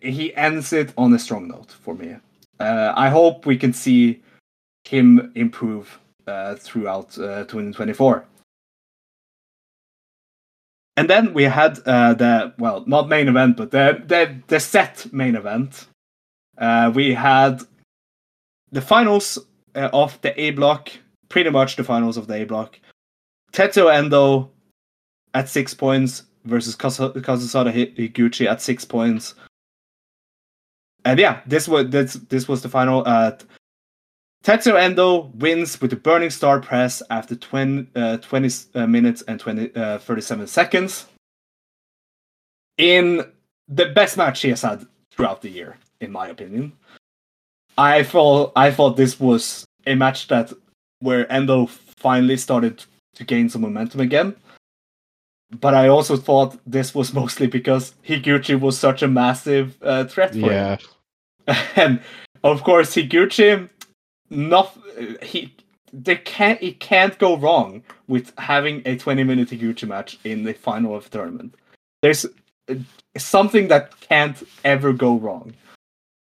[0.00, 2.16] he ends it on a strong note for me.
[2.58, 4.22] Uh, I hope we can see
[4.84, 8.24] him improve uh, throughout 2024.
[10.96, 15.06] And then we had uh, the well, not main event, but the the, the set
[15.12, 15.86] main event.
[16.56, 17.62] Uh, we had
[18.72, 19.38] the finals
[19.74, 20.90] uh, of the A block,
[21.28, 22.78] pretty much the finals of the A block.
[23.52, 24.50] Tetsuya Endo
[25.34, 29.34] at six points versus Kazusada Higuchi at six points.
[31.04, 33.02] And yeah, this was this this was the final.
[33.06, 33.32] Uh,
[34.44, 39.40] Tetsuya Endo wins with the Burning Star press after 20, uh, 20 uh, minutes and
[39.40, 41.06] 20, uh, 37 seconds.
[42.78, 43.24] In
[43.68, 46.72] the best match he has had throughout the year, in my opinion.
[47.78, 50.52] I thought I thought this was a match that
[51.00, 52.84] where Endo finally started
[53.14, 54.36] to gain some momentum again.
[55.60, 60.32] But I also thought this was mostly because Higuchi was such a massive uh, threat
[60.32, 60.76] for yeah.
[60.76, 61.56] him.
[61.76, 62.00] and
[62.44, 63.68] of course, Higuchi
[64.30, 64.76] not
[65.22, 65.54] he
[65.92, 70.52] they can't it can't go wrong with having a 20 minute Higuchi match in the
[70.52, 71.54] final of the tournament.
[72.02, 72.26] There's
[72.68, 72.74] uh,
[73.16, 75.54] something that can't ever go wrong.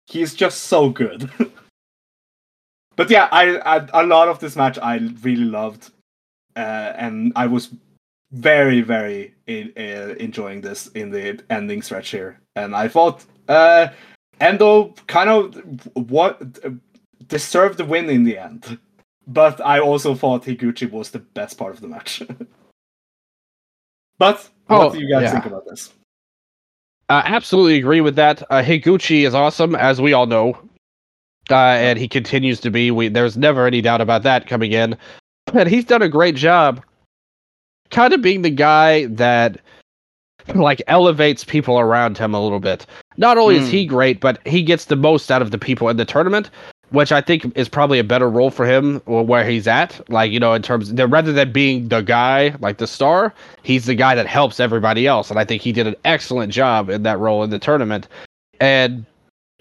[0.06, 1.30] He's just so good.
[2.96, 5.90] but yeah, I, I, a lot of this match I really loved,
[6.54, 7.70] uh, and I was
[8.32, 13.88] very very in, uh, enjoying this in the ending stretch here, and I thought uh,
[14.40, 16.40] Endo kind of what
[17.28, 18.78] deserved the win in the end.
[19.26, 22.22] But I also thought Higuchi was the best part of the match.
[24.18, 25.32] but what oh, do you guys yeah.
[25.32, 25.92] think about this?
[27.08, 28.42] I absolutely agree with that.
[28.50, 30.58] Uh, Higuchi is awesome, as we all know,
[31.50, 32.90] uh, and he continues to be.
[32.90, 34.96] We there's never any doubt about that coming in,
[35.52, 36.82] and he's done a great job,
[37.90, 39.60] kind of being the guy that
[40.54, 42.86] like elevates people around him a little bit.
[43.16, 43.60] Not only mm.
[43.60, 43.90] is he hmm.
[43.90, 46.50] great, but he gets the most out of the people in the tournament
[46.90, 50.00] which I think is probably a better role for him or where he's at.
[50.08, 53.86] Like, you know, in terms of, rather than being the guy, like the star, he's
[53.86, 55.30] the guy that helps everybody else.
[55.30, 58.08] And I think he did an excellent job in that role in the tournament.
[58.60, 59.04] And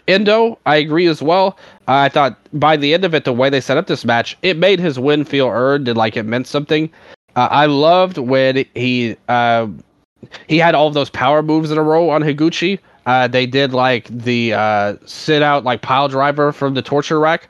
[0.08, 1.58] Endo, I agree as well.
[1.88, 4.58] I thought by the end of it, the way they set up this match, it
[4.58, 6.92] made his win feel earned and like it meant something.
[7.36, 9.68] Uh, I loved when he uh,
[10.48, 12.80] he had all those power moves in a row on Higuchi.
[13.06, 17.48] Uh, they did like the uh, sit out like pile driver from the torture rack.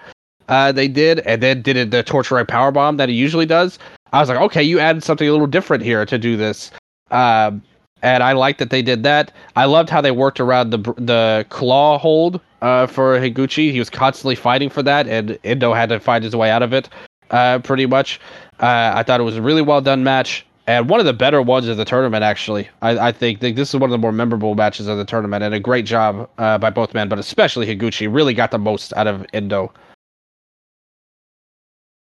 [0.47, 3.45] Uh, they did, and then did it the torture rack power bomb that he usually
[3.45, 3.79] does.
[4.13, 6.71] I was like, okay, you added something a little different here to do this.
[7.11, 7.61] Um,
[8.01, 9.31] and I liked that they did that.
[9.55, 13.71] I loved how they worked around the the claw hold uh, for Higuchi.
[13.71, 16.73] He was constantly fighting for that, and Endo had to find his way out of
[16.73, 16.89] it.
[17.31, 18.19] Uh, pretty much.
[18.59, 21.41] Uh, I thought it was a really well done match and one of the better
[21.41, 22.23] ones of the tournament.
[22.23, 25.05] Actually, I, I think, think this is one of the more memorable matches of the
[25.05, 28.57] tournament, and a great job uh, by both men, but especially Higuchi really got the
[28.57, 29.71] most out of Endo.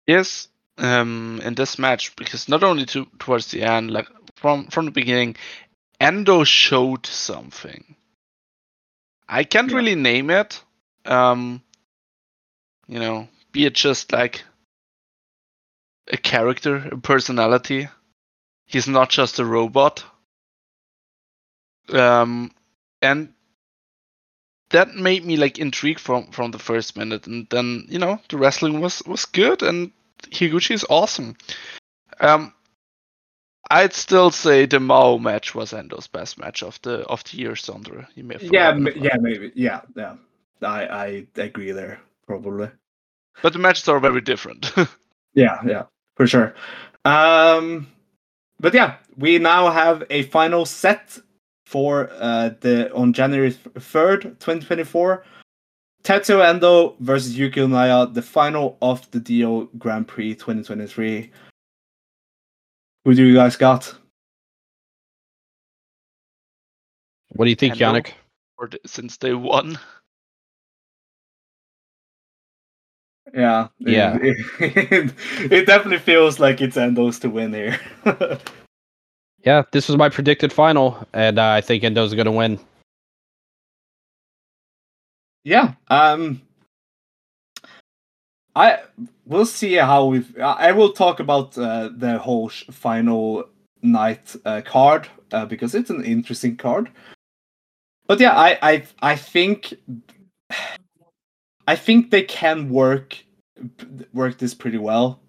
[0.08, 0.48] Yes,
[0.78, 4.92] um, in this match because not only to, towards the end, like from from the
[4.92, 5.36] beginning,
[6.00, 7.96] Endo showed something.
[9.28, 9.78] I can't yeah.
[9.78, 10.62] really name it.
[11.06, 11.62] Um,
[12.88, 14.44] you know, be it just like
[16.12, 17.88] a character, a personality
[18.72, 20.04] he's not just a robot.
[21.90, 22.52] Um,
[23.02, 23.34] and
[24.70, 28.38] that made me like intrigued from from the first minute, and then you know the
[28.38, 29.92] wrestling was was good, and
[30.24, 31.36] Higuchi is awesome.
[32.20, 32.54] Um,
[33.70, 37.52] I'd still say the Mao match was Endo's best match of the of the year,
[37.52, 38.08] Sondre.
[38.16, 40.16] You may yeah, yeah, maybe, yeah, yeah.
[40.62, 42.70] I I agree there probably.
[43.42, 44.72] But the matches are very different.
[45.34, 45.84] yeah, yeah,
[46.16, 46.54] for sure.
[47.04, 47.88] Um,
[48.62, 51.20] but yeah, we now have a final set
[51.66, 55.26] for uh, the on January third, twenty twenty four.
[56.04, 61.32] Tetsuya Endo versus Yukio Naya, the final of the D-Oh Grand Prix 2023.
[63.06, 63.94] Who do you guys got?
[67.34, 68.14] What do you think, Endo, Yannik?
[68.58, 69.78] Or since they won.
[73.34, 73.68] Yeah.
[73.80, 74.18] Yeah.
[74.22, 75.14] It, it,
[75.52, 77.80] it, definitely feels like it's Endo's to win here.
[79.46, 82.60] yeah, this was my predicted final, and uh, I think Endo's going to win.
[85.44, 86.42] yeah, um,
[88.56, 88.80] I
[89.26, 90.38] we'll see how we've.
[90.40, 93.46] I will talk about uh, the whole sh- final
[93.82, 96.90] night uh, card uh, because it's an interesting card.
[98.08, 99.74] But yeah, I I I think
[101.68, 103.18] I think they can work
[104.14, 105.20] work this pretty well,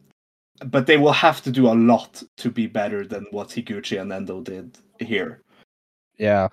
[0.67, 4.13] but they will have to do a lot to be better than what Higuchi and
[4.13, 5.43] Endo did here.
[6.19, 6.49] Yeah.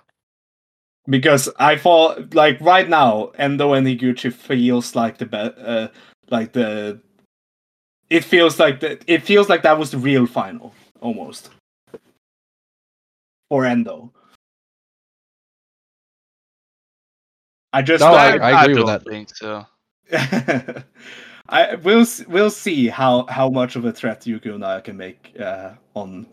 [1.08, 5.88] Because I thought like right now, Endo and Higuchi feels like the be- uh,
[6.30, 7.00] like the
[8.10, 11.50] it feels like that it feels like that was the real final almost
[13.48, 14.12] for Endo.
[17.72, 19.04] I just No, like, I agree with don't that.
[19.04, 19.66] think so.
[21.48, 25.72] I we'll we'll see how how much of a threat Yukio Naya can make uh,
[25.94, 26.26] on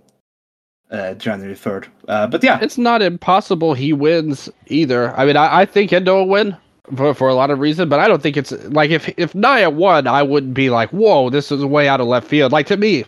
[0.92, 1.88] uh, January third.
[2.08, 5.16] Uh, but yeah, It's not impossible he wins either.
[5.18, 6.56] I mean, I, I think Endo will win
[6.96, 9.70] for, for a lot of reasons, but I don't think it's like if if Naya
[9.70, 12.52] won, I wouldn't be like, whoa, this is way out of left field.
[12.52, 13.02] Like to me,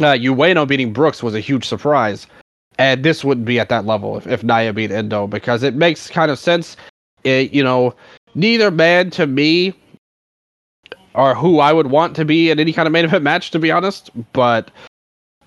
[0.00, 2.26] uh, Ueno beating Brookes was a huge surprise,
[2.78, 6.10] and this wouldn't be at that level if, if Naya beat Endo because it makes
[6.10, 6.76] kind of sense.
[7.24, 7.94] It, you know,
[8.34, 9.74] neither man to me
[11.14, 13.58] are who I would want to be in any kind of main event match, to
[13.58, 14.70] be honest, but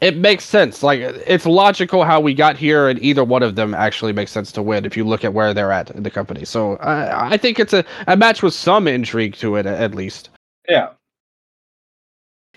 [0.01, 0.83] it makes sense.
[0.83, 4.51] Like it's logical how we got here, and either one of them actually makes sense
[4.53, 6.45] to win if you look at where they're at in the company.
[6.45, 10.29] So I I think it's a, a match with some intrigue to it at least.
[10.69, 10.89] yeah,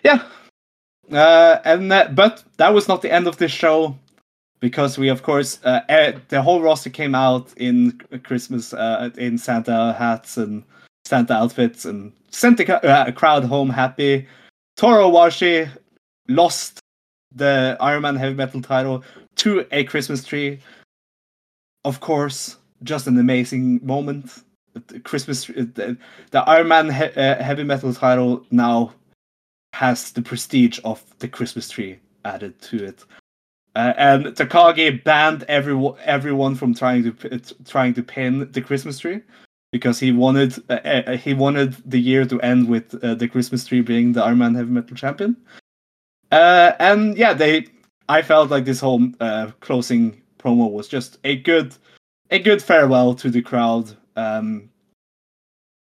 [0.04, 0.22] yeah.
[1.10, 3.96] Uh, and that, but that was not the end of this show
[4.60, 7.92] because we, of course, uh, eh, the whole roster came out in
[8.24, 10.64] Christmas uh, in Santa hats and
[11.04, 14.26] Santa outfits and sent the uh, crowd home happy.
[14.76, 15.68] Toru Owashi
[16.28, 16.80] lost
[17.34, 19.02] the Iron Man Heavy Metal title
[19.36, 20.60] to a Christmas tree.
[21.84, 24.42] Of course, just an amazing moment.
[24.88, 25.96] The Christmas, the,
[26.30, 28.92] the Iron Man he- uh, Heavy Metal title now
[29.72, 33.04] has the prestige of the Christmas tree added to it.
[33.78, 39.20] Uh, and Takagi banned everyone everyone from trying to trying to pin the Christmas tree
[39.70, 43.64] because he wanted uh, uh, he wanted the year to end with uh, the Christmas
[43.64, 45.36] tree being the Iron Man Heavy Metal Champion.
[46.32, 47.68] Uh, and yeah, they
[48.08, 51.72] I felt like this whole uh, closing promo was just a good
[52.32, 53.96] a good farewell to the crowd.
[54.16, 54.70] Um,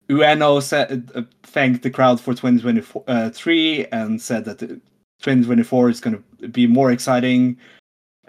[0.09, 6.49] Ueno said uh, thanked the crowd for 2023 and said that 2024 is going to
[6.49, 7.59] be more exciting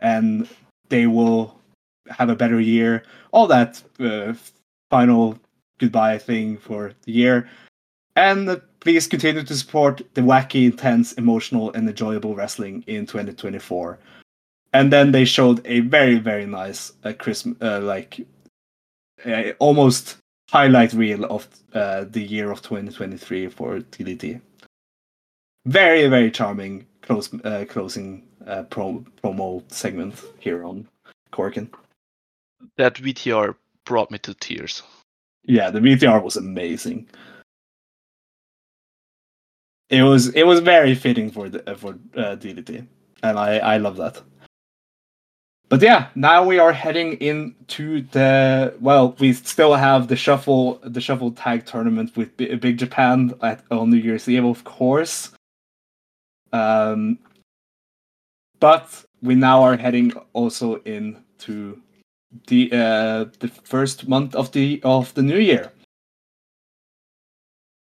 [0.02, 0.48] and
[0.90, 1.60] they will
[2.10, 3.04] have a better year.
[3.32, 4.34] All that uh,
[4.90, 5.40] final
[5.80, 7.50] goodbye thing for the year.
[8.16, 13.98] And please continue to support the wacky, intense, emotional, and enjoyable wrestling in 2024.
[14.74, 18.26] And then they showed a very, very nice uh, Christmas, uh, like
[19.26, 20.18] uh, almost
[20.50, 24.42] highlight reel of uh, the year of 2023 for DDT.
[25.66, 30.88] Very, very charming close uh, closing uh, pro- promo segment here on
[31.32, 31.70] Korakuen.
[32.78, 33.56] That VTR
[33.86, 34.84] brought me to tears.
[35.46, 37.08] Yeah, the VTR was amazing.
[39.90, 42.88] It was it was very fitting for the uh, for uh, DDT,
[43.24, 44.22] and I I love that.
[45.68, 49.16] But yeah, now we are heading into the well.
[49.20, 53.90] We still have the shuffle the shuffle tag tournament with B- Big Japan at on
[53.90, 55.32] New Year's Eve, of course.
[56.54, 57.20] Um,
[58.62, 61.82] but we now are heading also into
[62.48, 65.74] the uh, the first month of the of the new year.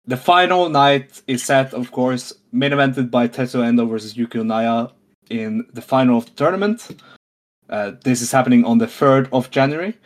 [0.05, 4.87] The final night is set, of course, main evented by Tetsuya Endo versus Yukio Naya
[5.29, 7.01] in the final of the tournament.
[7.69, 9.97] Uh, this is happening on the 3rd of January.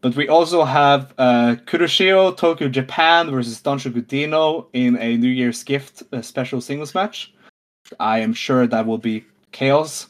[0.00, 5.62] But we also have uh, Kuroshio Tokyo Japan versus Danshoku Dino in a New Year's
[5.62, 7.32] gift uh, special singles match.
[8.00, 9.24] I am sure that will be
[9.54, 10.08] chaos.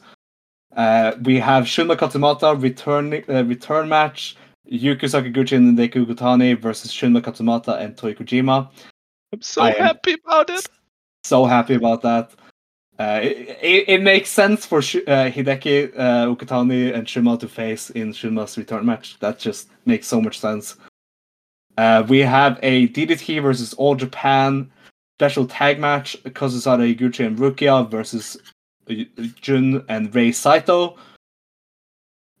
[0.75, 4.35] Uh, we have Shunma Katsumata return uh, return match.
[4.67, 8.69] Yuki Sakaguchi and Hideki Okatani versus Shunma Katsumata and Toi Kojima.
[9.31, 10.67] I'm so I happy about it.
[11.23, 12.31] So happy about that.
[12.97, 17.47] Uh, it, it, it makes sense for Sh- uh, Hideki uh, Okatani and Shunma to
[17.47, 19.19] face in Shunma's return match.
[19.19, 20.75] That just makes so much sense.
[21.77, 24.71] Uh, we have a DDT versus All Japan
[25.17, 26.17] special tag match.
[26.23, 28.37] Kazusada Higuchi and Rukia versus
[29.41, 30.97] Jun and Rei Saito.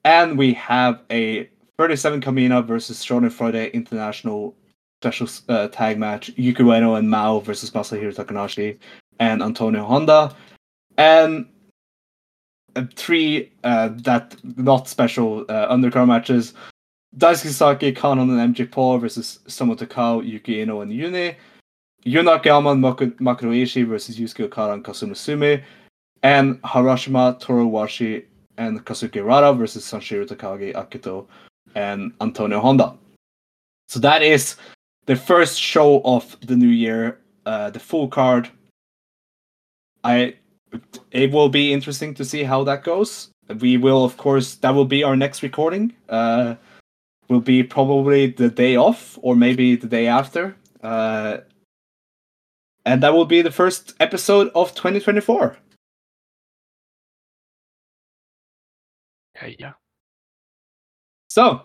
[0.03, 4.55] And we have a 37 Kamina versus Shonen Friday International
[5.01, 6.31] special uh, tag match.
[6.35, 8.77] Yuki Ueno and Mao versus Masahiro Takanashi
[9.19, 10.35] and Antonio Honda.
[10.97, 11.47] And
[12.95, 16.53] three uh, that not special uh, undercard matches.
[17.17, 21.35] Daisuke Sasaki, Kanon, and MJ Paul versus Soma Takao, Yuki Iino, and Yune.
[22.05, 22.79] Yuna Gelman,
[23.19, 25.63] Makoto Oishi versus Yusuke Okada and Kazuma Sumi.
[26.25, 28.25] And Harashima, Toru Owashi,
[28.57, 31.27] and Kazuki Hirata versus Sanshiro Takagi, Akito,
[31.75, 32.95] and Antonio Honda.
[33.89, 34.55] So that is
[35.05, 38.49] the first show of the new year, uh, the full card.
[40.03, 40.33] I
[41.11, 43.29] it will be interesting to see how that goes.
[43.59, 45.93] We will, of course, that will be our next recording.
[46.09, 46.55] Uh,
[47.27, 50.55] will be probably the day off or maybe the day after.
[50.81, 51.37] Uh,
[52.83, 55.55] and that will be the first episode of 2024.
[59.59, 59.73] Yeah.
[61.29, 61.63] So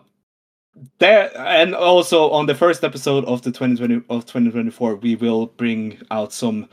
[0.98, 5.98] there, and also on the first episode of the 2020 of 2024, we will bring
[6.10, 6.68] out some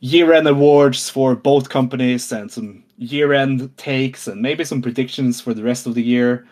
[0.00, 5.62] year-end awards for both companies and some year-end takes and maybe some predictions for the
[5.62, 6.46] rest of the year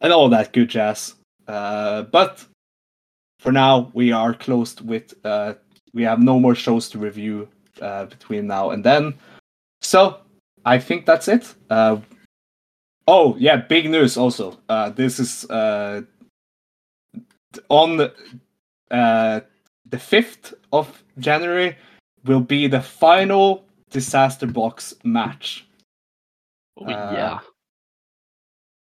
[0.00, 1.14] and all that good jazz.
[1.46, 2.44] Uh, but
[3.38, 5.14] for now, we are closed with.
[5.24, 5.54] Uh,
[5.92, 7.48] we have no more shows to review
[7.80, 9.14] uh, between now and then.
[9.82, 10.20] So
[10.64, 11.54] I think that's it.
[13.06, 14.58] Uh, oh yeah, big news also.
[14.68, 16.02] Uh, this is uh,
[17.68, 18.12] on the,
[18.90, 19.40] uh,
[19.88, 21.76] the fifth of January
[22.24, 25.66] will be the final disaster box match.
[26.76, 27.38] Oh, uh, yeah.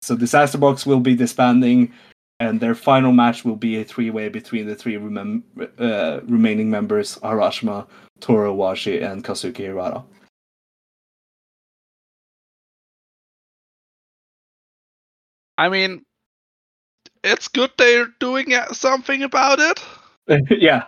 [0.01, 1.93] So Disaster Box will be disbanding,
[2.41, 5.43] and their final match will be a three-way between the three remem-
[5.79, 7.87] uh, remaining members: Harashima,
[8.19, 10.03] Toru Owashi, and Kazuki Hirata.
[15.57, 16.03] I mean,
[17.23, 19.83] it's good they're doing something about it.
[20.61, 20.85] yeah,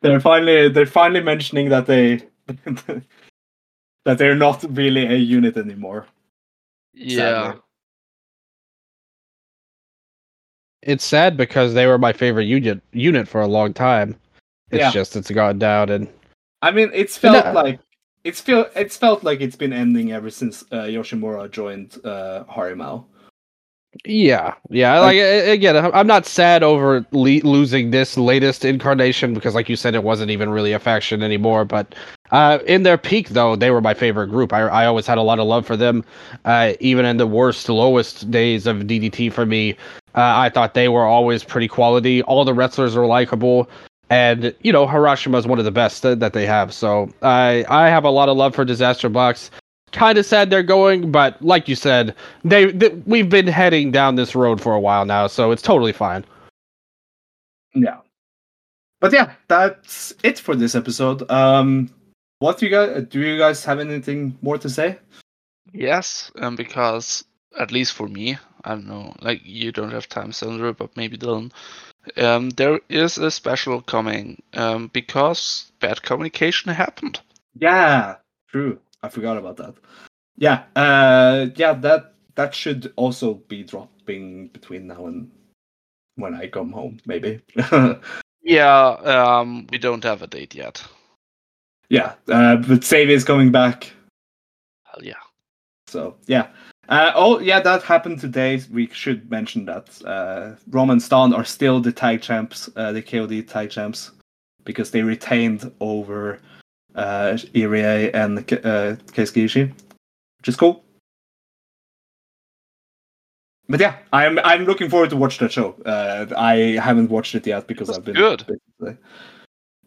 [0.00, 2.22] they're finally they're finally mentioning that they
[4.04, 6.06] that they're not really a unit anymore.
[6.94, 7.16] Yeah.
[7.16, 7.60] Sadly.
[10.82, 14.16] It's sad because they were my favorite unit unit for a long time.
[14.70, 14.90] It's yeah.
[14.90, 16.08] just it's gone down and
[16.62, 17.52] I mean it's felt no.
[17.52, 17.80] like
[18.24, 23.04] it's feel it's felt like it's been ending ever since uh, Yoshimura joined uh, Harimau.
[24.04, 24.98] Yeah, yeah.
[24.98, 29.94] Like, again, I'm not sad over le- losing this latest incarnation because, like you said,
[29.94, 31.64] it wasn't even really a faction anymore.
[31.64, 31.94] But
[32.32, 34.52] uh, in their peak, though, they were my favorite group.
[34.52, 36.04] I, I always had a lot of love for them.
[36.44, 39.72] Uh, even in the worst, lowest days of DDT for me,
[40.14, 42.22] uh, I thought they were always pretty quality.
[42.22, 43.68] All the wrestlers were likable.
[44.08, 47.88] And you know Harashima is one of the best that they have, so I I
[47.88, 49.50] have a lot of love for Disaster Box
[49.92, 52.14] kind of sad they're going, but like you said,
[52.44, 55.92] they, they, we've been heading down this road for a while now, so it's totally
[55.92, 56.24] fine.
[57.74, 57.98] Yeah,
[59.00, 61.30] but yeah, that's it for this episode.
[61.30, 61.90] Um,
[62.38, 63.20] what do you guys do?
[63.20, 64.98] You guys have anything more to say?
[65.72, 67.24] Yes, um, because
[67.58, 71.16] at least for me, I don't know, like you don't have time, Sondre, but maybe
[71.18, 71.52] Dylan.
[72.16, 77.20] Um, there is a special coming um, because bad communication happened.
[77.58, 78.16] Yeah,
[78.48, 78.78] true.
[79.06, 79.74] I forgot about that.
[80.36, 85.30] Yeah, uh, yeah, that that should also be dropping between now and
[86.16, 87.40] when I come home, maybe.
[88.42, 90.82] yeah, um, we don't have a date yet.
[91.88, 93.92] Yeah, uh, but Save is coming back.
[94.84, 95.22] Hell yeah.
[95.86, 96.48] So yeah.
[96.88, 98.60] Uh, oh yeah, that happened today.
[98.72, 103.46] We should mention that uh, Roman Stan are still the tag champs, uh, the KOD
[103.46, 104.10] tag champs,
[104.64, 106.40] because they retained over
[106.96, 109.72] uh, Irie and uh, Keisuke
[110.46, 110.84] which is cool.
[113.68, 115.74] But yeah, I'm I'm looking forward to watch that show.
[115.84, 118.44] Uh, I haven't watched it yet because That's I've been good.
[118.80, 118.94] Uh,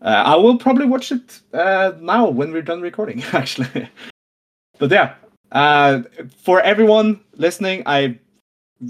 [0.02, 3.90] I will probably watch it uh, now when we're done recording, actually.
[4.78, 5.16] but yeah,
[5.52, 6.04] uh,
[6.38, 8.18] for everyone listening, I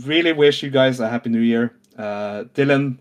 [0.06, 1.74] really wish you guys a happy new year.
[1.98, 2.98] Uh, Dylan,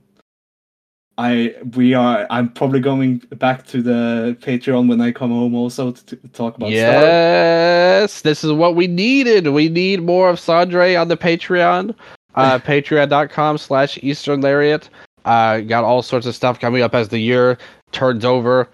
[1.18, 2.28] I we are.
[2.30, 6.56] I'm probably going back to the Patreon when I come home also to, to talk
[6.56, 6.70] about.
[6.70, 8.30] Yes, Star.
[8.30, 9.48] this is what we needed.
[9.48, 11.92] We need more of Sondre on the Patreon.
[12.36, 14.88] Uh, Patreon.com/slash Eastern Lariat.
[15.24, 17.58] Uh, got all sorts of stuff coming up as the year
[17.90, 18.68] turns over.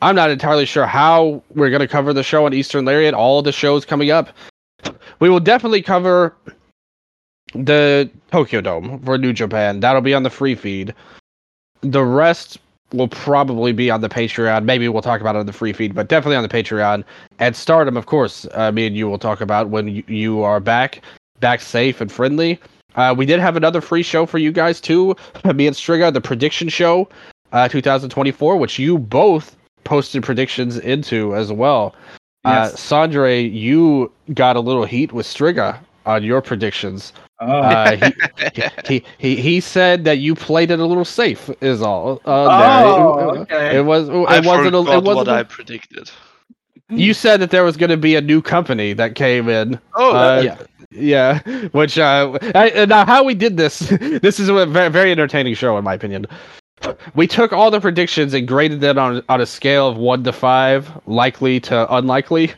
[0.00, 3.12] I'm not entirely sure how we're going to cover the show on Eastern Lariat.
[3.12, 4.28] All the shows coming up.
[5.18, 6.36] We will definitely cover
[7.54, 9.80] the Tokyo Dome for New Japan.
[9.80, 10.94] That'll be on the free feed
[11.80, 12.58] the rest
[12.92, 14.64] will probably be on the Patreon.
[14.64, 17.04] Maybe we'll talk about it on the free feed, but definitely on the Patreon.
[17.38, 20.60] And Stardom, of course, uh, me and you will talk about when you, you are
[20.60, 21.02] back,
[21.40, 22.58] back safe and friendly.
[22.94, 25.14] Uh, we did have another free show for you guys too.
[25.54, 27.08] me and Striga, the prediction show,
[27.52, 31.94] uh, 2024, which you both posted predictions into as well.
[32.44, 32.74] Uh, yes.
[32.74, 37.12] Uh, Sondre, you got a little heat with Striga on your predictions.
[37.40, 37.96] Uh,
[38.54, 41.48] he, he he he said that you played it a little safe.
[41.60, 42.20] Is all.
[42.24, 42.48] Uh,
[42.84, 43.34] Oh, there.
[43.34, 43.76] It- okay.
[43.78, 44.08] It was.
[44.08, 44.74] It I wasn't.
[44.74, 45.04] A, it wasn't.
[45.16, 46.10] what I a- predicted.
[46.90, 49.78] you said that there was going to be a new company that came in.
[49.94, 50.58] Oh, Uh, yeah.
[50.90, 51.40] Yeah,
[51.72, 53.80] which uh, I, now how we did this.
[54.22, 56.26] This is a very, very entertaining show, in my opinion.
[57.14, 60.32] We took all the predictions and graded them on on a scale of one to
[60.32, 62.52] five, likely to unlikely,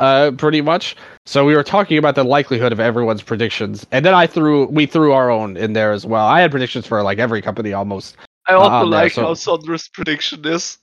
[0.00, 0.96] uh, pretty much.
[1.24, 4.86] So we were talking about the likelihood of everyone's predictions, and then I threw we
[4.86, 6.26] threw our own in there as well.
[6.26, 8.16] I had predictions for like every company almost.
[8.48, 10.78] I also on there, like so- how Sondre's prediction is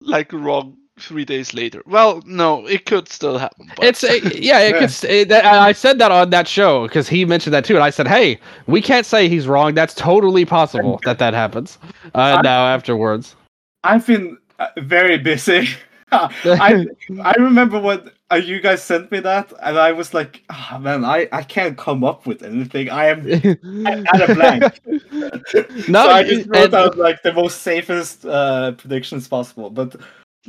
[0.00, 1.82] like wrong three days later.
[1.86, 3.70] Well, no, it could still happen.
[3.76, 4.82] But It's uh, yeah, it could.
[4.84, 7.84] s- It, that- I said that on that show because he mentioned that too, and
[7.84, 9.74] I said, "Hey, we can't say he's wrong.
[9.74, 11.78] That's totally possible that that happens."
[12.14, 13.36] Uh, now afterwards,
[13.84, 15.68] I've been uh, very busy.
[16.44, 16.86] I
[17.22, 21.04] I remember when uh, you guys sent me that, and I was like, oh, man,
[21.04, 22.90] I, I can't come up with anything.
[22.90, 23.26] I am
[23.86, 24.80] at a blank.
[25.88, 29.70] no, so I just wrote and- out like the most safest uh, predictions possible.
[29.70, 29.96] But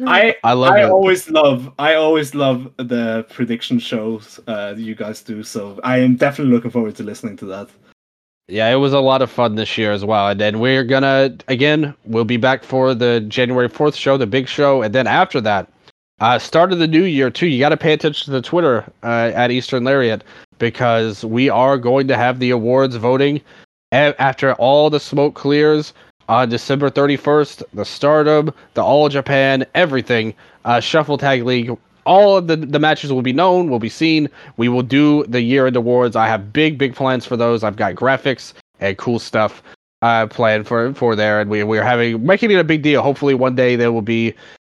[0.05, 5.21] I I love I always love I always love the prediction shows uh, you guys
[5.21, 5.43] do.
[5.43, 7.69] So I am definitely looking forward to listening to that.
[8.47, 10.27] Yeah, it was a lot of fun this year as well.
[10.27, 14.47] And then we're gonna again, we'll be back for the January fourth show, the big
[14.47, 15.71] show, and then after that,
[16.19, 17.47] uh, start of the new year too.
[17.47, 20.23] You got to pay attention to the Twitter uh, at Eastern Lariat
[20.59, 23.41] because we are going to have the awards voting
[23.93, 25.93] a- after all the smoke clears
[26.27, 27.63] on December thirty first.
[27.73, 30.33] The Stardom, the All Japan, everything,
[30.65, 31.75] uh, Shuffle Tag League.
[32.05, 34.29] All of the, the matches will be known, will be seen.
[34.57, 36.15] We will do the year end awards.
[36.15, 37.63] I have big, big plans for those.
[37.63, 39.63] I've got graphics and cool stuff
[40.01, 43.01] uh, planned for for there, and we we're having making it a big deal.
[43.01, 44.33] Hopefully, one day they will be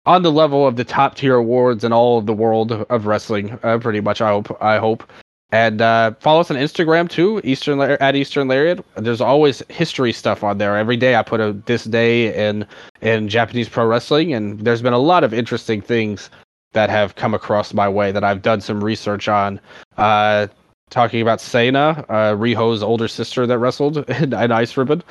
[0.07, 3.59] on the level of the top tier awards in all of the world of wrestling.
[3.63, 4.57] Uh, pretty much, I hope.
[4.63, 5.03] I hope.
[5.51, 8.85] And uh, follow us on Instagram too, Eastern at Eastern Lariat.
[8.97, 10.77] There's always history stuff on there.
[10.77, 12.67] Every day I put a this day in
[13.01, 16.29] in Japanese pro wrestling, and there's been a lot of interesting things
[16.75, 19.61] that have come across my way that I've done some research on.
[19.97, 20.49] Uh,
[20.91, 25.03] talking about Sena, uh, Riho's older sister that wrestled in, in Ice Ribbon.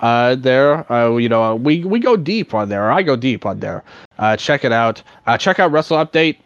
[0.00, 2.90] Uh, there, uh, you know, we we go deep on there.
[2.90, 3.84] I go deep on there.
[4.18, 5.02] Uh, check it out.
[5.26, 6.38] Uh, check out Wrestle Update.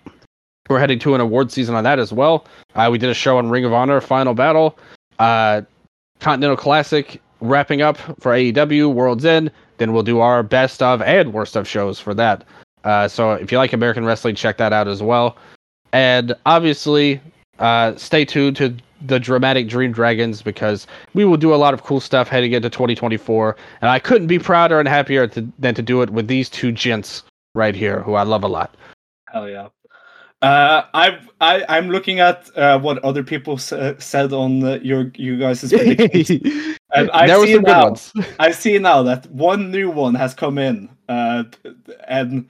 [0.68, 2.46] We're heading to an award season on that as well.
[2.74, 4.76] Uh, we did a show on Ring of Honor Final Battle,
[5.18, 5.62] uh,
[6.20, 9.50] Continental Classic wrapping up for AEW World's End.
[9.78, 12.44] Then we'll do our best of and worst of shows for that.
[12.84, 15.36] Uh, so if you like American wrestling, check that out as well.
[15.92, 17.20] And obviously,
[17.58, 21.82] uh, stay tuned to the Dramatic Dream Dragons because we will do a lot of
[21.82, 23.56] cool stuff heading into 2024.
[23.80, 26.72] And I couldn't be prouder and happier to, than to do it with these two
[26.72, 27.22] gents
[27.54, 28.74] right here, who I love a lot.
[29.30, 29.68] Hell yeah.
[30.42, 34.78] Uh, I've, I I'm looking at uh, what other people s- uh, said on uh,
[34.82, 36.76] your you guys' predictions.
[36.94, 38.12] And I there see now- ones.
[38.38, 41.44] I see now that one new one has come in, uh,
[42.08, 42.46] and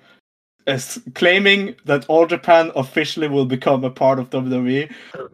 [0.66, 4.92] is claiming that All Japan officially will become a part of WWE.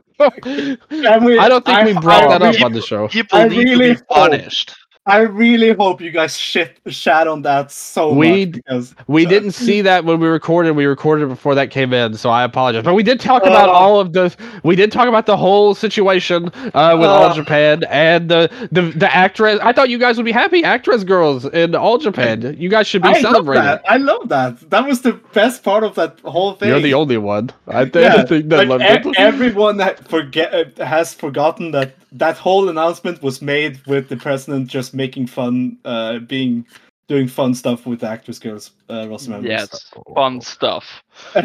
[0.90, 3.08] And we- I don't think I- we brought I that really- up on the show.
[3.08, 4.74] people I need really to be punished.
[5.06, 9.52] I really hope you guys shit shat on that so We- much because We didn't
[9.52, 10.72] see that when we recorded.
[10.76, 12.84] We recorded before that came in, so I apologize.
[12.84, 13.72] But we did talk about Oh.
[13.72, 14.34] all of the.
[14.62, 17.34] We did talk about the whole situation uh, with All Oh.
[17.34, 19.58] Japan and the, the the actress.
[19.62, 22.54] I thought you guys would be happy, actress girls in All Japan.
[22.58, 23.64] You guys should be I celebrating.
[23.64, 23.82] that.
[23.88, 24.68] I love that.
[24.68, 26.68] That was the best part of that whole thing.
[26.68, 27.50] You're the only one.
[27.68, 31.94] I think, Yeah, I think that like e- everyone that forget uh, has forgotten that
[32.12, 36.66] that whole announcement was made with the president just making fun, uh, being
[37.08, 39.48] doing fun stuff with the actress girls uh, roster members.
[39.50, 41.02] Yes, fun stuff.
[41.34, 41.42] uh,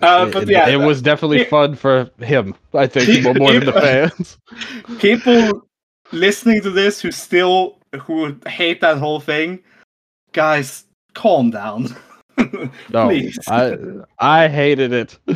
[0.00, 2.54] but it, yeah, it was definitely it- fun for him.
[2.74, 3.72] I think He- more, more than the
[4.18, 4.38] fans.
[4.98, 5.62] people
[6.12, 9.60] listening to this who still who hate that whole thing,
[10.32, 10.84] guys,
[11.14, 11.94] calm down.
[12.90, 13.38] No, Please.
[13.48, 13.76] I
[14.18, 15.18] I hated it.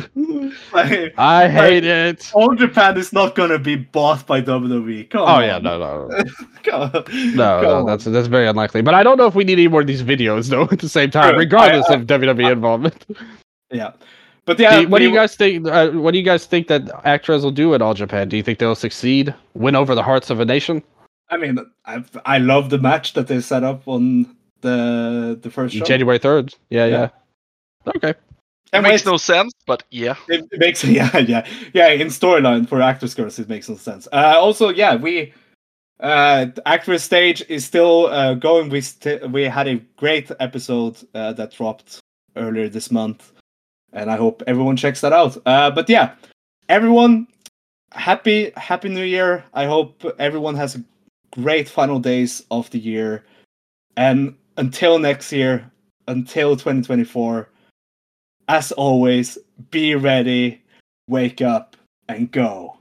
[0.73, 2.31] Like, I hate it.
[2.33, 5.09] All Japan is not gonna be bought by WWE.
[5.09, 5.43] Come Oh on.
[5.43, 6.23] yeah, no, no, no.
[6.63, 7.03] Come-
[7.35, 7.85] No, no, on.
[7.85, 8.81] that's that's very unlikely.
[8.81, 10.63] But I don't know if we need any more of these videos though.
[10.71, 11.39] At the same time, True.
[11.39, 13.05] regardless I- of WWE involvement.
[13.71, 13.91] yeah.
[14.45, 15.67] But yeah, Do you- what do you guys think?
[15.67, 18.27] Uh, what do you guys think that actors will do at All Japan?
[18.29, 20.83] Do you think they'll succeed, win over the hearts of a nation?
[21.29, 25.75] I mean, I I love the match that they set up on the the first
[25.75, 25.85] show.
[25.85, 26.55] January third.
[26.71, 27.09] Yeah, yeah,
[27.85, 27.93] Yeah.
[27.95, 28.09] Okay.
[28.09, 28.17] It
[28.73, 30.15] And makes it's- no sense, but yeah.
[30.27, 34.07] It, it makes yeah yeah yeah in storyline for actors girls it makes no sense.
[34.11, 35.31] Uh, also yeah we
[35.99, 38.69] uh the actress stage is still uh, going.
[38.71, 41.99] We st- we had a great episode uh, that dropped
[42.35, 43.31] earlier this month,
[43.93, 45.37] and I hope everyone checks that out.
[45.45, 46.15] Uh, but yeah,
[46.67, 47.27] everyone.
[47.93, 49.43] happy happy new year.
[49.53, 50.83] I hope everyone has a
[51.41, 53.21] great final days of the year.
[53.95, 55.71] And until next year,
[56.07, 57.49] until 2024,
[58.47, 59.37] as always,
[59.71, 60.61] be ready,
[61.07, 61.77] wake up,
[62.09, 62.72] and go.